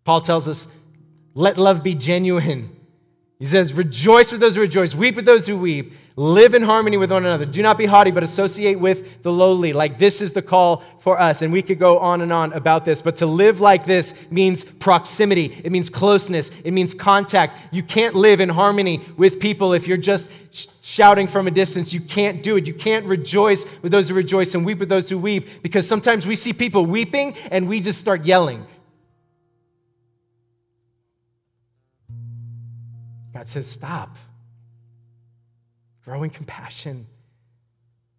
Paul 0.06 0.22
tells 0.22 0.48
us, 0.48 0.68
let 1.38 1.60
love 1.60 1.84
be 1.84 1.94
genuine. 1.94 2.76
He 3.38 3.46
says, 3.46 3.72
Rejoice 3.72 4.32
with 4.32 4.42
those 4.42 4.56
who 4.56 4.62
rejoice, 4.62 4.96
weep 4.96 5.16
with 5.16 5.26
those 5.26 5.46
who 5.46 5.56
weep, 5.56 5.94
live 6.16 6.56
in 6.56 6.64
harmony 6.64 6.98
with 6.98 7.12
one 7.12 7.28
another. 7.28 7.46
Do 7.46 7.62
not 7.62 7.78
be 7.78 7.86
haughty, 7.86 8.10
but 8.10 8.24
associate 8.24 8.80
with 8.80 9.22
the 9.22 9.32
lowly. 9.32 9.72
Like 9.72 10.00
this 10.00 10.20
is 10.20 10.34
the 10.34 10.42
call 10.42 10.84
for 10.98 11.22
us. 11.22 11.44
And 11.44 11.54
we 11.54 11.62
could 11.62 11.78
go 11.78 12.00
on 12.00 12.22
and 12.22 12.34
on 12.34 12.54
about 12.54 12.86
this, 12.86 13.04
but 13.04 13.16
to 13.18 13.28
live 13.28 13.62
like 13.62 13.86
this 13.86 14.16
means 14.32 14.64
proximity, 14.64 15.56
it 15.64 15.72
means 15.72 15.92
closeness, 15.92 16.50
it 16.64 16.74
means 16.74 16.96
contact. 16.96 17.56
You 17.72 17.84
can't 17.84 18.16
live 18.16 18.40
in 18.40 18.50
harmony 18.50 19.06
with 19.16 19.40
people 19.40 19.74
if 19.74 19.88
you're 19.88 19.96
just 19.96 20.32
sh- 20.52 20.66
shouting 20.82 21.28
from 21.28 21.46
a 21.46 21.52
distance. 21.52 21.94
You 21.94 22.02
can't 22.02 22.42
do 22.42 22.58
it. 22.58 22.66
You 22.66 22.74
can't 22.74 23.06
rejoice 23.06 23.68
with 23.84 23.92
those 23.92 24.10
who 24.10 24.16
rejoice 24.16 24.56
and 24.56 24.66
weep 24.66 24.80
with 24.80 24.90
those 24.90 25.08
who 25.08 25.20
weep 25.20 25.62
because 25.62 25.88
sometimes 25.88 26.26
we 26.26 26.36
see 26.36 26.52
people 26.52 26.88
weeping 26.88 27.36
and 27.52 27.70
we 27.70 27.80
just 27.80 28.00
start 28.00 28.26
yelling. 28.26 28.66
God 33.38 33.48
says, 33.48 33.68
Stop. 33.68 34.18
Growing 36.04 36.32
compassion. 36.32 37.06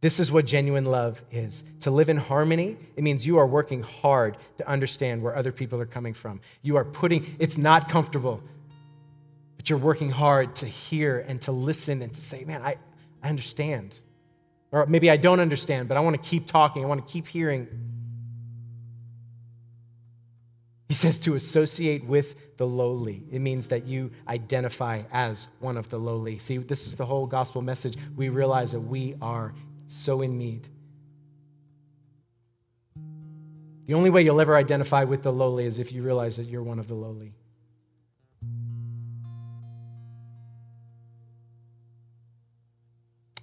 This 0.01 0.21
is 0.21 0.31
what 0.31 0.45
genuine 0.45 0.85
love 0.85 1.21
is. 1.33 1.65
To 1.81 1.91
live 1.91 2.09
in 2.09 2.17
harmony, 2.17 2.77
it 2.95 3.03
means 3.03 3.27
you 3.27 3.37
are 3.39 3.47
working 3.47 3.83
hard 3.83 4.37
to 4.59 4.69
understand 4.69 5.21
where 5.21 5.35
other 5.35 5.51
people 5.51 5.81
are 5.81 5.87
coming 5.87 6.15
from. 6.15 6.41
You 6.63 6.77
are 6.77 6.85
putting, 6.85 7.35
it's 7.41 7.59
not 7.59 7.89
comfortable, 7.89 8.41
but 9.57 9.69
you're 9.69 9.81
working 9.81 10.09
hard 10.09 10.55
to 10.57 10.67
hear 10.67 11.25
and 11.27 11.43
to 11.43 11.51
listen 11.51 12.03
and 12.03 12.15
to 12.15 12.21
say, 12.21 12.45
man, 12.45 12.63
I, 12.63 12.77
I 13.21 13.29
understand. 13.29 13.97
Or 14.71 14.87
maybe 14.87 15.11
I 15.11 15.17
don't 15.17 15.41
understand, 15.41 15.89
but 15.89 15.97
I 15.97 16.01
want 16.01 16.15
to 16.15 16.29
keep 16.29 16.47
talking. 16.47 16.85
I 16.85 16.87
want 16.87 17.05
to 17.05 17.13
keep 17.13 17.27
hearing. 17.27 17.67
He 20.89 20.95
says 20.95 21.19
to 21.21 21.35
associate 21.35 22.03
with 22.05 22.57
the 22.57 22.67
lowly. 22.67 23.23
It 23.31 23.41
means 23.41 23.67
that 23.67 23.87
you 23.87 24.11
identify 24.27 25.03
as 25.13 25.47
one 25.61 25.77
of 25.77 25.91
the 25.91 25.99
lowly. 25.99 26.39
See, 26.39 26.57
this 26.57 26.87
is 26.87 26.97
the 26.97 27.05
whole 27.05 27.27
gospel 27.27 27.61
message. 27.61 27.99
We 28.17 28.31
realize 28.31 28.73
that 28.73 28.81
we 28.81 29.15
are 29.21 29.53
so 29.87 30.23
in 30.23 30.39
need. 30.39 30.67
The 33.87 33.95
only 33.95 34.09
way 34.09 34.23
you'll 34.23 34.41
ever 34.41 34.57
identify 34.57 35.05
with 35.05 35.23
the 35.23 35.33
lowly 35.33 35.67
is 35.67 35.79
if 35.79 35.93
you 35.93 36.03
realize 36.03 36.37
that 36.37 36.45
you're 36.45 36.63
one 36.63 36.79
of 36.79 36.89
the 36.89 36.95
lowly. 36.95 37.35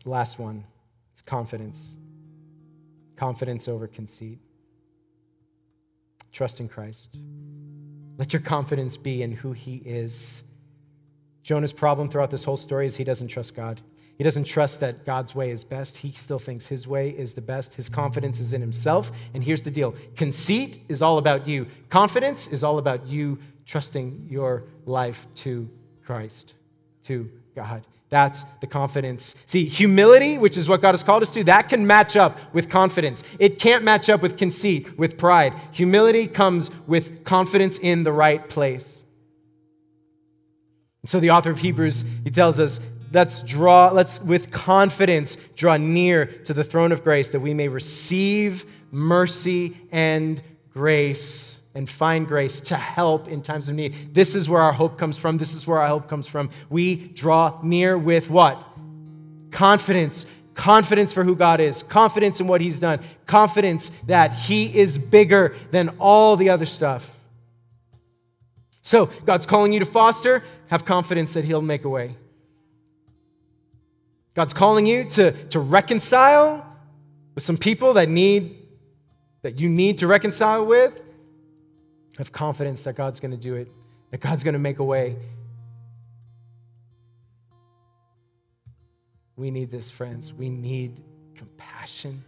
Last 0.04 0.40
one 0.40 0.64
is 1.16 1.22
confidence. 1.22 1.98
Confidence 3.16 3.68
over 3.68 3.88
conceit. 3.88 4.40
Trust 6.36 6.60
in 6.60 6.68
Christ. 6.68 7.18
Let 8.18 8.34
your 8.34 8.42
confidence 8.42 8.98
be 8.98 9.24
in 9.24 9.32
who 9.32 9.54
he 9.54 9.78
is. 9.86 10.44
Jonah's 11.44 11.72
problem 11.72 12.10
throughout 12.10 12.30
this 12.30 12.44
whole 12.44 12.58
story 12.58 12.88
is 12.88 12.98
he 12.98 13.06
doesn't 13.06 13.30
trust 13.30 13.56
God. 13.56 13.80
He 14.18 14.24
doesn't 14.26 14.44
trust 14.44 14.82
that 14.82 15.06
God's 15.06 15.34
way 15.34 15.50
is 15.50 15.64
best. 15.64 15.96
He 15.96 16.12
still 16.12 16.38
thinks 16.38 16.68
his 16.68 16.90
way 16.90 17.12
is 17.12 17.34
the 17.34 17.42
best. 17.42 17.74
His 17.74 17.88
confidence 17.88 18.42
is 18.42 18.52
in 18.52 18.60
himself. 18.60 19.14
And 19.34 19.42
here's 19.42 19.62
the 19.62 19.72
deal 19.72 19.96
conceit 20.18 20.84
is 20.90 21.02
all 21.02 21.20
about 21.20 21.48
you, 21.48 21.68
confidence 21.88 22.50
is 22.50 22.66
all 22.66 22.80
about 22.80 23.08
you 23.08 23.40
trusting 23.66 24.28
your 24.30 24.66
life 24.86 25.28
to 25.36 25.70
Christ, 26.04 26.56
to 27.04 27.32
God. 27.56 27.88
That's 28.10 28.46
the 28.62 28.68
confidence. 28.68 29.36
See, 29.48 29.66
humility, 29.66 30.38
which 30.38 30.58
is 30.58 30.70
what 30.70 30.82
God 30.82 30.92
has 30.92 31.02
called 31.02 31.24
us 31.24 31.34
to, 31.34 31.44
that 31.46 31.70
can 31.70 31.86
match 31.86 32.16
up 32.16 32.38
with 32.54 32.70
confidence. 32.70 33.24
It 33.40 33.60
can't 33.60 33.84
match 33.84 34.10
up 34.10 34.22
with 34.22 34.38
conceit, 34.38 34.98
with 34.98 35.18
pride. 35.18 35.54
Humility 35.72 36.28
comes 36.28 36.70
with 36.86 37.24
confidence 37.24 37.80
in 37.80 38.04
the 38.04 38.14
right 38.14 38.48
place. 38.48 39.06
And 41.02 41.10
so 41.10 41.20
the 41.20 41.32
author 41.32 41.52
of 41.52 41.60
Hebrews, 41.60 42.06
he 42.24 42.32
tells 42.32 42.60
us, 42.60 42.80
let's 43.12 43.42
draw, 43.42 43.90
let's 43.90 44.22
with 44.22 44.52
confidence 44.52 45.38
draw 45.56 45.78
near 45.78 46.26
to 46.26 46.54
the 46.54 46.64
throne 46.64 46.92
of 46.92 47.04
grace 47.04 47.30
that 47.30 47.40
we 47.40 47.54
may 47.54 47.68
receive 47.68 48.66
mercy 48.92 49.78
and 49.92 50.42
grace 50.72 51.60
and 51.76 51.90
find 51.90 52.26
grace 52.26 52.62
to 52.62 52.78
help 52.78 53.28
in 53.28 53.42
times 53.42 53.68
of 53.68 53.76
need. 53.76 54.14
This 54.14 54.34
is 54.34 54.50
where 54.50 54.62
our 54.62 54.72
hope 54.72 54.98
comes 54.98 55.18
from. 55.18 55.38
This 55.38 55.54
is 55.54 55.68
where 55.68 55.80
our 55.80 55.88
hope 55.88 56.08
comes 56.08 56.26
from. 56.26 56.50
We 56.70 56.96
draw 56.96 57.60
near 57.62 57.98
with 57.98 58.30
what? 58.30 58.66
Confidence. 59.52 60.26
Confidence 60.54 61.12
for 61.12 61.26
who 61.26 61.36
God 61.36 61.60
is, 61.60 61.84
confidence 61.84 62.40
in 62.40 62.48
what 62.48 62.62
He's 62.62 62.80
done, 62.80 63.02
confidence 63.26 63.92
that 64.08 64.32
He 64.32 64.74
is 64.74 64.98
bigger 64.98 65.54
than 65.72 65.90
all 66.00 66.38
the 66.38 66.50
other 66.50 66.66
stuff. 66.66 67.12
So, 68.82 69.08
God's 69.26 69.46
calling 69.46 69.74
you 69.74 69.82
to 69.82 69.86
foster, 69.86 70.44
have 70.68 70.86
confidence 70.86 71.34
that 71.34 71.44
He'll 71.44 71.62
make 71.62 71.84
a 71.84 71.90
way. 71.90 72.16
God's 74.34 74.54
calling 74.54 74.86
you 74.86 75.04
to, 75.10 75.32
to 75.48 75.60
reconcile 75.60 76.66
with 77.34 77.44
some 77.44 77.58
people 77.58 77.94
that 77.94 78.08
need 78.08 78.62
that 79.42 79.60
you 79.60 79.70
need 79.70 79.98
to 80.00 80.08
reconcile 80.08 80.66
with 80.66 81.02
have 82.18 82.32
confidence 82.32 82.84
that 82.84 82.96
God's 82.96 83.20
going 83.20 83.32
to 83.32 83.38
do 83.38 83.56
it, 83.56 83.72
that 84.12 84.20
God's 84.20 84.44
going 84.44 84.54
to 84.54 84.60
make 84.60 84.80
a 84.80 84.84
way. 84.84 85.18
We 89.36 89.52
need 89.52 89.70
this, 89.70 89.92
friends. 89.92 90.34
We 90.34 90.50
need 90.50 91.02
compassion 91.36 92.24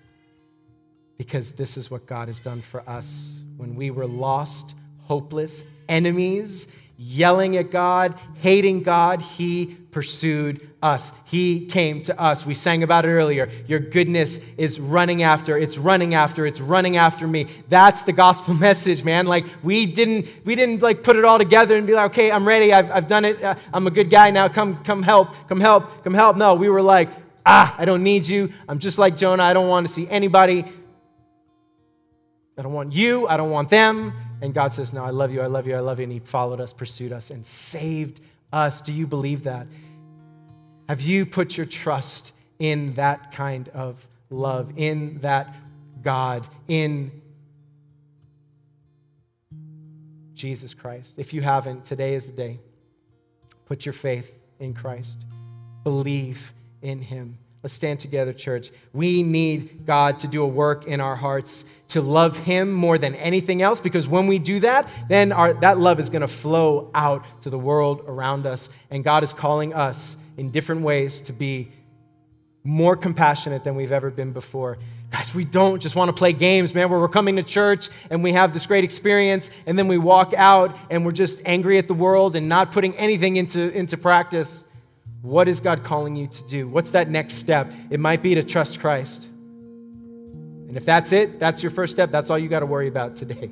because 1.17 1.53
this 1.53 1.77
is 1.77 1.89
what 1.89 2.05
God 2.05 2.27
has 2.27 2.41
done 2.41 2.61
for 2.61 2.87
us. 2.87 3.43
When 3.55 3.75
we 3.75 3.91
were 3.91 4.05
lost, 4.05 4.75
hopeless, 4.99 5.63
enemies, 5.87 6.67
yelling 6.97 7.57
at 7.57 7.71
God, 7.71 8.19
hating 8.35 8.83
God, 8.83 9.21
He 9.21 9.77
pursued 9.91 10.69
us. 10.81 11.11
He 11.25 11.65
came 11.65 12.03
to 12.03 12.19
us. 12.19 12.45
We 12.45 12.53
sang 12.53 12.83
about 12.83 13.05
it 13.05 13.09
earlier. 13.09 13.49
Your 13.67 13.79
goodness 13.79 14.39
is 14.57 14.79
running 14.79 15.23
after, 15.23 15.57
it's 15.57 15.77
running 15.77 16.13
after, 16.13 16.45
it's 16.45 16.61
running 16.61 16.97
after 16.97 17.27
me. 17.27 17.47
That's 17.69 18.03
the 18.03 18.13
gospel 18.13 18.53
message, 18.67 19.03
man. 19.03 19.25
Like 19.25 19.45
we 19.63 19.85
didn't, 19.85 20.27
we 20.45 20.55
didn't 20.55 20.81
like 20.81 21.03
put 21.03 21.15
it 21.15 21.25
all 21.25 21.37
together 21.37 21.77
and 21.77 21.87
be 21.87 21.93
like, 21.93 22.11
okay, 22.11 22.31
I'm 22.31 22.47
ready. 22.47 22.73
I've, 22.73 22.91
I've 22.91 23.07
done 23.07 23.25
it. 23.25 23.41
Uh, 23.41 23.55
I'm 23.73 23.87
a 23.87 23.91
good 23.91 24.09
guy 24.09 24.29
now. 24.29 24.47
Come, 24.47 24.83
come 24.83 25.01
help, 25.01 25.29
come 25.47 25.59
help, 25.59 26.03
come 26.03 26.13
help. 26.13 26.37
No, 26.37 26.53
we 26.55 26.69
were 26.69 26.81
like, 26.81 27.09
ah, 27.45 27.73
I 27.77 27.85
don't 27.85 28.03
need 28.03 28.27
you. 28.27 28.51
I'm 28.67 28.79
just 28.79 28.97
like 28.97 29.17
Jonah. 29.17 29.43
I 29.43 29.53
don't 29.53 29.67
want 29.67 29.87
to 29.87 29.93
see 29.93 30.07
anybody. 30.09 30.65
I 32.57 32.61
don't 32.61 32.73
want 32.73 32.93
you. 32.93 33.27
I 33.27 33.37
don't 33.37 33.51
want 33.51 33.69
them. 33.69 34.13
And 34.41 34.53
God 34.53 34.73
says, 34.73 34.93
No, 34.93 35.03
I 35.03 35.09
love 35.09 35.33
you, 35.33 35.41
I 35.41 35.47
love 35.47 35.67
you, 35.67 35.75
I 35.75 35.79
love 35.79 35.99
you. 35.99 36.03
And 36.03 36.11
He 36.11 36.19
followed 36.19 36.59
us, 36.59 36.73
pursued 36.73 37.11
us, 37.11 37.31
and 37.31 37.45
saved 37.45 38.21
us. 38.53 38.81
Do 38.81 38.93
you 38.93 39.07
believe 39.07 39.43
that? 39.43 39.67
Have 40.89 41.01
you 41.01 41.25
put 41.25 41.57
your 41.57 41.65
trust 41.65 42.33
in 42.59 42.93
that 42.93 43.31
kind 43.31 43.69
of 43.69 44.05
love, 44.29 44.71
in 44.77 45.19
that 45.21 45.55
God, 46.01 46.47
in 46.67 47.11
Jesus 50.33 50.73
Christ? 50.73 51.15
If 51.17 51.33
you 51.33 51.41
haven't, 51.41 51.83
today 51.83 52.13
is 52.13 52.27
the 52.27 52.33
day. 52.33 52.59
Put 53.65 53.85
your 53.85 53.93
faith 53.93 54.37
in 54.59 54.73
Christ, 54.73 55.19
believe 55.83 56.53
in 56.81 57.01
Him. 57.01 57.37
Let's 57.63 57.73
stand 57.73 57.99
together, 57.99 58.33
church. 58.33 58.71
We 58.93 59.23
need 59.23 59.85
God 59.85 60.19
to 60.19 60.27
do 60.27 60.43
a 60.43 60.47
work 60.47 60.85
in 60.85 61.01
our 61.01 61.15
hearts 61.15 61.65
to 61.89 62.01
love 62.01 62.37
Him 62.37 62.71
more 62.71 62.97
than 62.97 63.15
anything 63.15 63.61
else 63.61 63.79
because 63.79 64.07
when 64.07 64.27
we 64.27 64.37
do 64.37 64.59
that, 64.59 64.87
then 65.09 65.31
our, 65.31 65.53
that 65.55 65.79
love 65.79 65.99
is 65.99 66.09
going 66.09 66.21
to 66.21 66.27
flow 66.27 66.91
out 66.93 67.25
to 67.41 67.49
the 67.49 67.57
world 67.57 68.03
around 68.07 68.45
us. 68.45 68.69
And 68.91 69.03
God 69.03 69.23
is 69.23 69.33
calling 69.33 69.73
us 69.73 70.17
in 70.37 70.51
different 70.51 70.81
ways 70.81 71.19
to 71.21 71.33
be 71.33 71.71
more 72.63 72.95
compassionate 72.95 73.63
than 73.63 73.75
we've 73.75 73.91
ever 73.91 74.11
been 74.11 74.33
before. 74.33 74.77
Guys, 75.11 75.33
we 75.33 75.45
don't 75.45 75.81
just 75.81 75.95
want 75.95 76.09
to 76.09 76.13
play 76.13 76.33
games, 76.33 76.75
man, 76.75 76.89
where 76.89 76.99
we're 76.99 77.07
coming 77.07 77.37
to 77.37 77.43
church 77.43 77.89
and 78.09 78.21
we 78.21 78.33
have 78.33 78.53
this 78.53 78.65
great 78.65 78.83
experience 78.83 79.49
and 79.65 79.79
then 79.79 79.87
we 79.87 79.97
walk 79.97 80.33
out 80.35 80.77
and 80.89 81.05
we're 81.05 81.13
just 81.13 81.41
angry 81.45 81.77
at 81.77 81.87
the 81.87 81.93
world 81.93 82.35
and 82.35 82.47
not 82.47 82.73
putting 82.73 82.95
anything 82.97 83.37
into, 83.37 83.71
into 83.71 83.97
practice. 83.97 84.65
What 85.27 85.49
is 85.49 85.59
God 85.59 85.83
calling 85.83 86.15
you 86.15 86.27
to 86.27 86.43
do? 86.45 86.69
What's 86.69 86.91
that 86.91 87.09
next 87.09 87.33
step? 87.33 87.69
It 87.89 87.99
might 87.99 88.23
be 88.23 88.33
to 88.35 88.43
trust 88.43 88.79
Christ. 88.79 89.27
And 90.67 90.77
if 90.77 90.85
that's 90.85 91.11
it, 91.11 91.37
that's 91.37 91.61
your 91.61 91.69
first 91.69 91.91
step, 91.91 92.11
that's 92.11 92.29
all 92.29 92.39
you 92.39 92.47
got 92.47 92.61
to 92.61 92.65
worry 92.65 92.87
about 92.87 93.17
today. 93.17 93.51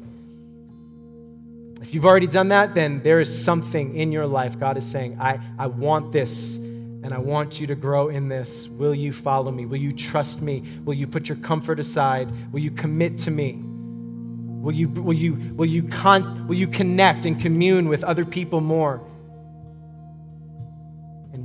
If 1.82 1.94
you've 1.94 2.06
already 2.06 2.28
done 2.28 2.48
that, 2.48 2.74
then 2.74 3.04
there 3.04 3.20
is 3.20 3.44
something 3.44 3.94
in 3.94 4.14
your 4.14 4.26
life 4.26 4.58
God 4.58 4.78
is 4.78 4.86
saying, 4.86 5.20
I, 5.20 5.40
I 5.60 5.68
want 5.68 6.14
this 6.14 6.56
and 6.56 7.14
I 7.14 7.18
want 7.18 7.60
you 7.60 7.68
to 7.68 7.76
grow 7.76 8.08
in 8.08 8.30
this. 8.30 8.70
Will 8.70 8.96
you 8.96 9.12
follow 9.12 9.52
me? 9.52 9.66
Will 9.66 9.78
you 9.78 9.92
trust 9.92 10.42
me? 10.42 10.64
Will 10.86 10.94
you 10.94 11.08
put 11.08 11.28
your 11.28 11.38
comfort 11.40 11.82
aside? 11.82 12.32
Will 12.54 12.62
you 12.62 12.72
commit 12.72 13.18
to 13.20 13.32
me? 13.32 13.60
Will 13.62 14.74
you, 14.74 14.88
will 14.88 15.14
you, 15.14 15.34
will 15.56 15.66
you, 15.66 15.84
con- 15.84 16.48
will 16.48 16.56
you 16.56 16.68
connect 16.68 17.26
and 17.26 17.40
commune 17.40 17.90
with 17.90 18.06
other 18.06 18.24
people 18.24 18.62
more? 18.62 19.06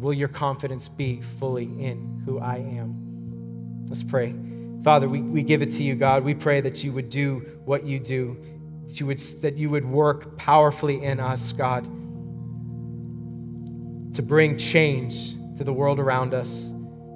Will 0.01 0.15
your 0.15 0.29
confidence 0.29 0.89
be 0.89 1.21
fully 1.39 1.65
in 1.65 2.23
who 2.25 2.39
I 2.39 2.57
am? 2.57 3.87
Let's 3.87 4.03
pray. 4.03 4.35
Father, 4.83 5.09
we, 5.09 5.21
we 5.21 5.43
give 5.43 5.61
it 5.61 5.71
to 5.73 5.83
you, 5.83 5.95
God. 5.95 6.25
We 6.25 6.35
pray 6.35 6.63
that 6.63 6.83
you 6.83 6.93
would 6.93 7.11
do 7.11 7.41
what 7.67 7.85
you 7.85 8.01
do, 8.01 8.37
that 8.87 8.99
you 8.99 9.07
would, 9.07 9.19
that 9.43 9.57
you 9.57 9.69
would 9.69 9.85
work 9.85 10.39
powerfully 10.39 11.05
in 11.05 11.21
us, 11.21 11.53
God, 11.53 11.85
to 14.15 14.23
bring 14.23 14.57
change 14.57 15.35
to 15.59 15.65
the 15.65 15.73
world 15.73 16.01
around 16.01 16.33
us 16.33 16.73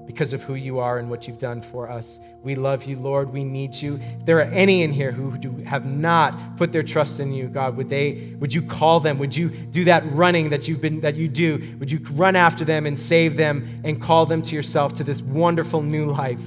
because 0.06 0.32
of 0.32 0.42
who 0.42 0.54
you 0.54 0.78
are 0.78 0.98
and 0.98 1.08
what 1.08 1.26
you've 1.26 1.38
done 1.38 1.62
for 1.62 1.90
us. 1.90 2.20
We 2.42 2.54
love 2.54 2.84
you, 2.84 2.98
Lord. 2.98 3.32
We 3.32 3.44
need 3.44 3.74
you. 3.74 3.98
If 4.20 4.26
there 4.26 4.38
are 4.38 4.42
any 4.52 4.82
in 4.82 4.92
here 4.92 5.12
who 5.12 5.36
do, 5.38 5.50
have 5.64 5.86
not 5.86 6.56
put 6.56 6.72
their 6.72 6.82
trust 6.82 7.20
in 7.20 7.32
you, 7.32 7.48
God, 7.48 7.76
would 7.76 7.88
they 7.88 8.34
would 8.38 8.52
you 8.52 8.62
call 8.62 9.00
them? 9.00 9.18
Would 9.18 9.34
you 9.34 9.48
do 9.48 9.84
that 9.84 10.04
running 10.12 10.50
that 10.50 10.68
you've 10.68 10.80
been 10.80 11.00
that 11.00 11.14
you 11.14 11.28
do? 11.28 11.76
Would 11.78 11.90
you 11.90 12.00
run 12.12 12.36
after 12.36 12.64
them 12.64 12.86
and 12.86 12.98
save 12.98 13.36
them 13.36 13.80
and 13.84 14.00
call 14.00 14.26
them 14.26 14.42
to 14.42 14.54
yourself 14.54 14.92
to 14.94 15.04
this 15.04 15.22
wonderful 15.22 15.82
new 15.82 16.10
life? 16.10 16.42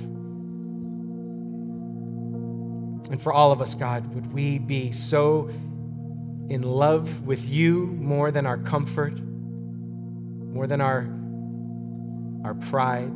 And 3.10 3.22
for 3.22 3.32
all 3.34 3.52
of 3.52 3.62
us, 3.62 3.74
God, 3.74 4.14
would 4.14 4.34
we 4.34 4.60
be 4.60 4.92
so 4.92 5.50
in 6.50 6.62
love 6.62 7.26
with 7.26 7.48
you 7.48 7.88
more 8.00 8.32
than 8.32 8.46
our 8.46 8.58
comfort, 8.58 9.20
more 10.54 10.68
than 10.68 10.82
our 10.82 11.08
our 12.44 12.54
pride, 12.54 13.12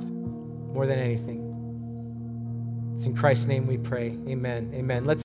more 0.73 0.85
than 0.85 0.99
anything. 0.99 1.47
It's 2.95 3.05
in 3.05 3.15
Christ's 3.15 3.45
name 3.47 3.67
we 3.67 3.77
pray. 3.77 4.17
Amen. 4.27 4.71
Amen. 4.73 5.05
Let's 5.05 5.19